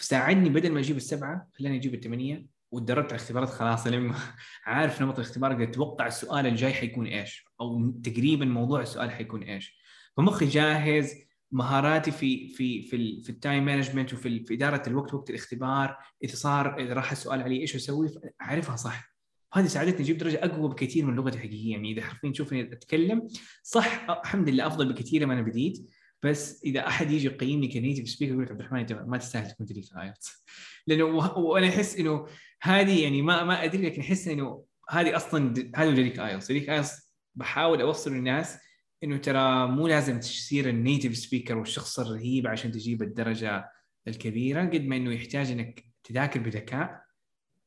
فساعدني 0.00 0.48
بدل 0.48 0.72
ما 0.72 0.80
أجيب 0.80 0.96
السبعة 0.96 1.48
خلاني 1.58 1.76
أجيب 1.76 1.94
الثمانية 1.94 2.46
وتدربت 2.70 3.12
على 3.12 3.14
الاختبارات 3.14 3.48
خلاص 3.48 3.86
لما 3.86 4.14
عارف 4.64 5.02
نمط 5.02 5.18
الاختبار 5.18 5.52
أقدر 5.52 5.64
أتوقع 5.64 6.06
السؤال 6.06 6.46
الجاي 6.46 6.72
حيكون 6.72 7.06
إيش؟ 7.06 7.44
أو 7.60 7.90
تقريبا 8.04 8.44
موضوع 8.44 8.80
السؤال 8.80 9.10
حيكون 9.10 9.42
إيش؟ 9.42 9.80
فمخي 10.16 10.46
جاهز 10.46 11.14
مهاراتي 11.52 12.10
في 12.10 12.48
في 12.48 12.82
في 12.82 13.22
في 13.22 13.30
ال 13.30 13.37
time 13.37 13.64
management 13.64 14.12
وفي 14.12 14.44
في 14.44 14.54
إدارة 14.54 14.82
الوقت 14.86 15.14
وقت 15.14 15.30
الاختبار 15.30 15.96
إذا 16.24 16.34
صار 16.34 16.80
إذا 16.80 16.92
راح 16.92 17.12
السؤال 17.12 17.42
علي 17.42 17.60
إيش 17.60 17.76
أسوي؟ 17.76 18.08
أعرفها 18.42 18.76
صح. 18.76 19.10
هذه 19.52 19.66
ساعدتني 19.66 20.00
أجيب 20.00 20.18
درجة 20.18 20.44
أقوى 20.44 20.68
بكثير 20.68 21.06
من 21.06 21.14
لغتي 21.14 21.36
الحقيقية 21.36 21.72
يعني 21.72 21.92
إذا 21.92 22.02
حرفيا 22.02 22.30
تشوفني 22.30 22.62
أتكلم 22.62 23.28
صح 23.62 24.10
الحمد 24.10 24.48
لله 24.48 24.66
أفضل 24.66 24.92
بكثير 24.92 25.22
لما 25.22 25.34
أنا 25.34 25.42
بديت. 25.42 25.90
بس 26.22 26.62
إذا 26.64 26.86
أحد 26.86 27.10
يجي 27.10 27.26
يقيمني 27.26 27.68
ك 27.68 27.74
native 27.74 28.08
speaker 28.08 28.32
يقول 28.32 28.44
لك 28.44 28.50
عبد 28.50 28.60
الرحمن 28.60 28.78
أنت 28.80 28.92
ما 28.92 29.18
تستاهل 29.18 29.50
تكون 29.50 29.66
تدريس 29.66 29.92
IELTS 29.96 30.44
لأنه 30.86 31.04
وه- 31.04 31.38
وأنا 31.38 31.68
أحس 31.68 31.96
إنه 31.96 32.26
هذه 32.62 33.02
يعني 33.02 33.22
ما 33.22 33.44
ما 33.44 33.64
أدري 33.64 33.82
لكن 33.86 34.00
أحس 34.00 34.28
إنه 34.28 34.64
هذه 34.90 35.16
أصلا 35.16 35.54
هذا 35.76 35.94
Crack 35.94 36.18
IELTS 36.20 36.48
Crack 36.48 36.70
IELTS 36.70 37.14
بحاول 37.34 37.80
أوصل 37.80 38.12
للناس 38.14 38.58
إنه 39.04 39.16
ترى 39.16 39.66
مو 39.68 39.86
لازم 39.88 40.20
تصير 40.20 40.68
ال 40.68 40.75
native 40.75 41.16
speaker 41.16 41.58
والشخص 41.58 41.98
الرهيب 42.00 42.46
عشان 42.46 42.72
تجيب 42.72 43.02
الدرجة 43.02 43.68
الكبيرة 44.08 44.62
قد 44.62 44.84
ما 44.84 44.96
إنه 44.96 45.12
يحتاج 45.12 45.50
إنك 45.50 45.84
تذاكر 46.04 46.40
بذكاء 46.40 47.02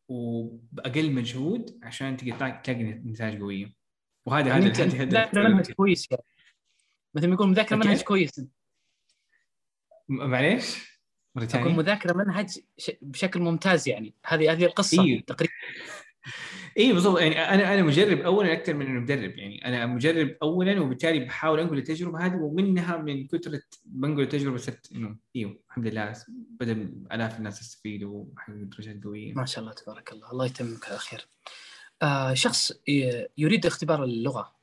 وبأقل 0.07 1.11
مجهود 1.11 1.79
عشان 1.83 2.17
تلقى 2.17 2.61
تلاقي 2.63 2.83
نتائج 2.83 3.39
قويه 3.41 3.73
وهذا 4.25 4.47
يعني 4.47 4.65
هذا 4.65 4.83
انت 4.83 4.95
هذا 4.95 5.05
مذاكر 5.05 5.39
منهج 5.49 5.59
هدف 5.59 5.71
كويس 5.71 6.07
يعني. 6.11 6.23
مثل 7.15 7.27
ما 7.27 7.33
يقول 7.33 7.49
مذاكر 7.49 7.75
okay. 7.75 7.87
منهج 7.87 8.01
كويس. 8.01 8.41
معليش؟ 10.07 10.93
مره 11.35 11.45
تكون 11.45 11.61
ثانية 11.63 11.77
مذاكرة 11.77 12.13
منهج 12.13 12.59
بشكل 13.01 13.39
ممتاز 13.39 13.87
يعني. 13.89 14.13
هذه 14.25 14.51
هذه 14.51 14.65
القصة 14.65 15.03
إيه. 15.03 15.25
تقريبا. 15.25 15.53
اي 16.77 16.93
بالضبط. 16.93 17.19
يعني 17.19 17.39
أنا 17.39 17.73
أنا 17.73 17.83
مجرب 17.83 18.19
اولا 18.19 18.53
أكثر 18.53 18.73
من 18.73 18.85
إنه 18.85 18.99
مدرب. 18.99 19.37
يعني 19.37 19.67
أنا 19.67 19.85
مجرب 19.85 20.37
اولا 20.41 20.81
وبالتالي 20.81 21.19
بحاول 21.19 21.59
أنقل 21.59 21.77
التجربة 21.77 22.25
هذه 22.25 22.35
ومنها 22.35 22.97
من 22.97 23.27
كثرة 23.27 23.61
بنقل 23.85 24.21
التجربة. 24.21 24.57
صرت 24.57 24.91
إنه 24.91 25.17
أيوه 25.35 25.59
الحمد 25.69 25.87
لله 25.87 26.13
بدا 26.59 26.93
آلاف 27.11 27.37
الناس 27.37 27.61
يستفيدوا 27.61 28.25
وحققوا 28.33 28.63
درجات 28.63 29.03
قوية. 29.03 29.33
ما 29.33 29.45
شاء 29.45 29.63
الله 29.63 29.73
تبارك 29.73 30.11
الله. 30.11 30.31
الله 30.31 30.45
يتممك 30.45 30.89
على 30.89 30.97
خير. 30.97 31.27
آه 32.01 32.33
شخص 32.33 32.71
يريد 33.37 33.65
اختبار 33.65 34.03
اللغة. 34.03 34.55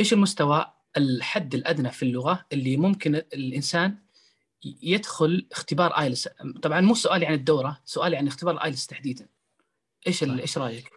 إيش 0.00 0.12
المستوى 0.12 0.72
الحد 0.96 1.54
الأدنى 1.54 1.90
في 1.90 2.02
اللغة 2.02 2.46
اللي 2.52 2.76
ممكن 2.76 3.14
الإنسان 3.14 3.98
يدخل 4.82 5.46
اختبار 5.52 5.90
آيلس. 5.90 6.28
طبعا 6.62 6.80
مو 6.80 6.94
سؤالي 6.94 7.26
عن 7.26 7.34
الدورة 7.34 7.80
سؤالي 7.84 8.16
عن 8.16 8.26
اختبار 8.26 8.64
آيلس 8.64 8.86
تحديدا. 8.86 9.28
إيش 10.06 10.24
صح. 10.24 10.30
إيش 10.30 10.58
رأيك؟ 10.58 10.90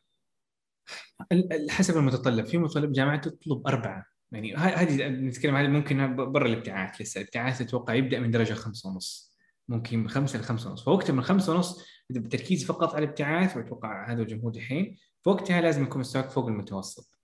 حسب 1.69 1.97
المتطلب. 1.97 2.45
في 2.45 2.57
متطلب 2.57 2.91
جامعة 2.91 3.21
تطلب 3.21 3.67
أربعة. 3.67 4.05
يعني 4.31 4.55
هذه 4.55 5.07
نتكلم 5.07 5.55
هذه 5.55 5.67
ممكن 5.67 6.15
برا 6.15 6.47
الابتعاث 6.47 7.01
لسه. 7.01 7.21
الابتعاث 7.21 7.61
أتوقع 7.61 7.93
يبدأ 7.93 8.19
من 8.19 8.31
درجة 8.31 8.53
خمسة 8.53 8.89
ونص. 8.89 9.33
ممكن 9.67 9.99
من 9.99 10.09
خمسة 10.09 10.39
لخمسة 10.39 10.69
ونص. 10.69 10.83
فوقتها 10.83 11.13
من 11.13 11.21
خمسة 11.21 11.53
ونص 11.53 11.85
بالتركيز 12.09 12.65
فقط 12.65 12.95
على 12.95 13.05
الابتعاث 13.05 13.57
وأتوقع 13.57 14.11
هذا 14.11 14.21
الجمهور 14.21 14.51
الحين 14.55 14.97
فوقتها 15.25 15.61
لازم 15.61 15.83
يكون 15.83 16.01
مستواك 16.01 16.29
فوق 16.29 16.47
المتوسط. 16.47 17.16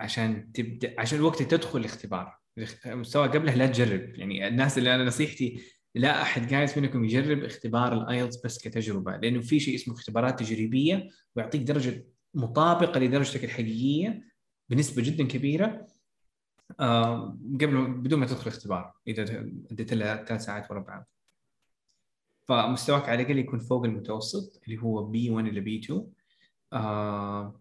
عشان 0.00 0.52
تبدأ 0.52 0.94
عشان 0.98 1.20
وقت 1.20 1.42
تدخل 1.42 1.78
الاختبار. 1.78 2.38
مستوى 2.86 3.28
قبله 3.28 3.54
لا 3.54 3.66
تجرب. 3.66 4.14
يعني 4.14 4.48
الناس 4.48 4.78
اللي 4.78 4.94
أنا 4.94 5.04
نصيحتي 5.04 5.62
لا 5.94 6.22
أحد 6.22 6.54
قايس 6.54 6.78
منكم 6.78 7.04
يجرب 7.04 7.44
اختبار 7.44 7.92
الايلتس 7.92 8.44
بس 8.44 8.58
كتجربة 8.58 9.16
لأنه 9.16 9.40
في 9.40 9.60
شيء 9.60 9.74
اسمه 9.74 9.94
اختبارات 9.94 10.38
تجريبية 10.38 11.08
ويعطيك 11.36 11.62
درجة 11.62 12.06
مطابقة 12.34 13.00
لدرجتك 13.00 13.44
الحقيقية 13.44 14.22
بنسبة 14.68 15.02
جدا 15.02 15.24
كبيرة 15.26 15.86
قبل 17.60 17.86
بدون 17.86 18.18
ما 18.20 18.26
تدخل 18.26 18.48
اختبار 18.50 18.92
إذا 19.08 19.50
أديت 19.70 19.92
لها 19.94 20.24
ثلاث 20.24 20.44
ساعات 20.44 20.70
ورا 20.70 20.80
بعض. 20.80 21.08
فمستواك 22.48 23.08
على 23.08 23.22
الأقل 23.22 23.38
يكون 23.38 23.58
فوق 23.58 23.84
المتوسط 23.84 24.60
اللي 24.64 24.82
هو 24.82 25.04
B 25.04 25.30
1 25.30 25.46
إلى 25.46 25.60
B 25.60 25.80
2 25.84 26.06
آه 26.72 27.42
ه- 27.42 27.60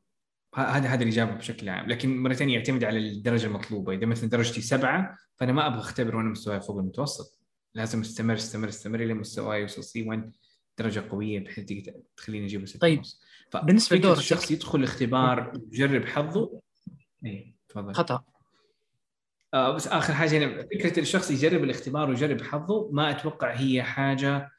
هذا 0.56 0.88
هذا 0.88 1.03
الإجابة 1.03 1.32
بشكل 1.32 1.70
عام. 1.70 1.88
لكن 1.88 2.18
مرة 2.18 2.34
ثانية 2.34 2.56
يعتمد 2.58 2.84
على 2.84 2.99
الدرجة 2.99 3.47
المطلوبة. 3.47 3.93
إذا 3.93 4.06
مثلا 4.06 4.30
درجتي 4.30 4.62
سبعة 4.62 5.18
فأنا 5.36 5.51
ما 5.51 5.68
أبغى 5.68 5.80
أختبر 5.80 6.16
وأنا 6.16 6.30
مستواي 6.30 6.62
فوق 6.62 6.78
المتوسط. 6.78 7.39
لازم 7.74 8.01
أستمر 8.01 8.34
أستمر 8.34 8.70
أستمر 8.70 8.99
إلى 8.99 9.14
مستواي 9.14 9.62
يوصل 9.62 9.84
C 9.84 10.03
1 10.03 10.32
درجة 10.78 11.03
قوية 11.10 11.39
بحيث 11.39 11.89
تخليني 12.18 12.45
أجيب 12.45 12.66
طيب، 12.82 13.01
ففكرة 13.51 13.97
لدورك. 13.97 14.18
الشخص 14.18 14.51
يدخل 14.51 14.80
الاختبار 14.80 15.53
ويجرب 15.56 16.06
حظه. 16.06 16.62
إيه 17.26 17.56
تفضل. 17.70 17.93
خطأ. 17.93 18.24
آه 19.53 19.72
بس 19.72 19.88
آخر 19.88 20.14
حاجة 20.14 20.38
هنا 20.38 20.62
فكرة 20.62 20.99
الشخص 20.99 21.32
يجرب 21.32 21.64
الاختبار 21.64 22.10
ويجرب 22.10 22.41
حظه 22.41 22.89
ما 22.91 23.12
أتوقع 23.12 23.53
هي 23.53 23.84
حاجة 23.84 24.51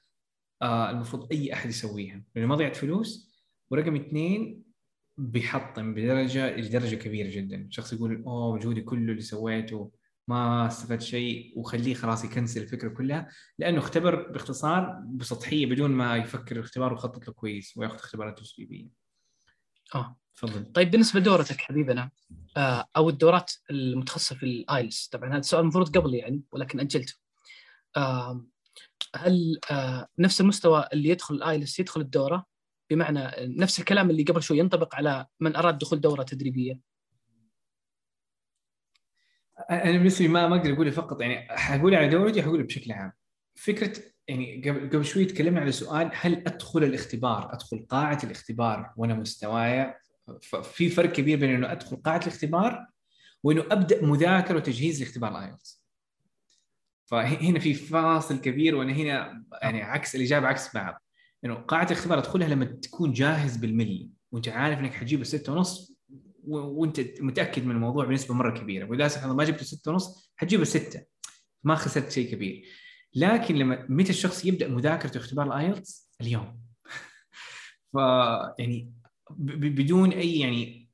آه 0.62 0.90
المفروض 0.90 1.32
أي 1.32 1.52
أحد 1.52 1.68
يسويها. 1.68 2.22
لأنه 2.34 2.48
مضيعه 2.48 2.72
فلوس 2.72 3.36
ورقم 3.70 3.96
اثنين 3.96 4.62
بيحطم 5.18 5.94
بدرجة 5.94 6.56
لدرجة 6.56 6.96
كبيرة 6.96 7.30
جدا. 7.30 7.56
الشخص 7.56 7.92
يقول 7.92 8.22
أوه 8.26 8.54
مجهودي 8.54 8.80
كله 8.80 9.12
اللي 9.12 9.22
سويته 9.22 9.90
ما 10.28 10.66
استفدت 10.66 11.02
شيء. 11.02 11.52
وخليه 11.56 11.94
خلاص 11.94 12.24
يكنسل 12.24 12.62
الفكرة 12.62 12.88
كلها 12.88 13.28
لأنه 13.58 13.78
اختبر 13.78 14.30
باختصار 14.32 15.02
بسطحية 15.04 15.66
بدون 15.66 15.90
ما 15.90 16.16
يفكر 16.16 16.56
الاختبار 16.56 16.92
ويخطط 16.92 17.28
له 17.28 17.34
كويس 17.34 17.76
وياخذ 17.76 17.94
اختبارات 17.94 18.38
تجريبيه 18.38 18.88
آه. 19.94 20.16
تفضل. 20.36 20.72
طيب 20.72 20.90
بالنسبة 20.90 21.20
لدورتك 21.20 21.60
حبيبنا 21.60 22.10
آه 22.56 22.88
أو 22.96 23.08
الدورات 23.08 23.52
المتخصصة 23.70 24.36
في 24.36 24.42
ال 24.42 24.53
IELTS 24.53 25.08
طبعا 25.08 25.30
هذا 25.30 25.38
السؤال 25.38 25.62
المفروض 25.62 25.96
قبل 25.96 26.14
يعني 26.14 26.42
ولكن 26.52 26.80
أجلته. 26.80 27.14
آه 27.96 28.44
هل 29.16 29.60
آه، 29.70 30.08
نفس 30.18 30.40
المستوى 30.40 30.88
اللي 30.92 31.08
يدخل 31.08 31.34
ال 31.34 31.42
IELTS 31.42 31.80
يدخل 31.80 32.00
الدورة 32.00 32.46
بمعنى 32.90 33.30
نفس 33.38 33.78
الكلام 33.78 34.10
اللي 34.10 34.22
قبل 34.22 34.42
شوي 34.42 34.58
ينطبق 34.58 34.94
على 34.94 35.26
من 35.40 35.56
أراد 35.56 35.78
دخول 35.78 36.00
دورة 36.00 36.22
تدريبية. 36.22 36.80
أنا 39.70 39.92
بالنسبة 39.92 40.28
ما 40.28 40.48
ما 40.48 40.56
أقدر 40.56 40.72
أقول 40.72 40.92
فقط 40.92 41.20
يعني 41.20 41.48
حقول 41.58 41.94
على 41.94 42.08
دورتي 42.08 42.42
حقول 42.42 42.62
بشكل 42.62 42.92
عام. 42.92 43.12
فكرة 43.54 44.02
يعني 44.28 44.62
قبل 44.68 44.88
قبل 44.88 45.04
شوي 45.04 45.24
تكلمنا 45.24 45.60
على 45.60 45.72
سؤال 45.72 46.10
هل 46.14 46.34
أدخل 46.34 46.84
الاختبار؟ 46.84 47.52
أدخل 47.52 47.86
قاعة 47.88 48.18
الاختبار 48.24 48.92
وأنا 48.96 49.14
مستواي؟ 49.14 49.94
في 50.62 50.88
فرق 50.88 51.12
كبير 51.12 51.38
بين 51.38 51.54
إنه 51.54 51.72
أدخل 51.72 51.96
قاعة 51.96 52.20
الاختبار 52.22 52.86
وإنه 53.42 53.64
أبدأ 53.70 54.04
مذاكرة 54.04 54.56
وتجهيز 54.56 55.02
لاختبار 55.02 55.30
الايلتس 55.30 55.86
فهنا 57.04 57.58
في 57.58 57.74
فاصل 57.74 58.40
كبير 58.40 58.74
وأنا 58.74 58.92
هنا 58.92 59.44
يعني 59.62 59.82
عكس 59.82 60.16
الإجابة 60.16 60.46
عكس 60.46 60.74
بعض. 60.74 61.05
إنه 61.46 61.54
قاعه 61.54 61.86
الاختبار 61.86 62.18
ادخلها 62.18 62.48
لما 62.48 62.64
تكون 62.64 63.12
جاهز 63.12 63.56
بالملي 63.56 64.10
وأنت 64.32 64.48
عارف 64.48 64.78
إنك 64.78 64.92
حتجيب 64.92 65.20
الستة 65.20 65.52
ونص 65.52 65.96
وأنت 66.46 67.00
متأكد 67.20 67.64
من 67.64 67.70
الموضوع 67.70 68.04
بنسبة 68.04 68.34
مرة 68.34 68.58
كبيرة. 68.58 68.90
واذا 68.90 69.08
سبحان 69.08 69.30
الله 69.30 69.36
ما 69.36 69.44
جبت 69.44 69.62
ستة 69.62 69.90
ونص 69.90 70.32
حتجيب 70.36 70.62
الستة 70.62 71.02
ما 71.64 71.74
خسرت 71.74 72.10
شيء 72.10 72.30
كبير. 72.30 72.64
لكن 73.14 73.54
لما 73.54 73.86
متى 73.88 74.10
الشخص 74.10 74.44
يبدأ 74.44 74.68
مذاكره 74.68 75.16
اختبار 75.18 75.46
الآيلتس؟ 75.46 76.10
اليوم. 76.20 76.60
ف 77.92 77.96
يعني 78.58 78.92
بدون 79.38 80.12
أي 80.12 80.40
يعني 80.40 80.88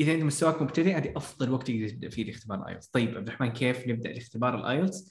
إذا 0.00 0.14
أنت 0.14 0.22
مستواك 0.22 0.62
مبتدئ 0.62 0.96
هذه 0.96 1.12
أفضل 1.16 1.50
وقت 1.50 1.66
تقدر 1.66 1.88
تبدا 1.88 2.08
فيه 2.08 2.22
الاختبار 2.22 2.58
الآيلتس. 2.58 2.86
طيب 2.86 3.16
عبد 3.16 3.28
الرحمن 3.28 3.48
كيف 3.48 3.88
نبدأ 3.88 4.10
الاختبار 4.10 4.54
الآيلتس؟ 4.54 5.10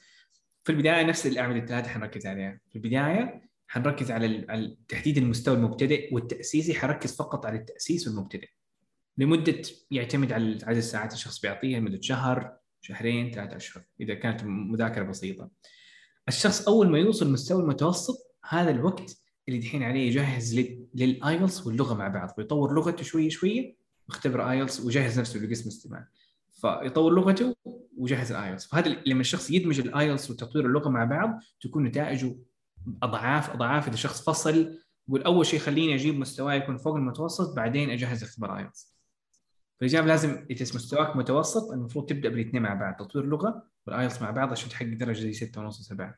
في 0.63 0.71
البداية 0.71 1.03
نفس 1.03 1.27
الأعمدة 1.27 1.59
الثلاثه 1.59 1.89
حنركز 1.89 2.27
عليها. 2.27 2.59
في 2.69 2.75
البداية 2.75 3.46
حنركز 3.67 4.11
على 4.11 4.75
تحديد 4.87 5.17
المستوى 5.17 5.55
المبتدئ 5.55 6.13
والتأسيسي 6.13 6.73
حركز 6.73 7.15
فقط 7.15 7.45
على 7.45 7.57
التأسيس 7.57 8.07
والمبتدئ 8.07 8.49
لمدة 9.17 9.61
يعتمد 9.91 10.33
على 10.33 10.57
عدد 10.63 10.77
الساعات 10.77 11.13
الشخص 11.13 11.39
بيعطيها 11.39 11.79
لمدة 11.79 12.01
شهر 12.01 12.57
شهرين 12.81 13.31
ثلاثة 13.31 13.55
أشهر 13.55 13.83
إذا 14.01 14.13
كانت 14.13 14.41
مذاكرة 14.43 15.03
بسيطة. 15.03 15.49
الشخص 16.27 16.67
أول 16.67 16.89
ما 16.89 16.99
يوصل 16.99 17.31
مستوى 17.31 17.61
المتوسط 17.61 18.35
هذا 18.49 18.71
الوقت 18.71 19.17
اللي 19.47 19.59
دحين 19.59 19.83
عليه 19.83 20.07
يجهز 20.07 20.59
للآيلتس 20.95 21.67
واللغة 21.67 21.93
مع 21.93 22.07
بعض. 22.07 22.33
ويطور 22.37 22.73
لغته 22.73 23.03
شوية 23.03 23.29
شوية 23.29 23.75
ويختبر 24.09 24.51
آيلتس 24.51 24.79
ويجهز 24.79 25.19
نفسه 25.19 25.39
لقسم 25.39 25.67
استماع 25.67 26.07
فيطور 26.51 27.13
لغته 27.13 27.55
ويجهز 27.97 28.31
الايلتس 28.31 28.65
فهذا 28.65 28.97
لما 29.05 29.21
الشخص 29.21 29.51
يدمج 29.51 29.79
الآيلتس 29.79 30.31
وتطوير 30.31 30.65
اللغة 30.65 30.89
مع 30.89 31.03
بعض 31.03 31.39
تكون 31.61 31.83
نتائجه 31.83 32.35
أضعاف 33.03 33.49
أضعاف 33.49 33.87
إذا 33.87 33.93
الشخص 33.93 34.29
فصل 34.29 34.79
يقول 35.07 35.23
أول 35.23 35.45
شيء 35.45 35.59
خليني 35.59 35.95
أجيب 35.95 36.19
مستواي 36.19 36.57
يكون 36.57 36.77
فوق 36.77 36.95
المتوسط 36.95 37.55
بعدين 37.55 37.89
أجهز 37.89 38.23
اختبار 38.23 38.57
ايلتس 38.57 38.97
فالإجابة 39.79 40.07
لازم 40.07 40.45
إذا 40.49 40.61
مستواك 40.75 41.15
متوسط 41.15 41.71
المفروض 41.71 42.05
تبدأ 42.05 42.29
بالاثنين 42.29 42.63
مع 42.63 42.73
بعض 42.73 42.95
تطوير 42.95 43.25
لغه 43.25 43.63
والايلتس 43.87 44.21
مع 44.21 44.31
بعض 44.31 44.51
عشان 44.51 44.69
تحقق 44.69 44.93
درجة 44.93 45.19
زي 45.19 45.33
6 45.33 45.61
ونص 45.61 45.81
7 45.81 46.15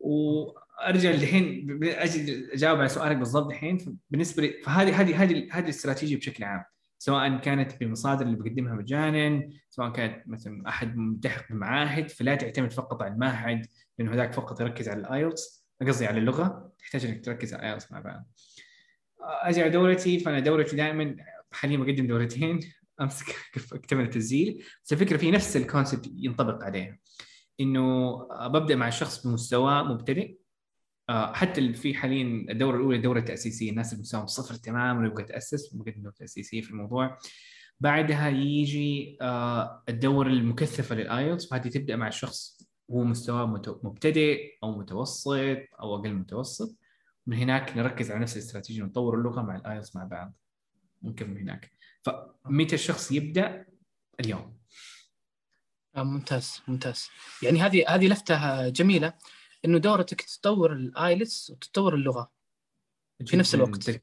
وأرجع 0.00 1.10
الحين 1.10 1.78
أجي 1.84 2.54
أجاوب 2.54 2.78
على 2.78 2.88
سؤالك 2.88 3.16
بالضبط 3.16 3.46
الحين. 3.46 3.98
بالنسبة 4.10 4.42
لي 4.42 4.62
فهذه 4.64 5.00
هذه 5.00 5.22
هذه 5.22 5.48
هذه 5.50 5.64
الاستراتيجية 5.64 6.16
بشكل 6.16 6.44
عام. 6.44 6.64
سواء 6.98 7.38
كانت 7.38 7.80
بالمصادر 7.80 8.26
اللي 8.26 8.36
بقدمها 8.36 8.74
مجانا 8.74 9.48
سواء 9.70 9.92
كانت 9.92 10.28
مثلا 10.28 10.68
أحد 10.68 10.96
ملتحق 10.96 11.52
بمعاهد 11.52 12.10
فلا 12.10 12.34
تعتمد 12.34 12.72
فقط 12.72 13.02
على 13.02 13.14
المعهد 13.14 13.66
لأنه 13.98 14.14
هذاك 14.14 14.32
فقط 14.32 14.60
يركز 14.60 14.88
على 14.88 15.00
الايلتس 15.00 15.63
قصدي 15.82 16.06
على 16.06 16.18
اللغة 16.18 16.72
تحتاج 16.78 17.04
إنك 17.04 17.24
تركز 17.24 17.54
على 17.54 17.62
الايلتس 17.62 17.92
مع 17.92 18.00
بعض 18.00 18.30
أجي 19.20 19.62
على 19.62 19.70
دورتي 19.70 20.18
فأنا 20.18 20.40
دورتي 20.40 20.76
دائما 20.76 21.16
حاليا 21.52 21.76
بقدم 21.76 22.06
دورتين. 22.06 22.60
امسك 23.00 23.26
اكتمل 23.72 24.04
التسجيل. 24.08 24.64
بس 24.84 24.92
الفكرة 24.92 25.16
في 25.16 25.30
نفس 25.30 25.56
ال 25.56 25.63
concept 25.63 26.10
ينطبق 26.16 26.64
عليها 26.64 26.98
إنه 27.60 28.16
ببدأ 28.48 28.76
مع 28.76 28.88
الشخص 28.88 29.26
بمستوى 29.26 29.82
مبتدئ. 29.84 30.36
آه، 31.08 31.32
حتى 31.32 31.72
في 31.72 31.94
حاليا 31.94 32.46
الدورة 32.50 32.76
الأولى 32.76 32.96
الدوره 32.96 33.18
التاسيسيه 33.18 33.70
الناس 33.70 33.92
اللي 33.92 34.00
مستواهم 34.00 34.26
صفر 34.26 34.54
تماما 34.54 35.00
ويبغى 35.00 35.22
يتاسس 35.22 35.74
مقدم 35.74 36.02
دورة 36.02 36.14
تأسيسية 36.18 36.60
في 36.60 36.70
الموضوع. 36.70 37.18
بعدها 37.80 38.28
يجي 38.28 39.18
آه، 39.20 39.82
الدورة 39.88 40.28
المكثفة 40.28 40.94
للآيلتس. 40.94 41.52
وهذه 41.52 41.68
تبدأ 41.68 41.96
مع 41.96 42.08
الشخص 42.08 42.63
هو 42.90 43.04
مستوى 43.04 43.46
مبتدئ 43.82 44.58
أو 44.62 44.78
متوسط 44.78 45.58
أو 45.80 45.94
أقل 45.96 46.12
متوسط. 46.14 46.76
من 47.26 47.36
هناك 47.36 47.76
نركز 47.76 48.10
على 48.10 48.20
نفس 48.20 48.36
الاستراتيجية 48.36 48.82
نطور 48.82 49.18
اللغة 49.18 49.42
مع 49.42 49.56
الآيلتس 49.56 49.96
مع 49.96 50.04
بعض. 50.04 50.34
ونكمل 51.02 51.38
هناك. 51.38 51.70
فمتى 52.02 52.74
الشخص 52.74 53.12
يبدأ؟ 53.12 53.66
اليوم. 54.20 54.56
آه، 55.96 56.02
ممتاز 56.02 56.62
ممتاز. 56.68 57.08
يعني 57.42 57.60
هذه 57.60 57.84
هذه 57.88 58.08
لفتة 58.08 58.68
جميلة 58.68 59.12
إنه 59.64 59.78
دورتك 59.78 60.20
تطور 60.20 60.72
الآيلتس 60.72 61.50
وتطور 61.50 61.94
اللغة 61.94 62.30
في 63.26 63.36
نفس 63.36 63.54
الوقت. 63.54 64.00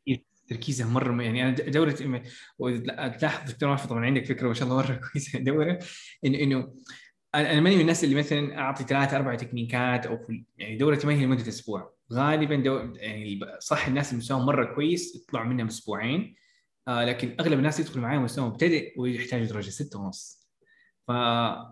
تركيزه 0.48 0.90
مرة 0.90 1.24
يعني 1.24 1.44
أنا 1.44 1.52
دورتي 1.52 2.24
تلاحظ 3.20 3.52
دكتور 3.52 3.78
طبعا 3.78 4.06
عندك 4.06 4.26
فكرة 4.26 4.48
ما 4.48 4.54
شاء 4.54 4.64
الله 4.64 4.78
مرة 4.78 4.96
كويسة. 5.12 5.40
دورة 5.40 5.80
انه 6.26 6.40
إنه 6.40 6.74
أنا 7.36 7.62
ماني 7.62 7.76
من 7.76 7.82
الناس 7.82 8.04
اللي 8.04 8.16
مثلا 8.16 8.58
أعطي 8.60 8.84
ثلاث 8.84 9.14
أربع 9.14 9.36
تكنيكات 9.36 10.06
أو 10.06 10.20
يعني 10.58 10.78
دورتي 10.78 11.08
ما 11.08 11.14
هي 11.14 11.26
لمدة 11.26 11.48
أسبوع. 11.48 11.94
غالبا 12.14 12.56
دو 12.56 12.78
يعني 12.96 13.40
صح 13.60 13.88
الناس 13.88 14.10
اللي 14.10 14.20
مستواهم 14.20 14.46
مرة 14.46 14.76
كويس 14.76 15.16
يطلعوا 15.16 15.46
منها 15.46 15.68
أسبوعين. 15.68 16.36
آه 16.88 17.06
لكن 17.06 17.36
أغلب 17.40 17.60
الناس 17.60 17.80
يدخلوا 17.80 18.04
معي 18.04 18.18
مستوى 18.18 18.48
مبتدئ 18.48 18.94
ويحتاجوا 19.00 19.46
درجة 19.46 19.70
ستة 19.70 20.00
ونص. 20.00 20.50
ف... 21.08 21.12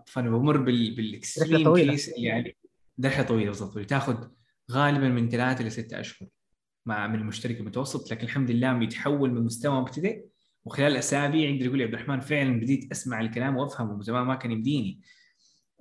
فأنا 0.06 0.30
بمر 0.30 0.58
بال... 0.58 0.96
بال 0.96 1.13
extreme 1.13 1.76
case 1.76 2.12
يعني 2.18 2.58
رحلة 3.06 3.26
طويلة 3.26 3.46
بالضبط 3.46 3.80
تاخذ 3.80 4.28
غالبا 4.72 5.10
من 5.10 5.30
ثلاثة 5.30 5.62
إلى 5.62 5.70
ستة 5.70 6.00
أشهر 6.00 6.30
مع 6.86 7.08
من 7.08 7.16
المشترك 7.16 7.60
المتوسط. 7.60 8.12
لكن 8.12 8.24
الحمد 8.24 8.52
لله 8.52 8.74
بيتحول 8.74 9.32
من 9.32 9.42
مستوى 9.42 9.82
مبتدئ 9.82 10.26
وخلال 10.66 10.96
أسابيع 10.96 11.50
يقدر 11.50 11.66
يقول 11.66 11.82
يا 11.82 11.86
عبد 11.86 11.94
الرحمن 11.94 12.20
فعلا 12.20 12.60
بديت 12.60 12.92
أسمع 12.92 13.22
الكلام 13.22 13.58
وأفهمه 13.58 14.02
زمان 14.02 14.26
ما 14.26 14.36
كان 14.36 14.52
يمديني 14.52 15.02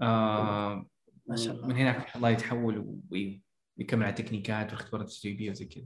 آه 0.03 0.86
ما 1.26 1.36
شاء 1.36 1.55
الله. 1.55 1.66
من 1.66 1.76
هناك 1.76 2.16
الله 2.16 2.30
يتحول 2.30 3.01
ويكمل 3.11 4.03
على 4.03 4.09
التكنيكات 4.09 4.66
والاختبارات 4.66 5.09
التجريبيه 5.09 5.51
وزي 5.51 5.64
كذا. 5.64 5.84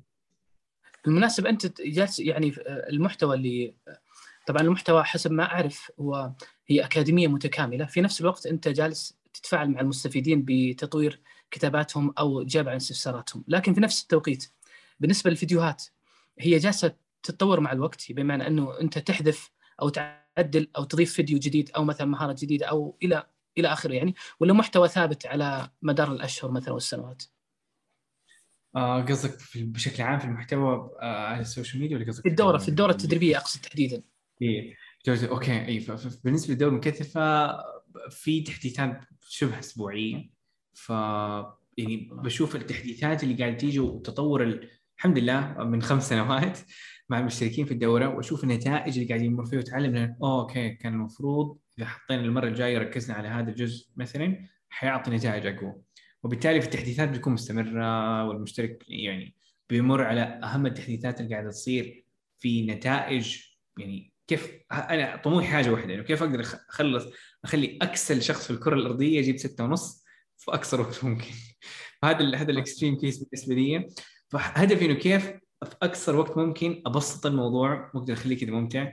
بالمناسبة 1.05 1.51
أنت 1.51 1.81
جالس 1.81 2.21
يعني 2.21 2.55
المحتوى 2.67 3.37
اللي 3.37 3.75
طبعا 4.47 4.63
المحتوى 4.63 5.05
حسب 5.05 5.33
ما 5.33 5.45
أعرف 5.45 5.93
هو 6.01 6.33
هي 6.67 6.85
أكاديمية 6.85 7.29
متكاملة. 7.29 7.85
في 7.85 8.01
نفس 8.01 8.21
الوقت 8.21 8.47
أنت 8.47 8.69
جالس 8.69 9.19
تتفاعل 9.33 9.71
مع 9.71 9.81
المستفيدين 9.81 10.45
بتطوير 10.49 11.21
كتاباتهم 11.51 12.15
أو 12.19 12.43
اجابه 12.43 12.71
عن 12.71 12.77
استفساراتهم. 12.77 13.45
لكن 13.49 13.75
في 13.75 13.81
نفس 13.81 14.03
التوقيت 14.03 14.53
بالنسبة 15.01 15.31
للفيديوهات 15.31 15.85
هي 16.39 16.59
جالسة 16.59 16.95
تتطور 17.23 17.61
مع 17.61 17.73
الوقت. 17.73 18.13
بمعنى 18.13 18.47
أنه 18.47 18.81
أنت 18.81 18.99
تحذف 18.99 19.51
أو 19.83 19.89
تعدل 19.89 20.69
أو 20.77 20.85
تضيف 20.85 21.13
فيديو 21.13 21.39
جديد 21.39 21.71
أو 21.77 21.85
مثلا 21.85 22.07
مهارة 22.07 22.37
جديدة 22.39 22.67
أو 22.67 22.97
إلى 23.03 23.27
إلى 23.59 23.73
آخره 23.73 23.95
يعني 23.95 24.15
ولا 24.41 24.53
محتوى 24.53 24.89
ثابت 24.89 25.27
على 25.27 25.71
مدار 25.83 26.13
الأشهر 26.13 26.51
مثلا 26.51 26.75
والسنوات؟ 26.75 27.23
آه 28.77 29.03
قصدك 29.03 29.39
بشكل 29.57 30.03
عام 30.03 30.19
في 30.19 30.25
المحتوى 30.25 30.91
آه 31.03 31.27
على 31.27 31.41
السوشيال 31.41 31.83
ميديا 31.83 31.97
ولا 31.97 32.07
قصدك 32.07 32.23
في 32.23 32.29
الدورة 32.29 32.59
في 32.59 32.69
الدورة 32.69 32.91
التدريبية 32.91 33.37
أقصد 33.37 33.61
تحديدا. 33.61 34.03
إيه 34.43 34.77
okay 35.09 35.67
اي 35.67 35.87
بالنسبة 36.25 36.53
للدوره 36.53 36.71
المكثفه 36.71 37.51
في 38.11 38.41
تحديثات 38.41 39.01
شبه 39.21 39.59
أسبوعية 39.59 40.31
ف 40.75 40.91
يعني 41.79 42.09
بشوف 42.13 42.57
التحديثات 42.57 43.23
اللي 43.23 43.35
قاعدة 43.35 43.57
تيجي 43.57 43.81
وتطور 43.81 44.61
الحمد 44.99 45.19
لله 45.19 45.55
من 45.59 45.83
خمس 45.83 46.09
سنوات 46.09 46.59
مع 47.09 47.19
المشتركين 47.19 47.67
في 47.67 47.73
الدورة 47.73 48.09
وأشوف 48.09 48.45
النتائج 48.45 48.95
اللي 48.95 49.09
قاعدين 49.09 49.27
يمر 49.33 49.47
فيها 49.47 49.59
وتعلم 49.59 50.17
أوكي 50.23 50.71
كان 50.71 50.95
المفروض 50.95 51.59
إذا 51.79 51.87
حطينا 51.87 52.21
المرة 52.21 52.49
الجاية 52.49 52.79
ركزنا 52.79 53.17
على 53.17 53.29
هذا 53.29 53.51
الجزء 53.51 53.89
مثلا 53.97 54.49
حيعطي 54.69 55.11
نتائج 55.11 55.47
أقوى. 55.47 55.75
وبالتالي 56.23 56.61
في 56.61 56.67
التحديثات 56.67 57.09
بتكون 57.09 57.33
مستمرة 57.33 58.25
والمشترك 58.25 58.85
يعني 58.89 59.37
بيمر 59.71 60.03
على 60.03 60.23
أهم 60.23 60.67
التحديثات 60.67 61.21
اللي 61.21 61.35
قاعدة 61.35 61.51
تصير 61.51 62.05
في 62.39 62.67
نتائج. 62.67 63.39
يعني 63.79 64.13
كيف 64.27 64.53
أنا 64.73 65.17
طموحي 65.17 65.47
حاجة 65.47 65.71
واحدة 65.71 65.95
إنه 65.95 66.03
كيف 66.03 66.23
أقدر 66.23 66.41
أخلص 66.41 67.05
أخلي 67.45 67.79
أكسل 67.83 68.23
شخص 68.23 68.47
في 68.47 68.51
الكرة 68.51 68.75
الأرضية 68.75 69.19
يجيب 69.19 69.37
ستة 69.37 69.65
ونص 69.65 70.05
في 70.39 70.51
اقصر 70.51 70.81
وقت 70.81 71.05
ممكن. 71.05 71.35
فهذا 72.03 72.37
هذا 72.43 72.51
ال 72.51 72.57
extreme 72.57 72.97
case 72.97 73.19
بالنسبة 73.19 73.55
لي. 73.55 73.89
فهدفي 74.29 74.85
إنه 74.85 74.95
كيف 74.95 75.27
في 75.65 75.77
اقصر 75.83 76.17
وقت 76.17 76.37
ممكن 76.37 76.83
أبسط 76.87 77.27
الموضوع 77.27 77.91
واقدر 77.95 78.13
أخليه 78.13 78.39
كذا 78.39 78.51
ممتع. 78.51 78.93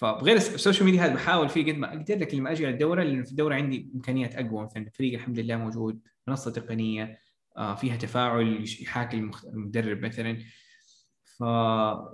فبغير 0.00 0.36
السوشيال 0.36 0.84
ميديا 0.84 1.04
هذا 1.04 1.14
بحاول 1.14 1.48
فيه 1.48 1.72
قد 1.72 1.78
ما 1.78 1.88
أقدر 1.88 2.18
لكن 2.18 2.38
لما 2.38 2.52
أجي 2.52 2.66
على 2.66 2.72
الدورة 2.72 3.02
لأنه 3.02 3.24
في 3.24 3.30
الدورة 3.30 3.54
عندي 3.54 3.90
إمكانيات 3.94 4.34
أقوى. 4.34 4.64
مثلا 4.64 4.82
الفريق 4.86 5.14
الحمد 5.14 5.38
لله 5.38 5.56
موجود 5.56 6.00
منصة 6.26 6.50
تقنية 6.50 7.18
آه، 7.56 7.74
فيها 7.74 7.96
تفاعل 7.96 8.64
يحاكي 8.80 9.16
المدرب 9.44 10.04
مثلا. 10.04 10.38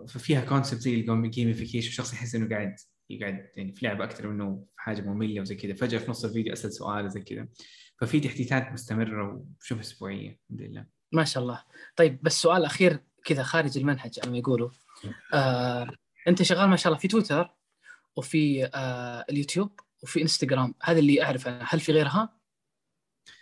ففيها 0.09 0.41
concept 0.41 0.80
زي 0.80 0.95
ال 0.95 1.02
gamification 1.02 1.89
الشخص 1.89 2.12
يحس 2.12 2.34
إنه 2.34 2.49
قاعد 2.49 2.76
يقعد 3.11 3.51
يعني 3.57 3.72
في 3.72 3.87
لعبة 3.87 4.05
أكثر 4.05 4.28
منه 4.28 4.64
في 4.76 4.82
حاجة 4.82 5.01
مملة 5.01 5.41
وزي 5.41 5.55
كذا. 5.55 5.74
فجأة 5.74 5.99
في 5.99 6.11
نص 6.11 6.24
الفيديو 6.24 6.53
أسأل 6.53 6.72
سؤال 6.72 7.11
زي 7.11 7.20
كذا. 7.20 7.49
ففي 8.01 8.20
تحديثات 8.20 8.72
مستمرة 8.72 9.45
وشبه 9.61 9.80
أسبوعية 9.80 10.28
الحمد 10.28 10.62
لله. 10.62 10.87
ما 11.12 11.24
شاء 11.24 11.43
الله. 11.43 11.62
طيب 11.97 12.18
بس 12.22 12.43
سؤال 12.43 12.64
أخير 12.64 13.01
كذا 13.24 13.43
خارج 13.43 13.78
المنهج 13.78 14.20
على 14.22 14.30
ما 14.30 14.39
يقولوا 14.39 14.70
آه، 15.34 15.91
أنت 16.28 16.43
شغال 16.43 16.68
ما 16.68 16.76
شاء 16.76 16.93
الله 16.93 17.01
في 17.01 17.09
تويتر. 17.09 17.55
وفي 18.17 18.64
آه، 18.75 19.25
اليوتيوب 19.31 19.81
وفي 20.03 20.23
إنستغرام 20.23 20.75
هذا 20.83 20.99
اللي 20.99 21.23
اعرف 21.23 21.49
أنا. 21.49 21.64
هل 21.69 21.81
في 21.81 21.93
غيرها؟ 21.93 22.37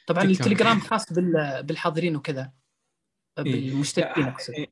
طبعا. 0.07 0.25
التليجرام 0.25 0.81
خاص 0.81 1.13
بال- 1.13 1.63
بالحاضرين 1.63 2.17
وكذا 2.17 2.53
بالمشتركين 3.39 4.25
أقصد. 4.25 4.67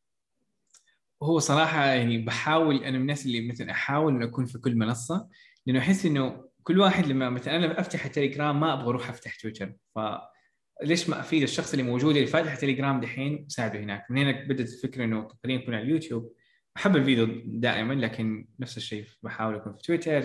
هو 1.22 1.38
صراحة 1.38 1.84
يعني 1.86 2.18
بحاول 2.18 2.76
أنا 2.76 2.90
من 2.90 3.00
الناس 3.00 3.26
اللي 3.26 3.48
مثلا 3.48 3.70
أحاول 3.70 4.14
إنه 4.14 4.24
أكون 4.24 4.46
في 4.46 4.58
كل 4.58 4.76
منصة 4.76 5.28
لأنه 5.66 5.78
أحس 5.78 6.06
إنه 6.06 6.48
كل 6.62 6.80
واحد 6.80 7.06
لما 7.06 7.30
مثلا 7.30 7.56
أنا 7.56 7.80
أفتح 7.80 8.04
التليجرام 8.04 8.60
ما 8.60 8.72
أبغى 8.72 8.88
أروح 8.88 9.08
أفتح 9.10 9.34
تويتر. 9.34 9.72
فليش 9.94 11.08
ما 11.08 11.20
أفيد 11.20 11.42
الشخص 11.42 11.72
اللي 11.72 11.82
موجود 11.82 12.16
اللي 12.16 12.26
فاتح 12.26 12.52
التليجرام 12.52 13.00
دحين؟ 13.00 13.48
ساعده 13.48 13.80
هناك. 13.80 14.10
من 14.10 14.18
هنا 14.18 14.44
بدأت 14.48 14.68
الفكرة 14.68 15.04
إنه 15.04 15.28
خلينا 15.44 15.62
نكون 15.62 15.74
على 15.74 15.82
اليوتيوب. 15.84 16.32
أحب 16.76 16.96
الفيديو 16.96 17.42
دائما 17.44 17.94
لكن 17.94 18.48
نفس 18.60 18.76
الشيء 18.76 19.06
بحاول 19.22 19.54
أكون 19.54 19.72
في 19.72 19.82
تويتر 19.82 20.22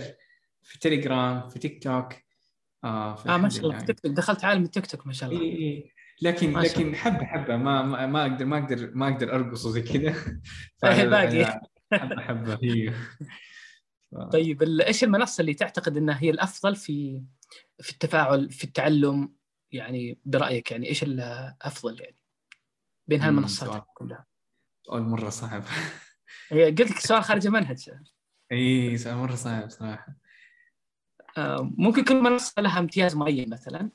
في 0.64 0.80
تليجرام 0.80 1.50
في 1.50 1.60
تيك 1.60 1.84
توك 1.84 2.14
آه, 2.84 2.88
آه 2.88 3.10
ما 3.10 3.16
فالحمد 3.16 3.52
شاء 3.52 3.62
الله. 3.64 3.70
لله. 3.76 3.80
في 3.80 3.86
تيك 3.86 4.00
توك. 4.00 4.12
دخلت 4.12 4.46
عالم 4.46 4.64
التيك 4.64 4.86
توك 4.86 5.08
ما 5.08 5.14
شاء 5.14 5.30
الله. 5.30 5.42
إيه 5.42 5.56
إيه. 5.56 5.92
لكن 6.22 6.52
ما 6.54 6.60
لكن 6.60 6.96
حبة 6.96 7.26
حبة. 7.26 7.58
ما 7.58 7.82
ما 7.82 8.06
ما 8.08 8.22
أقدر 8.22 8.46
ما 8.46 8.58
أقدر 8.58 8.92
ما 8.96 9.08
أقدر 9.14 9.36
أرقص 9.36 9.66
وزي 9.66 9.82
كذا. 9.82 10.16
إيه، 10.86 11.06
باقي. 11.06 11.62
حبة 11.94 12.22
حبة. 12.22 12.60
هي 12.64 12.92
ف- 14.12 14.18
طيب 14.32 14.64
إيش 14.64 15.04
المنصة 15.04 15.42
اللي 15.42 15.54
تعتقد 15.54 15.98
إنها 15.98 16.24
هي 16.24 16.30
الأفضل 16.30 16.76
في 16.76 17.24
في 17.82 17.92
التفاعل 17.92 18.50
في 18.52 18.64
التعلم؟ 18.64 19.34
يعني 19.72 20.20
برأيك 20.26 20.72
يعني 20.72 20.88
إيش 20.90 21.04
الأفضل 21.04 22.02
يعني 22.02 22.18
بين 23.08 23.22
هالمنصات. 23.22 23.86
كلها؟ 23.94 24.26
سؤال 24.88 25.04
مرة 25.04 25.30
صعب. 25.30 25.64
قلت 26.52 26.82
لك 26.92 27.00
سؤال 27.00 27.24
خارج 27.24 27.48
المنهج. 27.48 27.90
إي 28.52 28.98
سؤال 28.98 29.16
مرة 29.18 29.36
صعب 29.36 29.70
صراحة. 29.70 30.16
آه، 31.38 31.74
ممكن 31.78 32.04
كل 32.04 32.22
منصة 32.22 32.62
لها 32.62 32.80
امتياز 32.80 33.16
معين 33.16 33.50
مثلا؟ 33.50 33.92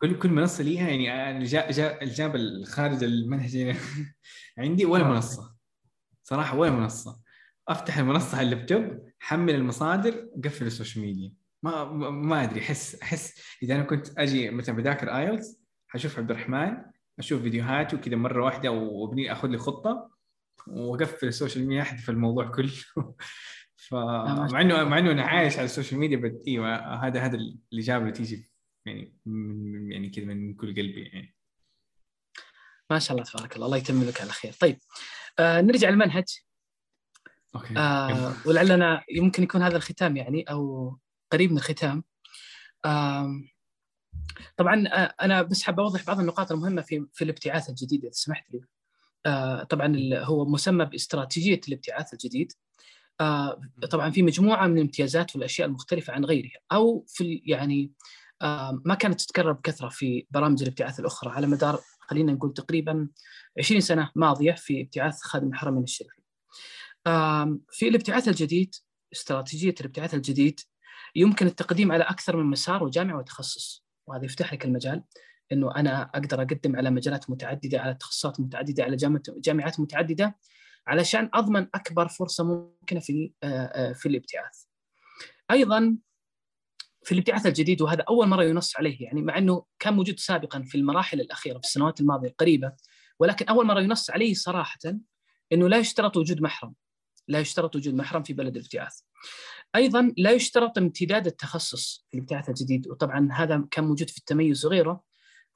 كل 0.00 0.18
كل 0.18 0.28
منصة 0.28 0.64
ليها؟ 0.64 0.88
يعني 0.88 1.44
جا 1.44 1.70
جا 1.70 2.02
ال 2.02 2.11
gap 2.11 2.36
الخارج 2.36 3.04
المنهج. 3.04 3.76
عندي 4.58 4.84
ولا 4.84 5.04
آه. 5.04 5.08
منصة. 5.08 5.56
صراحة 6.22 6.56
ولا 6.58 6.70
منصة. 6.70 7.20
أفتح 7.68 7.98
المنصة 7.98 8.38
على 8.38 8.44
اللابتوب 8.46 9.08
حمل 9.18 9.54
المصادر 9.54 10.28
قفل 10.44 10.66
السوشيال 10.66 11.04
ميديا. 11.04 11.32
ما 11.62 11.84
ما- 11.84 12.10
ما 12.10 12.44
أدري 12.44 12.60
أحس 12.60 13.02
أحس 13.02 13.40
إذا 13.62 13.74
أنا 13.74 13.82
كنت 13.82 14.18
أجي 14.18 14.50
مثلا 14.50 14.76
بذاكر 14.76 15.16
ايلتس 15.16 15.60
حشوف 15.88 16.18
عبد 16.18 16.30
الرحمن 16.30 16.76
أشوف 17.18 17.42
فيديوهاته 17.42 17.96
كذا 17.98 18.16
مرة 18.16 18.44
واحدة 18.44 18.70
وأبني 18.70 19.32
أخذ 19.32 19.48
لي 19.48 19.58
خطة. 19.58 20.13
واقفل 20.66 21.26
السوشيال 21.26 21.66
ميديا 21.66 21.82
احذف 21.82 22.10
الموضوع 22.10 22.50
كله. 22.50 22.72
ف 23.88 23.94
مع 23.94 24.60
إنه 24.60 24.84
مع 24.84 24.98
إنه 24.98 25.10
أنا 25.10 25.22
عايش 25.22 25.56
على 25.56 25.64
السوشيال 25.64 26.00
ميديا 26.00 26.16
بس 26.16 26.32
أيوه 26.48 26.76
هذا 27.06 27.20
هذا 27.20 27.38
الاجابه 27.72 28.02
اللي 28.02 28.12
تيجي 28.12 28.50
يعني 28.86 29.16
من 29.26 29.92
يعني 29.92 30.10
كذا 30.10 30.24
من 30.24 30.54
كل 30.54 30.66
قلبي 30.68 31.02
يعني. 31.02 31.34
ما 32.90 32.98
شاء 32.98 33.16
الله 33.16 33.30
تبارك 33.30 33.54
الله. 33.56 33.66
الله 33.66 33.76
يتمم 33.76 34.04
لك 34.04 34.20
على 34.20 34.30
خير. 34.30 34.52
طيب 34.52 34.78
آه 35.38 35.60
نرجع 35.60 35.88
للمنهج. 35.88 36.24
okay. 37.54 37.78
آه 37.78 38.34
ولعلنا 38.46 39.04
يمكن 39.10 39.42
يكون 39.42 39.62
هذا 39.62 39.76
الختام 39.76 40.16
يعني 40.16 40.42
أو 40.42 40.96
قريب 41.32 41.50
من 41.50 41.56
الختام. 41.56 42.04
آم، 42.86 43.48
طبعا 44.56 44.88
آه، 44.88 45.14
أنا 45.20 45.42
بس 45.42 45.62
حاب 45.62 45.80
أوضح 45.80 46.04
بعض 46.04 46.20
النقاط 46.20 46.52
المهمة 46.52 46.82
في 46.82 47.06
في 47.12 47.24
الابتعاث 47.24 47.70
الجديد 47.70 48.04
إذا 48.04 48.12
سمحت 48.12 48.52
لي. 48.52 48.58
آه، 48.58 48.73
طبعا 49.70 49.86
ال- 49.86 50.14
هو 50.14 50.44
مسمى 50.44 50.84
باستراتيجية 50.84 51.60
الابتعاث 51.68 52.12
الجديد. 52.12 52.52
آه، 53.20 53.60
طبعا 53.90 54.10
في 54.10 54.22
مجموعة 54.22 54.66
من 54.66 54.76
الامتيازات 54.76 55.36
والأشياء 55.36 55.68
المختلفة 55.68 56.12
عن 56.12 56.24
غيرها 56.24 56.58
أو 56.72 57.04
في 57.08 57.42
يعني 57.46 57.92
آه، 58.42 58.82
ما 58.84 58.94
كانت 58.94 59.20
تتكرر 59.20 59.52
بكثرة 59.52 59.88
في 59.88 60.26
برامج 60.30 60.62
الابتعاث 60.62 61.00
الأخرى. 61.00 61.30
على 61.30 61.46
مدار 61.46 61.80
خلينا 62.00 62.32
نقول 62.32 62.52
تقريبا 62.54 63.08
20 63.58 63.80
سنة 63.80 64.10
ماضية 64.14 64.52
في 64.52 64.80
ابتعاث 64.80 65.20
خادم 65.22 65.48
الحرمين 65.48 65.82
الشريفين. 65.82 66.24
في 67.70 67.88
الابتعاث 67.88 68.28
الجديد 68.28 68.74
استراتيجية 69.12 69.74
الابتعاث 69.80 70.14
الجديد 70.14 70.60
يمكن 71.16 71.46
التقديم 71.46 71.92
على 71.92 72.04
أكثر 72.04 72.36
من 72.36 72.44
مسار 72.50 72.84
وجامعه 72.84 73.18
وتخصص. 73.18 73.84
وهذا 74.06 74.24
يفتح 74.24 74.52
لك 74.52 74.64
المجال. 74.64 75.02
إنه 75.52 75.76
أنا 75.76 76.02
أقدر 76.02 76.42
أقدم 76.42 76.76
على 76.76 76.90
مجالات 76.90 77.30
متعددة 77.30 77.80
على 77.80 77.94
تخصصات 77.94 78.40
متعددة 78.40 78.84
على 78.84 78.96
جامعات 79.38 79.80
متعددة 79.80 80.36
علشان 80.86 81.30
أضمن 81.34 81.66
أكبر 81.74 82.08
فرصة 82.08 82.44
ممكنة 82.44 83.00
في 83.00 83.32
آه، 83.42 83.46
آه، 83.46 83.92
في 83.92 84.08
الابتعاث. 84.08 84.64
أيضا 85.50 85.96
في 87.02 87.12
الابتعاث 87.12 87.46
الجديد 87.46 87.82
وهذا 87.82 88.04
أول 88.08 88.28
مرة 88.28 88.44
ينص 88.44 88.76
عليه 88.76 89.04
يعني 89.04 89.22
مع 89.22 89.38
إنه 89.38 89.64
كان 89.78 89.94
موجود 89.94 90.20
سابقا 90.20 90.62
في 90.62 90.74
المراحل 90.74 91.20
الأخيرة 91.20 91.58
في 91.58 91.64
السنوات 91.64 92.00
الماضية 92.00 92.28
القريبة 92.28 92.72
ولكن 93.18 93.46
أول 93.46 93.66
مرة 93.66 93.80
ينص 93.80 94.10
عليه 94.10 94.34
صراحة 94.34 94.78
إنه 95.52 95.68
لا 95.68 95.78
يشترط 95.78 96.16
وجود 96.16 96.40
محرم 96.40 96.74
لا 97.28 97.40
يشترط 97.40 97.76
وجود 97.76 97.94
محرم 97.94 98.22
في 98.22 98.32
بلد 98.32 98.56
الابتعاث. 98.56 99.00
أيضا 99.76 100.12
لا 100.16 100.30
يشترط 100.30 100.78
امتداد 100.78 101.26
التخصص 101.26 102.06
في 102.10 102.16
الابتعاث 102.16 102.48
الجديد 102.48 102.88
وطبعا 102.88 103.28
هذا 103.32 103.64
كان 103.70 103.84
موجود 103.84 104.10
في 104.10 104.18
التميز 104.18 104.66
وغيره 104.66 105.04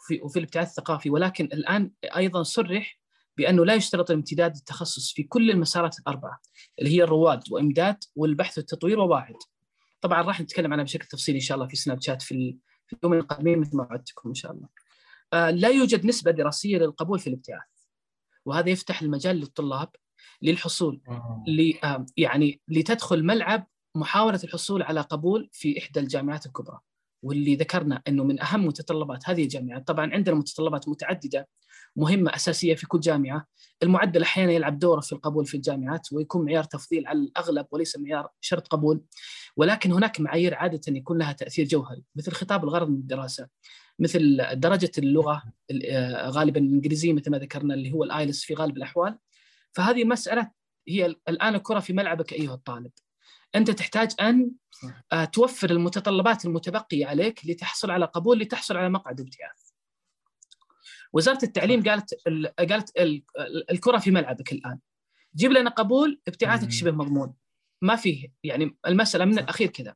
في 0.00 0.20
وفي 0.22 0.38
الابتعاث 0.38 0.68
الثقافي 0.68 1.10
ولكن 1.10 1.44
الآن 1.44 1.90
أيضا 2.16 2.42
صرح 2.42 2.98
بأنه 3.36 3.64
لا 3.64 3.74
يشترط 3.74 4.10
امتداد 4.10 4.56
التخصص 4.56 5.12
في 5.12 5.22
كل 5.22 5.50
المسارات 5.50 5.98
الأربعة 5.98 6.40
اللي 6.78 6.90
هي 6.90 7.02
الرواد 7.02 7.42
وإمداد 7.50 7.96
والبحث 8.16 8.58
والتطوير 8.58 8.98
وواعد. 9.00 9.36
طبعا 10.00 10.22
راح 10.22 10.40
نتكلم 10.40 10.72
عنها 10.72 10.84
بشكل 10.84 11.06
تفصيلي 11.06 11.36
إن 11.36 11.42
شاء 11.42 11.56
الله 11.56 11.68
في 11.68 11.76
سناب 11.76 12.02
شات 12.02 12.22
في 12.22 12.56
في 12.86 12.96
اليومين 12.96 13.20
القادمين 13.20 13.58
مثل 13.58 13.76
ما 13.76 13.86
وعدتكم 13.90 14.28
إن 14.28 14.34
شاء 14.34 14.52
الله. 14.52 14.68
آه، 15.32 15.50
لا 15.50 15.68
يوجد 15.68 16.06
نسبة 16.06 16.30
دراسية 16.30 16.78
للقبول 16.78 17.18
في 17.18 17.26
الابتعاث 17.26 17.68
وهذا 18.44 18.70
يفتح 18.70 19.02
المجال 19.02 19.36
للطلاب 19.36 19.88
للحصول 20.42 21.00
ل 21.46 21.72
آه، 21.84 22.06
يعني 22.16 22.60
لتدخل 22.68 23.24
ملعب 23.24 23.66
محاولة 23.94 24.40
الحصول 24.44 24.82
على 24.82 25.00
قبول 25.00 25.48
في 25.52 25.78
إحدى 25.78 26.00
الجامعات 26.00 26.46
الكبرى 26.46 26.78
واللي 27.22 27.56
ذكرنا 27.56 28.02
إنه 28.08 28.24
من 28.24 28.42
أهم 28.42 28.66
متطلبات 28.66 29.28
هذه 29.28 29.42
الجامعات 29.42 29.86
طبعا 29.86 30.12
عندنا 30.14 30.34
متطلبات 30.36 30.88
متعددة 30.88 31.48
مهمة 31.96 32.34
أساسية 32.34 32.74
في 32.74 32.86
كل 32.86 33.00
جامعة. 33.00 33.46
المعدل 33.82 34.22
أحيانا 34.22 34.52
يلعب 34.52 34.78
دوره 34.78 35.00
في 35.00 35.12
القبول 35.12 35.46
في 35.46 35.56
الجامعات 35.56 36.12
ويكون 36.12 36.44
معيار 36.44 36.64
تفضيل 36.64 37.06
على 37.06 37.18
الأغلب 37.18 37.66
وليس 37.70 37.98
معيار 37.98 38.28
شرط 38.40 38.68
قبول. 38.68 39.00
ولكن 39.56 39.92
هناك 39.92 40.20
معايير 40.20 40.54
عادة 40.54 40.80
يكون 40.88 41.18
لها 41.18 41.32
تأثير 41.32 41.66
جوهري 41.66 42.02
مثل 42.16 42.32
خطاب 42.32 42.64
الغرض 42.64 42.88
من 42.90 42.96
الدراسة 42.96 43.48
مثل 43.98 44.38
درجة 44.54 44.90
اللغة 44.98 45.42
ال- 45.70 45.86
آه، 45.86 46.28
غالبا 46.30 46.60
الإنجليزية 46.60 47.12
مثل 47.12 47.30
ما 47.30 47.38
ذكرنا 47.38 47.74
اللي 47.74 47.92
هو 47.92 48.04
الايلس 48.04 48.44
في 48.44 48.54
غالب 48.54 48.76
الأحوال. 48.76 49.18
فهذه 49.72 50.02
المساله 50.02 50.50
هي 50.88 51.06
الآن 51.28 51.54
الكرة 51.54 51.80
في 51.80 51.92
ملعبك 51.92 52.32
أيها 52.32 52.54
الطالب. 52.54 52.90
أنت 53.54 53.70
تحتاج 53.70 54.10
أن. 54.20 54.50
آه، 55.12 55.24
توفر 55.24 55.70
المتطلبات 55.70 56.44
المتبقية 56.44 57.06
عليك 57.06 57.40
لتحصل 57.46 57.90
على 57.90 58.04
قبول 58.04 58.38
لتحصل 58.38 58.76
على 58.76 58.88
مقعد 58.88 59.20
ابتعاث 59.20 59.68
وزارة 61.12 61.38
التعليم 61.42 61.82
قالت 61.82 62.14
ال- 62.26 62.46
قالت 62.58 62.96
ال- 62.98 63.24
ال- 63.38 63.70
الكرة 63.70 63.98
في 63.98 64.10
ملعبك 64.10 64.52
الآن. 64.52 64.78
جيب 65.36 65.52
لنا 65.52 65.70
قبول 65.70 66.20
ابتعاثك. 66.28 66.70
شبه 66.70 66.90
مضمون. 66.90 67.34
ما 67.82 67.96
فيه 67.96 68.32
يعني 68.44 68.76
المسألة 68.86 69.24
من. 69.24 69.38
الأخير 69.38 69.68
كذا. 69.68 69.94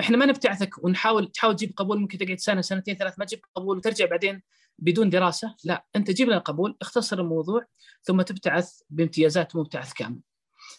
إحنا 0.00 0.16
ما 0.16 0.26
نبتعثك 0.26 0.84
ونحاول 0.84 1.32
تحاول 1.32 1.56
تجيب 1.56 1.72
قبول 1.76 2.00
ممكن 2.00 2.18
تقعد 2.18 2.38
سنة 2.38 2.60
سنتين 2.60 2.96
ثلاث 2.96 3.18
ما 3.18 3.24
تجيب 3.24 3.40
قبول 3.54 3.76
وترجع 3.76 4.06
بعدين 4.06 4.42
بدون 4.78 5.10
دراسة. 5.10 5.56
لا 5.64 5.86
أنت 5.96 6.10
جيب 6.10 6.28
لنا 6.28 6.38
قبول 6.38 6.76
اختصر 6.82 7.20
الموضوع 7.20 7.64
ثم 8.02 8.22
تبتعث 8.22 8.80
بامتيازات 8.90 9.56
مبتعث 9.56 9.92
كامل. 9.92 10.20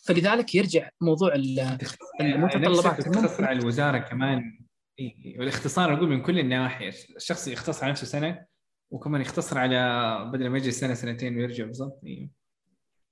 فلذلك 0.01 0.55
يرجع 0.55 0.89
موضوع 1.01 1.35
ال- 1.35 1.77
المتطلبات. 2.21 2.85
نفسك 2.99 3.11
تختصر 3.11 3.45
على 3.45 3.59
الوزارة 3.59 3.97
كمان. 3.97 4.59
إيه، 4.99 5.39
والاختصار 5.39 5.93
أقول 5.93 6.09
من 6.09 6.21
كل 6.21 6.39
النواحي. 6.39 6.89
الشخص 6.89 7.47
يختصر 7.47 7.83
على 7.83 7.91
نفسه 7.91 8.05
سنة 8.07 8.45
وكمان 8.91 9.21
يختصر 9.21 9.57
على 9.57 10.31
بدل 10.33 10.49
ما 10.49 10.57
يجي 10.57 10.71
سنة 10.71 10.93
سنتين 10.93 11.37
ويرجع 11.37 11.65
بالضبط. 11.65 11.99
إيه. 12.05 12.29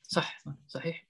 صح 0.03 0.43
صحيح. 0.67 1.07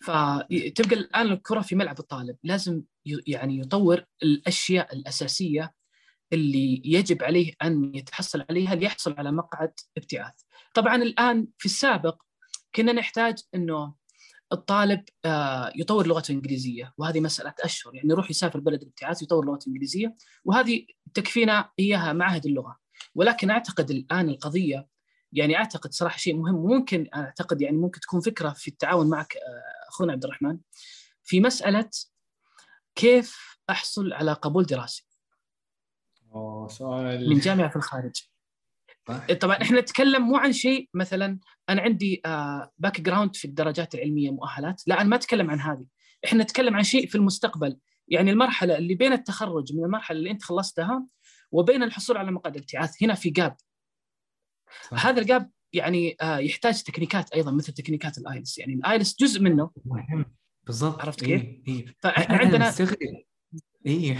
فتبقى 0.00 0.96
الآن 0.96 1.26
الكرة 1.32 1.60
في 1.60 1.74
ملعب 1.76 1.98
الطالب. 1.98 2.36
لازم 2.42 2.82
يعني 3.26 3.58
يطور 3.58 4.04
الأشياء 4.22 4.94
الأساسية 4.96 5.72
اللي 6.32 6.82
يجب 6.84 7.22
عليه 7.22 7.54
أن 7.62 7.92
يتحصل 7.94 8.44
عليها 8.50 8.74
ليحصل 8.74 9.14
على 9.18 9.32
مقعد 9.32 9.72
ابتعاث. 9.96 10.34
طبعا 10.74 10.96
الآن 10.96 11.46
في 11.58 11.66
السابق 11.66 12.22
كنا 12.74 12.92
نحتاج 12.92 13.38
إنه 13.54 13.94
الطالب 14.52 15.04
آه، 15.24 15.72
يطور 15.76 16.06
لغته 16.06 16.32
الانجليزيه 16.32 16.94
وهذه 16.98 17.20
مسألة 17.20 17.54
أشهر. 17.60 17.94
يعني 17.94 18.08
يروح 18.10 18.30
يسافر 18.30 18.60
بلد 18.60 18.82
الابتعاث 18.82 19.22
يطور 19.22 19.44
لغته 19.44 19.62
الانجليزيه 19.62 20.16
وهذه 20.44 20.86
تكفينا 21.14 21.70
إياها 21.78 22.12
معهد 22.12 22.46
اللغة. 22.46 22.78
ولكن 23.14 23.50
أعتقد 23.50 23.90
الآن 23.90 24.28
القضية 24.28 24.88
يعني 25.32 25.56
أعتقد 25.56 25.92
صراحة 25.92 26.18
شيء 26.18 26.36
مهم 26.36 26.54
وممكن 26.54 27.08
أعتقد 27.14 27.62
يعني 27.62 27.76
ممكن 27.76 28.00
تكون 28.00 28.20
فكرة 28.20 28.50
في 28.50 28.68
التعاون 28.68 29.08
معك 29.08 29.36
آه، 29.36 29.88
أخونا 29.88 30.12
عبد 30.12 30.24
الرحمن 30.24 30.58
في 31.24 31.40
مسألة 31.40 31.90
كيف 32.94 33.58
أحصل 33.70 34.12
على 34.12 34.32
قبول 34.32 34.64
دراسي. 34.64 35.06
أوه 36.34 36.68
سؤال. 36.68 37.28
من 37.28 37.38
جامعة 37.38 37.68
في 37.68 37.76
الخارج. 37.76 38.28
طبعا 39.40 39.56
إحنا 39.56 39.80
نتكلم 39.80 40.22
مو 40.22 40.36
عن 40.36 40.52
شيء 40.52 40.88
مثلا 40.94 41.38
أنا 41.68 41.82
عندي 41.82 42.20
background 42.78 43.36
في 43.36 43.44
الدرجات 43.44 43.94
العلمية 43.94 44.30
مؤهلات. 44.30 44.82
لا 44.86 45.00
أنا 45.00 45.08
ما 45.08 45.16
أتكلم 45.16 45.50
عن 45.50 45.60
هذه. 45.60 45.84
إحنا 46.24 46.42
نتكلم 46.42 46.76
عن 46.76 46.82
شيء 46.82 47.06
في 47.06 47.14
المستقبل. 47.14 47.76
يعني 48.08 48.30
المرحلة 48.30 48.78
اللي 48.78 48.94
بين 48.94 49.12
التخرج 49.12 49.72
من 49.76 49.84
المرحلة 49.84 50.18
اللي 50.18 50.30
أنت 50.30 50.42
خلصتها 50.42 51.06
وبين 51.52 51.82
الحصول 51.82 52.16
على 52.16 52.30
مقعد 52.30 52.54
الابتعاث 52.54 53.02
هنا 53.02 53.14
في 53.14 53.30
gap 53.30 53.56
صح. 54.90 55.06
هذا 55.06 55.20
ال 55.20 55.28
gap 55.28 55.50
يعني 55.72 56.16
آه، 56.20 56.38
يحتاج 56.38 56.82
تكنيكات 56.82 57.32
أيضا 57.32 57.50
مثل 57.50 57.72
تكنيكات 57.72 58.18
الايلتس 58.18 58.58
يعني 58.58 58.74
الايلتس 58.74 59.16
جزء 59.20 59.42
منه. 59.42 59.70
مهم. 59.84 60.24
بالضبط. 60.66 61.00
عرفت 61.00 61.24
كيف؟ 61.24 61.42
إيه. 61.42 61.62
إيه. 61.68 61.94
فاحنا 61.98 62.36
عندنا 62.36 62.74
اي 63.86 64.16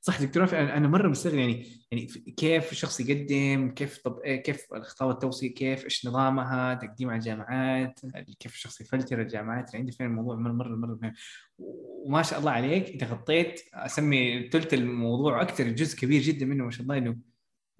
صح 0.00 0.22
دكتور 0.22 0.44
أنا 0.52 0.88
مرة 0.88 1.08
مستغرب 1.08 1.38
يعني 1.38 1.66
يعني 1.90 2.06
كيف 2.36 2.72
الشخص 2.72 3.00
يقدم 3.00 3.70
كيف 3.70 3.98
طب 3.98 4.20
كيف 4.20 4.74
خطوات 4.74 5.14
التوصيه 5.14 5.54
كيف 5.54 5.84
إيش 5.84 6.06
نظامها 6.06 6.74
تقديم 6.74 7.10
على 7.10 7.18
الجامعات 7.18 8.00
كيف 8.40 8.54
الشخص 8.54 8.80
يفلتر 8.80 9.20
الجامعات 9.20 9.76
عندي 9.76 9.92
فين 9.92 10.06
الموضوع 10.06 10.36
مرة 10.36 10.52
مرة 10.52 10.76
مرة 10.76 10.98
مهم. 11.02 11.12
وما 11.58 12.22
شاء 12.22 12.38
الله 12.38 12.50
عليك 12.50 12.90
أنت 12.90 13.04
غطيت 13.04 13.60
أسمي 13.74 14.48
ثلث 14.48 14.74
الموضوع 14.74 15.42
أكثر 15.42 15.68
جزء 15.68 15.98
كبير 15.98 16.22
جدا 16.22 16.46
منه 16.46 16.64
ما 16.64 16.70
شاء 16.70 16.82
الله 16.82 16.98
إنه 16.98 17.16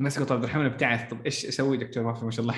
مسكوا 0.01 0.27
طب 0.27 0.45
الرحمن 0.45 0.69
بتاعت 0.69 1.11
طب 1.11 1.25
إيش 1.25 1.47
أسوي 1.47 1.77
دكتور 1.77 2.07
وافي 2.07 2.25
ما 2.25 2.31
شاء 2.31 2.41
الله 2.43 2.55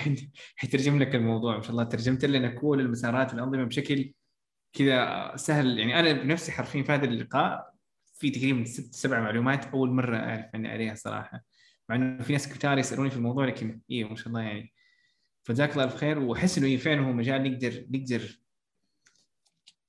حيترجم 0.57 0.99
لك 0.99 1.15
الموضوع 1.15 1.57
ما 1.57 1.63
شاء 1.63 1.71
الله. 1.71 1.85
ترجمت 1.85 2.25
لنا 2.25 2.49
كل 2.49 2.81
المسارات 2.81 3.33
والانظمه 3.33 3.65
بشكل 3.65 4.13
كذا 4.73 5.33
سهل. 5.37 5.79
يعني 5.79 6.01
أنا 6.01 6.13
بنفسي 6.13 6.53
حرفيا 6.53 6.83
في 6.83 6.93
هذا 6.93 7.05
اللقاء 7.05 7.71
في 8.21 8.31
تقريبا 8.31 8.65
ست 8.65 8.95
سبع 8.95 9.21
معلومات 9.21 9.67
أول 9.67 9.91
مرة 9.91 10.17
أعرف 10.17 10.45
عني 10.55 10.69
عليها 10.69 10.95
صراحة. 10.95 11.45
مع 11.89 11.97
إنه 11.97 12.23
في 12.23 12.33
ناس 12.33 12.49
كثار 12.49 12.79
يسألوني 12.79 13.11
في 13.11 13.17
الموضوع 13.17 13.47
لكن 13.47 13.81
إيه 13.91 14.05
ما 14.05 14.17
شاء 14.17 14.29
الله 14.29 14.41
يعني. 14.41 14.73
فجزاك 15.43 15.73
الله 15.73 15.85
بخير 15.85 16.19
وأحس 16.19 16.59
إنه 16.59 16.77
فعلا 16.77 17.01
هو 17.01 17.13
مجال 17.13 17.43
نقدر 17.43 17.87
نقدر 17.91 18.41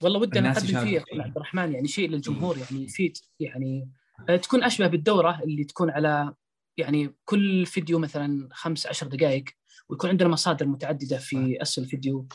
والله 0.04 0.20
ودنا 0.20 0.50
نقدم 0.50 0.86
فيه 0.86 0.98
اخونا 0.98 1.24
عبد 1.24 1.36
الرحمن 1.36 1.74
يعني 1.74 1.88
شيء 1.88 2.10
للجمهور 2.10 2.58
يعني 2.58 2.84
يفيد 2.84 3.18
يعني 3.40 3.90
آه، 4.30 4.36
تكون 4.36 4.64
أشبه 4.64 4.88
بالدورة 4.88 5.42
اللي 5.44 5.64
تكون 5.64 5.90
على 5.90 6.34
يعني 6.78 7.16
كل 7.26 7.66
فيديو 7.66 8.00
مثلا 8.00 8.50
خمس 8.52 8.88
عشر 8.88 9.08
دقائق 9.08 9.46
ويكون 9.90 10.10
عندنا 10.10 10.30
مصادر 10.30 10.68
متعددة 10.68 11.18
في 11.18 11.62
اسفل 11.62 11.82
الفيديو. 11.82 12.28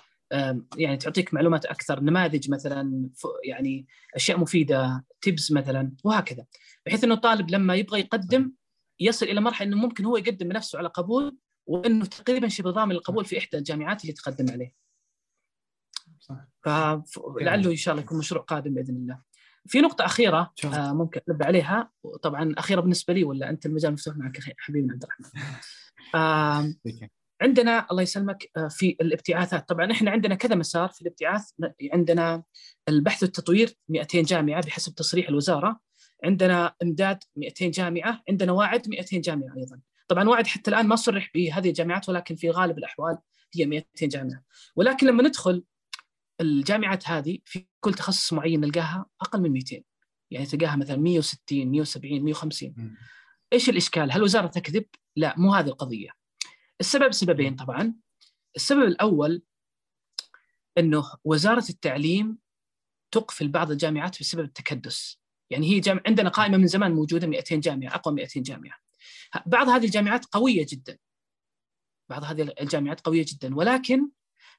يعني 0.76 0.96
تعطيك 0.96 1.34
معلومات 1.34 1.64
أكثر 1.66 2.00
نماذج 2.00 2.50
مثلا 2.50 3.10
يعني 3.44 3.86
أشياء 4.14 4.38
مفيدة 4.38 5.04
تبز 5.20 5.52
مثلا 5.52 5.92
وهكذا 6.04 6.46
بحيث 6.86 7.04
إنه 7.04 7.14
الطالب 7.14 7.50
لما 7.50 7.74
يبغى 7.74 8.00
يقدم 8.00 8.52
يصل 9.00 9.26
إلى 9.26 9.40
مرحلة 9.40 9.68
إنه 9.68 9.76
ممكن 9.76 10.04
هو 10.04 10.16
يقدم 10.16 10.48
بنفسه 10.48 10.78
على 10.78 10.88
قبول 10.88 11.36
وإنه 11.66 12.04
تقريبا 12.04 12.48
شبه 12.48 12.70
ضامن 12.70 12.92
القبول 12.92 13.24
في 13.24 13.38
إحدى 13.38 13.58
الجامعات 13.58 14.02
اللي 14.02 14.12
تقدم 14.12 14.52
عليه. 14.52 14.72
صح. 16.20 16.46
فلعله 16.62 17.70
إن 17.70 17.76
شاء 17.76 17.94
الله 17.94 18.04
يكون 18.04 18.18
مشروع 18.18 18.42
قادم 18.42 18.74
بإذن 18.74 18.96
الله. 18.96 19.20
في 19.66 19.80
نقطة 19.80 20.04
أخيرة 20.04 20.52
آه 20.64 20.92
ممكن 20.92 21.20
أنبه 21.30 21.46
عليها 21.46 21.90
طبعا 22.22 22.54
أخيرة 22.58 22.80
بالنسبة 22.80 23.14
لي 23.14 23.24
ولا 23.24 23.50
أنت 23.50 23.66
المجال 23.66 23.92
مفتوح 23.92 24.16
معك 24.16 24.40
حبيبنا 24.58 24.92
عبد 24.92 25.04
الرحمن. 25.04 25.30
آه 26.14 26.74
عندنا 27.41 27.87
الله 27.91 28.03
يسلمك 28.03 28.51
آه، 28.57 28.68
في 28.68 28.97
الابتعاثات. 29.01 29.68
طبعا 29.68 29.93
إحنا 29.93 30.11
عندنا 30.11 30.34
كذا 30.34 30.55
مسار 30.55 30.89
في 30.89 31.03
الابتعاث. 31.03 31.51
عندنا 31.93 32.43
البحث 32.89 33.22
والتطوير 33.22 33.74
200 33.89 34.22
جامعة 34.22 34.66
بحسب 34.66 34.95
تصريح 34.95 35.28
الوزارة. 35.28 35.80
عندنا 36.24 36.74
إمداد 36.82 37.18
200 37.37 37.70
جامعة. 37.70 38.22
عندنا 38.28 38.53
واعد 38.53 38.89
200 38.89 39.20
جامعة 39.20 39.57
أيضا. 39.57 39.80
طبعا 40.09 40.28
واعد 40.28 40.47
حتى 40.47 40.70
الآن 40.70 40.87
ما 40.87 40.97
صرح 40.97 41.30
بهذه 41.34 41.68
الجامعات 41.68 42.09
ولكن 42.09 42.34
في 42.34 42.51
غالب 42.51 42.78
الأحوال 42.78 43.18
هي 43.55 43.66
200 43.66 44.07
جامعة. 44.07 44.43
ولكن 44.76 45.07
لما 45.07 45.22
ندخل 45.22 45.64
الجامعات 46.41 47.09
هذه 47.09 47.39
في 47.45 47.66
كل 47.80 47.95
تخصص 47.95 48.32
معين 48.32 48.61
نلقاها 48.61 49.07
أقل 49.20 49.41
من 49.41 49.53
200 49.53 49.82
يعني 50.30 50.47
تلقاها 50.47 50.76
مثلا 50.76 50.97
160 50.97 51.66
170 51.70 52.24
150 52.24 52.97
إيش 53.53 53.68
الإشكال؟ 53.68 54.12
هل 54.12 54.16
الوزاره 54.16 54.47
تكذب؟ 54.47 54.84
لا 55.16 55.34
مو 55.39 55.55
هذه 55.55 55.66
القضية. 55.66 56.09
السبب 56.80 57.12
سببين 57.12 57.56
طبعا. 57.56 57.94
السبب 58.56 58.82
الأول 58.82 59.42
إنه 60.78 61.04
وزارة 61.24 61.64
التعليم 61.70 62.38
تقفل 63.10 63.48
بعض 63.48 63.70
الجامعات 63.70 64.20
بسبب 64.20 64.44
التكدس. 64.44 65.20
يعني 65.50 65.66
هي 65.66 65.80
جامعة 65.80 66.02
عندنا 66.06 66.28
قائمة 66.28 66.56
من 66.56 66.66
زمان 66.66 66.92
موجودة 66.92 67.26
200 67.26 67.56
جامعة 67.56 67.94
أقوى 67.94 68.14
200 68.14 68.40
جامعة. 68.40 68.78
بعض 69.46 69.68
هذه 69.68 69.84
الجامعات 69.84 70.24
قوية 70.24 70.66
جدا. 70.68 70.98
بعض 72.08 72.24
هذه 72.24 72.54
الجامعات 72.60 73.00
قوية 73.00 73.24
جدا. 73.28 73.54
ولكن 73.54 74.08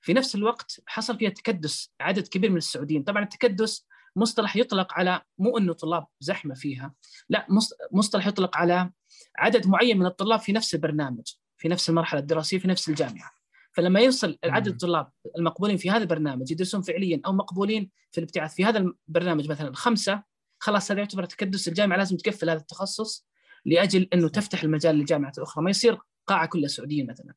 في 0.01 0.13
نفس 0.13 0.35
الوقت 0.35 0.81
حصل 0.85 1.17
فيها 1.17 1.29
تكدس 1.29 1.91
عدد 1.99 2.27
كبير 2.27 2.49
من 2.49 2.57
السعوديين. 2.57 3.03
طبعا 3.03 3.23
التكدس 3.23 3.85
مصطلح 4.15 4.55
يطلق 4.55 4.93
على 4.93 5.21
مو 5.37 5.57
إنه 5.57 5.73
طلاب 5.73 6.07
زحمة 6.19 6.55
فيها. 6.55 6.93
لا 7.29 7.47
مصطلح 7.91 8.27
يطلق 8.27 8.57
على 8.57 8.91
عدد 9.37 9.67
معين 9.67 9.99
من 9.99 10.05
الطلاب 10.05 10.39
في 10.39 10.51
نفس 10.51 10.75
البرنامج. 10.75 11.33
في 11.67 11.71
نفس 11.71 11.89
المرحلة 11.89 12.19
الدراسية 12.19 12.59
في 12.59 12.67
نفس 12.67 12.89
الجامعة. 12.89 13.31
فلما 13.71 13.99
يوصل 13.99 14.37
عدد 14.43 14.67
الطلاب 14.67 15.11
المقبولين 15.37 15.77
في 15.77 15.91
هذا 15.91 15.97
البرنامج 15.97 16.51
يدرسون 16.51 16.81
فعليا 16.81 17.21
أو 17.25 17.33
مقبولين 17.33 17.91
في 18.11 18.17
الابتعاث 18.17 18.53
في 18.53 18.65
هذا 18.65 18.79
البرنامج 19.07 19.49
مثلا 19.49 19.75
خمسه 19.75 20.23
خلاص 20.59 20.91
هذا 20.91 20.99
يعتبر 20.99 21.25
تكدس 21.25 21.67
الجامعة 21.67 21.97
لازم 21.97 22.17
تقفل 22.17 22.49
هذا 22.49 22.59
التخصص 22.59 23.27
لأجل 23.65 24.07
إنه 24.13 24.29
تفتح 24.29 24.63
المجال 24.63 24.95
للجامعات 24.95 25.37
الأخرى. 25.37 25.63
ما 25.63 25.69
يصير 25.69 25.97
قاعة 26.27 26.45
كلها 26.45 26.67
سعودية 26.67 27.03
مثلا. 27.03 27.33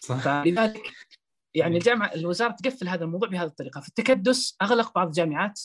صح. 0.00 0.24
فلذلك 0.24 0.92
يعني 1.54 1.76
الجامعة 1.76 2.14
الوزارة 2.14 2.52
تقفل 2.52 2.88
هذا 2.88 3.04
الموضوع 3.04 3.28
بهذه 3.28 3.46
الطريقة. 3.46 3.80
فالتكدس 3.80 4.56
أغلق 4.62 4.94
بعض 4.94 5.06
الجامعات. 5.06 5.60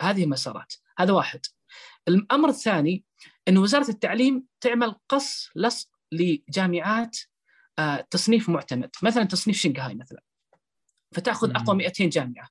هذه 0.00 0.24
المسارات 0.24 0.72
هذا 0.98 1.12
واحد. 1.12 1.40
الأمر 2.08 2.48
الثاني 2.48 3.04
أن 3.48 3.58
وزارة 3.58 3.90
التعليم 3.90 4.44
تعمل 4.60 4.94
قص 5.08 5.50
لصق 5.56 5.95
لجامعات 6.12 7.18
آه، 7.78 8.06
تصنيف 8.10 8.48
معتمد. 8.48 8.90
مثلا 9.02 9.24
تصنيف 9.24 9.56
شنغهاي 9.56 9.94
مثلا. 9.94 10.22
فتأخذ 11.12 11.50
أقوى 11.50 11.76
200 11.76 12.08
جامعة. 12.08 12.48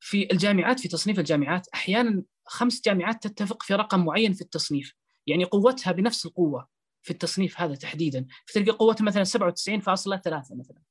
في 0.00 0.32
الجامعات 0.32 0.80
في 0.80 0.88
تصنيف 0.88 1.18
الجامعات 1.18 1.68
أحيانا 1.74 2.22
خمس 2.46 2.82
جامعات 2.84 3.26
تتفق 3.26 3.62
في 3.62 3.74
رقم 3.74 4.04
معين 4.04 4.32
في 4.32 4.42
التصنيف. 4.42 4.94
يعني 5.26 5.44
قوتها 5.44 5.92
بنفس 5.92 6.26
القوة 6.26 6.68
في 7.02 7.10
التصنيف 7.10 7.60
هذا 7.60 7.74
تحديدا. 7.74 8.26
فتلقى 8.46 8.70
قوتها 8.70 9.04
مثلا 9.04 9.24
97.3 9.24 10.56
مثلا. 10.56 10.82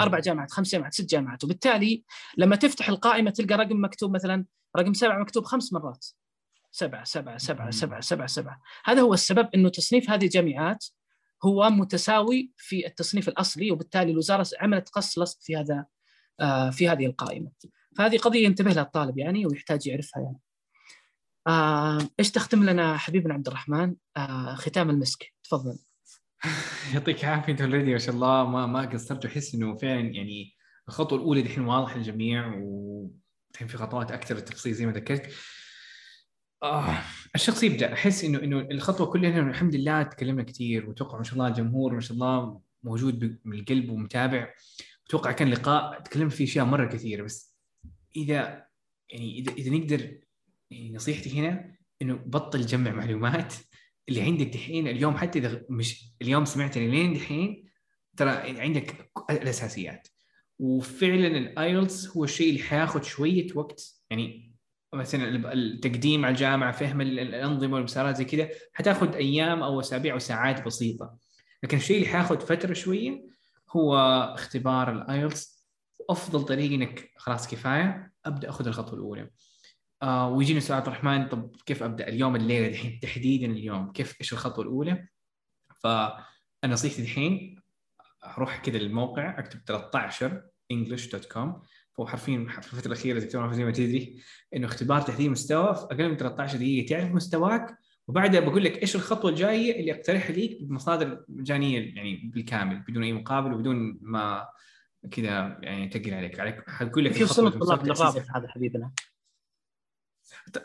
أربع 0.00 0.18
جامعات 0.18 0.50
خمس 0.50 0.72
جامعات 0.72 0.94
ست 0.94 1.10
جامعات. 1.10 1.44
وبالتالي 1.44 2.04
لما 2.36 2.56
تفتح 2.56 2.88
القائمة 2.88 3.30
تلقى 3.30 3.54
رقم 3.54 3.84
مكتوب 3.84 4.14
مثلا 4.14 4.44
رقم 4.76 4.94
سبعة 4.94 5.18
مكتوب 5.18 5.44
خمس 5.44 5.72
مرات. 5.72 6.06
سبعة 6.78 7.04
سبعة 7.04 7.38
سبعة 7.38 7.70
سبعة 7.70 8.00
سبعة 8.00 8.26
سبعة. 8.26 8.60
هذا 8.84 9.00
هو 9.00 9.14
السبب 9.14 9.48
أنه 9.54 9.68
تصنيف 9.68 10.10
هذه 10.10 10.24
الجامعات 10.24 10.84
هو 11.44 11.70
متساوي 11.70 12.52
في 12.56 12.86
التصنيف 12.86 13.28
الأصلي 13.28 13.70
وبالتالي 13.70 14.10
الوزارة 14.12 14.46
عملت 14.60 14.88
قص 14.88 15.18
لصق 15.18 15.38
في 15.40 15.56
هذا 15.56 15.86
آه، 16.40 16.70
في 16.70 16.88
هذه 16.88 17.06
القائمة. 17.06 17.50
فهذه 17.96 18.18
قضية 18.18 18.44
ينتبه 18.44 18.70
لها 18.70 18.82
الطالب 18.82 19.18
يعني 19.18 19.46
ويحتاج 19.46 19.86
يعرفها 19.86 20.22
يعني. 20.22 20.38
آه، 21.46 22.08
إيش 22.20 22.30
تختم 22.30 22.64
لنا 22.64 22.96
حبيبنا 22.96 23.34
عبد 23.34 23.46
الرحمن؟ 23.46 23.94
آه، 24.16 24.54
ختام 24.54 24.90
المسك. 24.90 25.34
تفضل. 25.44 25.78
يعطيك 26.94 27.24
العافية 27.24 27.52
أنت 27.52 27.60
أوريدي 27.60 27.92
ما 27.92 27.98
شاء 27.98 28.14
الله 28.14 28.44
ما 28.44 28.66
ما 28.66 28.82
قصرت 28.82 29.24
احس 29.24 29.54
إنه 29.54 29.76
فعلا 29.76 30.00
يعني 30.00 30.54
الخطوة 30.88 31.18
الأولى 31.18 31.42
دحين 31.42 31.64
واضحة 31.64 31.96
للجميع 31.96 32.54
و 32.56 33.10
في 33.54 33.76
خطوات 33.76 34.12
أكثر 34.12 34.36
التفصيل 34.36 34.74
زي 34.74 34.86
ما 34.86 34.92
ذكرت. 34.92 35.32
آه 36.62 36.98
الشخص 37.34 37.62
يبدا 37.62 37.92
أحس 37.92 38.24
انه 38.24 38.38
إنه 38.38 38.60
الخطوة 38.60 39.06
كلها 39.06 39.40
الحمد 39.40 39.74
لله 39.74 40.02
تكلمنا 40.02 40.42
كثير 40.42 40.90
وتوقع 40.90 41.18
ما 41.18 41.24
شاء 41.24 41.34
الله 41.34 41.48
الجمهور 41.48 41.94
ما 41.94 42.00
شاء 42.00 42.12
الله 42.12 42.60
موجود 42.82 43.38
من 43.44 43.58
القلب 43.58 43.90
ومتابع. 43.90 44.54
أتوقع 45.06 45.32
كان 45.32 45.50
لقاء 45.50 46.00
تكلمنا 46.00 46.30
فيه 46.30 46.44
أشياء 46.44 46.64
مرة 46.64 46.86
كثيرة 46.86 47.22
بس 47.22 47.56
اذا 48.16 48.66
يعني 49.10 49.38
اذا 49.38 49.52
إذا 49.52 49.70
نقدر 49.70 50.18
يعني 50.70 50.92
نصيحتي 50.92 51.40
هنا 51.40 51.74
إنه 52.02 52.14
بطل 52.14 52.66
جمع 52.66 52.92
معلومات 52.92 53.54
اللي 54.08 54.22
عندك 54.22 54.46
دحين 54.46 54.88
اليوم 54.88 55.16
حتى 55.16 55.38
إذا 55.38 55.64
مش 55.70 56.14
اليوم 56.22 56.44
سمعتني 56.44 56.88
لين 56.90 57.14
دحين 57.14 57.68
ترى 58.16 58.30
عندك 58.60 59.10
الأساسيات. 59.30 60.08
وفعلا 60.58 61.26
الايلتس 61.26 62.08
هو 62.08 62.24
الشيء 62.24 62.50
اللي 62.50 62.62
حياخذ 62.62 63.02
شوية 63.02 63.46
وقت 63.54 64.02
يعني 64.10 64.47
مثلا 64.94 65.52
التقديم 65.52 66.24
على 66.24 66.32
الجامعة 66.32 66.72
فهم 66.72 67.00
الأنظمة 67.00 67.74
والمسارات 67.74 68.16
زي 68.16 68.24
كذا 68.24 68.48
حتاخذ 68.72 69.14
أيام 69.14 69.62
أو 69.62 69.80
أسابيع 69.80 70.14
أو 70.14 70.18
ساعات 70.18 70.66
بسيطة. 70.66 71.16
لكن 71.62 71.76
الشيء 71.76 71.96
اللي 71.96 72.08
حياخذ 72.08 72.40
فترة 72.40 72.72
شوية 72.72 73.26
هو 73.70 73.96
اختبار 74.34 74.92
الايلتس 74.92 75.68
أفضل 76.10 76.44
طريقة 76.44 76.74
إنك 76.74 77.10
خلاص 77.16 77.48
كفاية 77.48 78.12
أبدأ 78.26 78.48
أخذ 78.48 78.66
الخطوة 78.66 78.94
الأولى. 78.94 79.30
آه 80.02 80.28
ويجيني 80.28 80.60
سؤال 80.60 80.78
عبد 80.78 80.86
الرحمن 80.86 81.28
طب 81.28 81.56
كيف 81.66 81.82
أبدأ 81.82 82.08
اليوم 82.08 82.36
الليلة 82.36 82.68
الحين 82.68 83.00
تحديدا 83.00 83.46
اليوم 83.46 83.92
كيف 83.92 84.20
إيش 84.20 84.32
الخطوة 84.32 84.64
الأولى؟ 84.64 85.08
فنصيحتي 85.82 87.02
الحين 87.02 87.60
أروح 88.24 88.56
كذا 88.56 88.78
للموقع 88.78 89.38
أكتب 89.38 89.60
13 89.66 90.42
english.com 90.72 91.48
هو 92.00 92.06
حرفيا 92.06 92.46
في 92.48 92.58
الفترة 92.58 92.86
الأخيرة 92.86 93.18
دكتور 93.18 93.52
زي 93.52 93.64
ما 93.64 93.70
تدري 93.70 94.22
إنه 94.56 94.66
اختبار 94.66 95.00
تحديد 95.00 95.30
مستوى 95.30 95.74
في 95.74 95.82
أقل 95.82 96.08
من 96.08 96.16
13 96.16 96.58
دقيقة. 96.58 96.88
تعرف 96.88 97.10
مستواك 97.10 97.78
وبعدها 98.08 98.40
بقول 98.40 98.64
لك 98.64 98.82
إيش 98.82 98.96
الخطوة 98.96 99.30
الجاية 99.30 99.80
اللي 99.80 99.92
اقترحها 99.92 100.32
ليك 100.32 100.62
بمصادر 100.62 101.24
مجانية 101.28 101.94
يعني 101.94 102.30
بالكامل 102.34 102.80
بدون 102.88 103.02
أي 103.02 103.12
مقابل 103.12 103.52
وبدون 103.52 103.98
ما 104.02 104.48
كذا 105.10 105.58
يعني 105.62 105.88
تقل 105.88 106.14
عليك. 106.14 106.40
عليك 106.40 106.70
حقول 106.70 107.04
لك 107.04 107.12
في 107.12 107.24
وصول 107.24 107.46
الطلاب 107.46 107.84
للرابط 107.86 108.24
هذا 108.34 108.48
حبيبنا. 108.48 108.92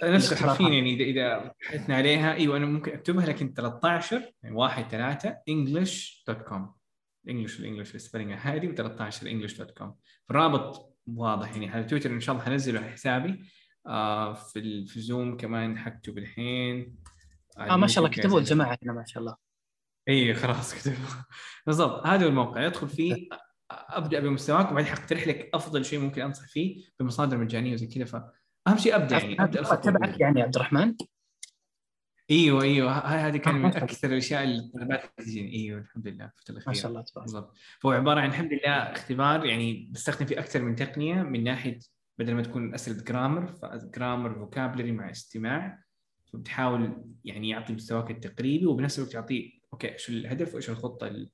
نفس 0.03 0.33
حرفيا 0.33 0.69
يعني 0.69 0.93
إذا 0.93 1.03
إذا 1.03 1.53
بحثنا 1.61 1.95
عليها 1.95 2.33
إيوه 2.33 2.57
أنا 2.57 2.65
ممكن 2.65 2.91
أكتبها 2.91 3.25
لكن 3.25 3.53
13 3.53 4.33
يعني 4.43 4.55
1 4.55 4.91
3 4.91 5.37
english.com 5.49 6.61
English 7.29 7.59
ال 7.59 7.64
English 7.64 7.95
ال 7.95 7.99
spelling 7.99 8.33
هذه 8.33 8.75
و13 8.75 9.13
english.com 9.13 9.87
الرابط 10.29 10.92
واضح 11.07 11.51
يعني 11.51 11.69
على 11.69 11.83
تويتر 11.83 12.11
إن 12.11 12.19
شاء 12.19 12.35
الله 12.35 12.45
حنزله 12.45 12.79
على 12.79 12.91
حسابي. 12.91 13.45
آه 13.87 14.33
في 14.33 14.85
في 14.85 15.01
زوم 15.01 15.37
كمان 15.37 15.77
حكتب 15.77 16.17
الحين. 16.17 16.95
آه 17.57 17.75
ما 17.75 17.87
شاء 17.87 18.05
الله 18.05 18.15
كتبوا 18.15 18.39
الجماعة 18.39 18.77
هنا 18.83 18.93
ما 18.93 19.05
شاء 19.05 19.21
الله. 19.23 19.35
إي 20.09 20.33
خلاص 20.33 20.75
كتبوا. 20.75 21.09
بالضبط 21.67 22.07
هذا 22.07 22.25
هو 22.25 22.29
الموقع. 22.29 22.65
ادخل 22.65 22.87
فيه 22.87 23.29
أبدأ 23.71 24.19
بمستواك 24.19 24.71
وبعدين 24.71 24.91
حقترح 24.91 25.27
لك 25.27 25.49
أفضل 25.53 25.85
شيء 25.85 25.99
ممكن 25.99 26.21
أنصح 26.21 26.47
فيه 26.47 26.83
بمصادر 26.99 27.37
مجانية 27.37 27.73
وزي 27.73 27.87
كذا. 27.87 28.05
فاهم 28.05 28.77
شيء 28.77 28.95
أبدأ 28.95 29.17
يعني 29.17 29.43
أبدأ 29.43 29.59
الخطوة 29.59 29.91
تبعك 29.91 30.19
يعني 30.19 30.41
عبد 30.41 30.55
الرحمن. 30.55 30.95
إيوه 32.31 32.63
إيوه. 32.63 32.91
هذه 32.91 33.37
كان 33.37 33.55
من 33.55 33.65
أكثر 33.75 34.07
الأشياء 34.07 34.43
اللي 34.43 34.59
الطلبات 34.59 35.13
تجيني. 35.17 35.53
إيوه 35.53 35.79
الحمد 35.79 36.07
لله. 36.07 36.31
في 36.37 36.49
الأخير. 36.49 36.67
ما 36.67 36.73
شاء 36.73 36.91
الله 36.91 37.01
تبارك. 37.01 37.25
بالضبط. 37.25 37.57
فهو 37.79 37.91
عبارة 37.91 38.19
عن 38.19 38.29
الحمد 38.29 38.53
لله 38.53 38.71
اختبار 38.71 39.45
يعني 39.45 39.89
بستخدم 39.91 40.25
فيه 40.25 40.39
أكثر 40.39 40.61
من 40.61 40.75
تقنية 40.75 41.23
من 41.23 41.43
ناحية 41.43 41.79
بدل 42.17 42.33
ما 42.33 42.41
تكون 42.41 42.73
اسئله 42.73 43.03
جرامر 43.03 43.47
فجرامر 43.47 44.35
فوكابلري 44.35 44.91
مع 44.91 45.11
استماع. 45.11 45.83
فبتحاول 46.33 47.03
يعني 47.25 47.49
يعطي 47.49 47.73
مستواك 47.73 48.11
التقريبي 48.11 48.65
وبنفس 48.65 48.99
الوقت 48.99 49.13
يعطيه 49.13 49.51
أوكي 49.73 49.93
إيش 49.93 50.09
الهدف 50.09 50.53
وايش 50.53 50.69
الخطة 50.69 51.27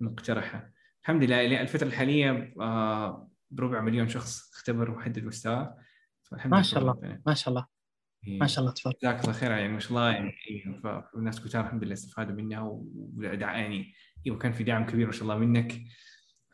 المقترحة. 0.00 0.70
الحمد 1.02 1.22
لله 1.22 1.60
الفترة 1.60 1.86
الحالية 1.86 2.54
آه 2.60 3.30
بربع 3.50 3.80
مليون 3.80 4.08
شخص 4.08 4.50
اختبر 4.52 4.90
وحدد 4.90 5.24
مستواه 5.24 5.76
ما 6.44 6.62
شاء 6.62 6.80
الله. 6.80 7.20
ما 7.26 7.34
شاء 7.34 7.48
الله. 7.48 7.79
ما 8.26 8.46
شاء 8.46 8.60
الله 8.60 8.72
تفضل. 8.72 8.94
جزاك 9.02 9.20
الله 9.20 9.32
خير 9.32 9.50
يعني 9.50 9.68
ما 9.68 9.80
شاء 9.80 9.90
الله 9.90 10.10
يعني 10.10 10.32
فالناس 10.82 11.40
كثار 11.44 11.64
الحمد 11.64 11.84
لله 11.84 11.92
استفادوا 11.92 12.34
منها 12.34 12.80
ودع 13.16 13.58
يعني 13.58 13.92
أيوه 14.26 14.38
كان 14.38 14.52
في 14.52 14.64
دعم 14.64 14.86
كبير 14.86 15.06
ما 15.06 15.12
شاء 15.12 15.22
الله 15.22 15.38
منك. 15.38 15.82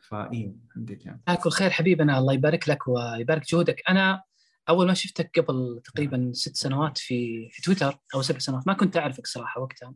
فايوه 0.09 0.55
الحمد 0.67 0.91
لله. 0.91 1.19
جزاك 1.29 1.47
خير 1.47 1.69
حبيبنا 1.69 2.19
الله 2.19 2.33
يبارك 2.33 2.69
لك 2.69 2.87
ويبارك 2.87 3.45
جهودك. 3.51 3.81
أنا 3.89 4.23
أول 4.69 4.87
ما 4.87 4.93
شفتك 4.93 5.39
قبل 5.39 5.81
تقريبا 5.83 6.31
ست 6.33 6.55
سنوات 6.55 6.97
في 6.97 7.49
في 7.51 7.61
تويتر 7.61 7.97
أو 8.15 8.21
سبع 8.21 8.39
سنوات 8.39 8.67
ما 8.67 8.73
كنت 8.73 8.97
أعرفك 8.97 9.27
صراحة 9.27 9.61
وقتها. 9.61 9.93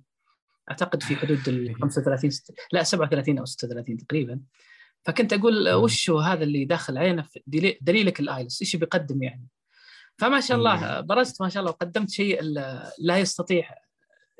أعتقد 0.71 1.03
في 1.03 1.15
حدود 1.15 1.47
ال 1.47 1.75
35 1.75 2.29
ست... 2.29 2.55
لا 2.71 2.83
37 2.83 3.37
أو 3.37 3.45
36 3.45 3.97
تقريبا. 3.97 4.39
فكنت 5.05 5.33
أقول 5.33 5.69
وش 5.69 6.09
هو 6.09 6.19
هذا 6.19 6.43
اللي 6.43 6.65
داخل 6.65 6.97
علينا 6.97 7.27
دليلك 7.81 8.19
IELTS؟ 8.19 8.61
إيش 8.61 8.75
بيقدم 8.75 9.23
يعني؟ 9.23 9.47
فما 10.17 10.39
شاء 10.39 10.57
الله 10.57 11.01
برزت 11.01 11.41
ما 11.41 11.49
شاء 11.49 11.61
الله 11.61 11.71
وقدمت 11.71 12.09
شيء 12.09 12.41
لا 12.99 13.17
يستطيع 13.17 13.69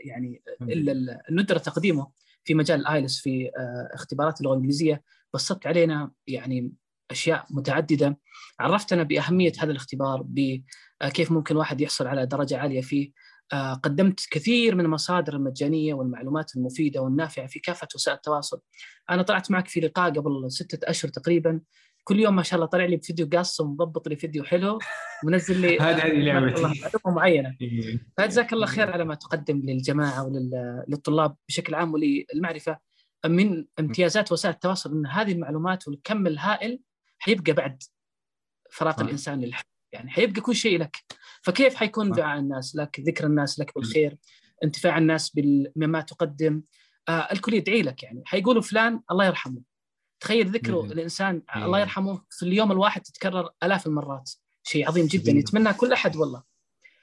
يعني 0.06 0.42
إلا 0.62 1.22
الندرة 1.30 1.58
تقديمه 1.58 2.12
في 2.44 2.54
مجال 2.54 2.80
ال 2.80 2.86
IELTS 2.86 3.20
في 3.20 3.52
آه، 3.58 3.90
اختبارات 3.94 4.42
اللغة 4.42 4.54
الإنجليزية. 4.54 5.04
بسطت 5.34 5.68
علينا 5.68 6.12
يعني 6.28 6.74
أشياء 7.12 7.46
متعددة. 7.50 8.18
عرفتنا 8.60 9.04
بأهمية 9.04 9.52
هذا 9.60 9.72
الاختبار 9.72 10.26
بكيف 10.26 11.32
ممكن 11.32 11.56
واحد 11.56 11.82
يحصل 11.82 12.08
على 12.08 12.26
درجة 12.26 12.58
عالية 12.58 12.82
فيه. 12.82 13.12
آه، 13.54 13.74
قدمت 13.74 14.20
كثير 14.32 14.76
من 14.76 14.86
المصادر 14.86 15.36
المجانية 15.36 15.94
والمعلومات 15.94 16.56
المفيدة 16.56 17.02
والنافعة 17.02 17.48
في 17.48 17.60
كافة 17.60 17.88
وسائل 17.96 18.18
التواصل. 18.18 18.62
أنا 19.10 19.22
طلعت 19.22 19.52
معك 19.52 19.68
في 19.68 19.80
لقاء 19.80 20.12
قبل 20.12 20.52
ستة 20.52 20.90
أشهر 20.90 21.12
تقريبا. 21.12 21.62
كل 22.04 22.20
يوم 22.20 22.36
ما 22.36 22.44
شاء 22.44 22.56
الله 22.56 22.66
طلع 22.66 22.86
لي 22.86 22.96
بفيديو 22.96 23.30
قاص 23.34 23.60
ومضبط 23.60 24.08
لي 24.08 24.16
فيديو 24.16 24.44
حلو 24.44 24.80
ومنزل 25.24 25.62
لي 25.62 25.80
هذه 25.80 26.06
هذه 26.06 26.12
لعبتي 26.12 26.62
معلومه 26.62 27.16
معينة. 27.16 27.56
إيه. 27.62 28.00
فجزاك 28.18 28.54
الله 28.54 28.66
خير 28.66 28.92
على 28.92 29.06
ما 29.06 29.16
تقدم 29.16 29.58
للجماعة 29.58 30.26
وللطلاب 30.26 31.36
بشكل 31.48 31.76
عام 31.76 31.94
وللمعرفة. 31.94 32.78
من 33.26 33.66
امتيازات 33.80 34.32
وسائل 34.32 34.54
التواصل 34.54 34.92
إن 34.92 35.06
هذه 35.06 35.32
المعلومات 35.32 35.88
والكم 35.88 36.28
الهائل 36.28 36.80
حيبقى 37.20 37.54
بعد 37.54 37.84
فراق 38.72 39.00
الإنسان 39.00 39.42
للحياه 39.42 39.64
يعني 39.94 40.10
حيبقى 40.10 40.42
كل 40.42 40.56
شيء 40.56 40.80
لك. 40.80 40.98
فكيف 41.42 41.76
حيكون 41.76 42.12
دعاء 42.12 42.40
الناس 42.40 42.76
لك 42.76 43.00
ذكر 43.00 43.26
الناس 43.26 43.60
لك 43.60 43.76
بالخير 43.76 44.18
انتفاع 44.64 44.98
الناس 44.98 45.32
بما 45.76 46.02
تقدم؟ 46.02 46.62
آه 47.10 47.28
الكل 47.32 47.54
يدعي 47.54 47.82
لك 47.82 48.04
يعني. 48.04 48.24
حيقولوا 48.26 48.62
فلان 48.62 49.02
الله 49.12 49.26
يرحمه. 49.26 49.71
تخيل 50.22 50.48
ذكره 50.48 50.82
الإنسان 50.82 51.42
الله 51.56 51.80
يرحمه 51.80 52.22
في 52.30 52.44
اليوم 52.44 52.72
الواحد 52.72 53.02
تتكرر 53.02 53.50
آلاف 53.64 53.88
المرات. 53.88 54.32
شيء 54.64 54.88
عظيم 54.88 55.06
جدا 55.06 55.32
يتمنى 55.32 55.74
كل 55.74 55.94
أحد 55.94 56.16
والله. 56.16 56.44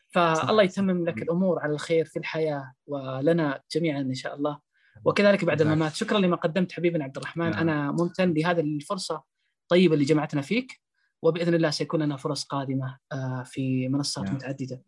فالله 0.08 0.62
يتمم 0.62 1.04
لك 1.04 1.22
الأمور 1.22 1.58
على 1.58 1.72
الخير 1.72 2.04
في 2.04 2.18
الحياة 2.18 2.72
ولنا 2.86 3.62
جميعا 3.74 4.00
إن 4.00 4.14
شاء 4.14 4.34
الله. 4.34 4.58
وكذلك 5.04 5.44
بعد 5.44 5.60
الممات 5.60 5.94
شكرا 5.94 6.18
لما 6.18 6.36
قدمت 6.36 6.72
حبيبنا 6.72 7.04
عبد 7.04 7.16
الرحمن. 7.16 7.50
نعم. 7.50 7.60
أنا 7.60 7.92
ممتن 7.92 8.34
لهذه 8.34 8.60
الفرصة 8.60 9.22
الطيبة 9.62 9.94
اللي 9.94 10.04
جمعتنا 10.04 10.42
فيك 10.42 10.80
وبإذن 11.22 11.54
الله 11.54 11.70
سيكون 11.70 12.02
لنا 12.02 12.16
فرص 12.16 12.44
قادمة 12.44 12.98
آه، 13.12 13.42
في 13.46 13.88
منصات 13.88 14.24
نعم. 14.24 14.34
متعددة. 14.34 14.82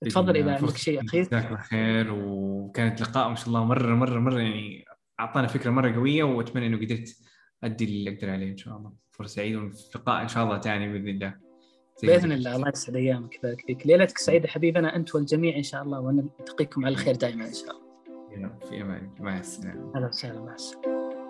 تفضل 0.00 0.36
إذا 0.36 0.54
عندك 0.54 0.76
شيء 0.76 1.04
اخير 1.04 1.24
جزاك 1.24 1.46
الله 1.46 1.56
خير 1.56 2.12
وكانت 2.12 3.00
لقاء 3.00 3.28
ما 3.28 3.34
شاء 3.34 3.48
الله 3.48 3.64
مرة 3.64 3.94
مرة 3.94 4.18
مرة 4.18 4.40
يعني 4.40 4.84
أعطانا 5.20 5.46
فكرة 5.46 5.70
مرة 5.70 5.94
قوية 5.94 6.24
وأتمنى 6.24 6.66
إنه 6.66 6.76
قدرت 6.76 7.16
أدي 7.64 7.84
اللي 7.84 8.14
أقدر 8.14 8.30
عليه 8.30 8.52
إن 8.52 8.56
شاء 8.56 8.76
الله. 8.76 8.92
فرصة 9.10 9.34
سعيدة 9.34 9.58
ولقاء 9.58 10.22
إن 10.22 10.28
شاء 10.28 10.44
الله 10.44 10.60
ثاني 10.60 10.92
بإذن 10.92 11.08
الله. 11.08 11.34
بإذن 12.02 12.32
الله. 12.32 12.56
الله 12.56 12.68
يسعد 12.68 12.96
أيامك. 12.96 13.34
يبارك 13.34 13.60
فيك. 13.66 13.86
ليلتك 13.86 14.18
سعيدة 14.18 14.48
حبيبنا 14.48 14.96
أنت 14.96 15.14
والجميع 15.14 15.56
إن 15.56 15.62
شاء 15.62 15.82
الله. 15.82 16.00
ونلتقيكم 16.00 16.84
على 16.84 16.92
الخير 16.92 17.14
دائما 17.14 17.46
إن 17.46 17.52
شاء 17.52 17.70
الله. 17.70 18.58
في 18.68 18.82
أمان. 18.82 19.10
مع 19.20 19.38
السلامة. 19.38 19.92
أهلا 19.96 20.06
وسهلا. 20.06 20.40
مع 20.40 20.54
السلامة. 20.54 20.95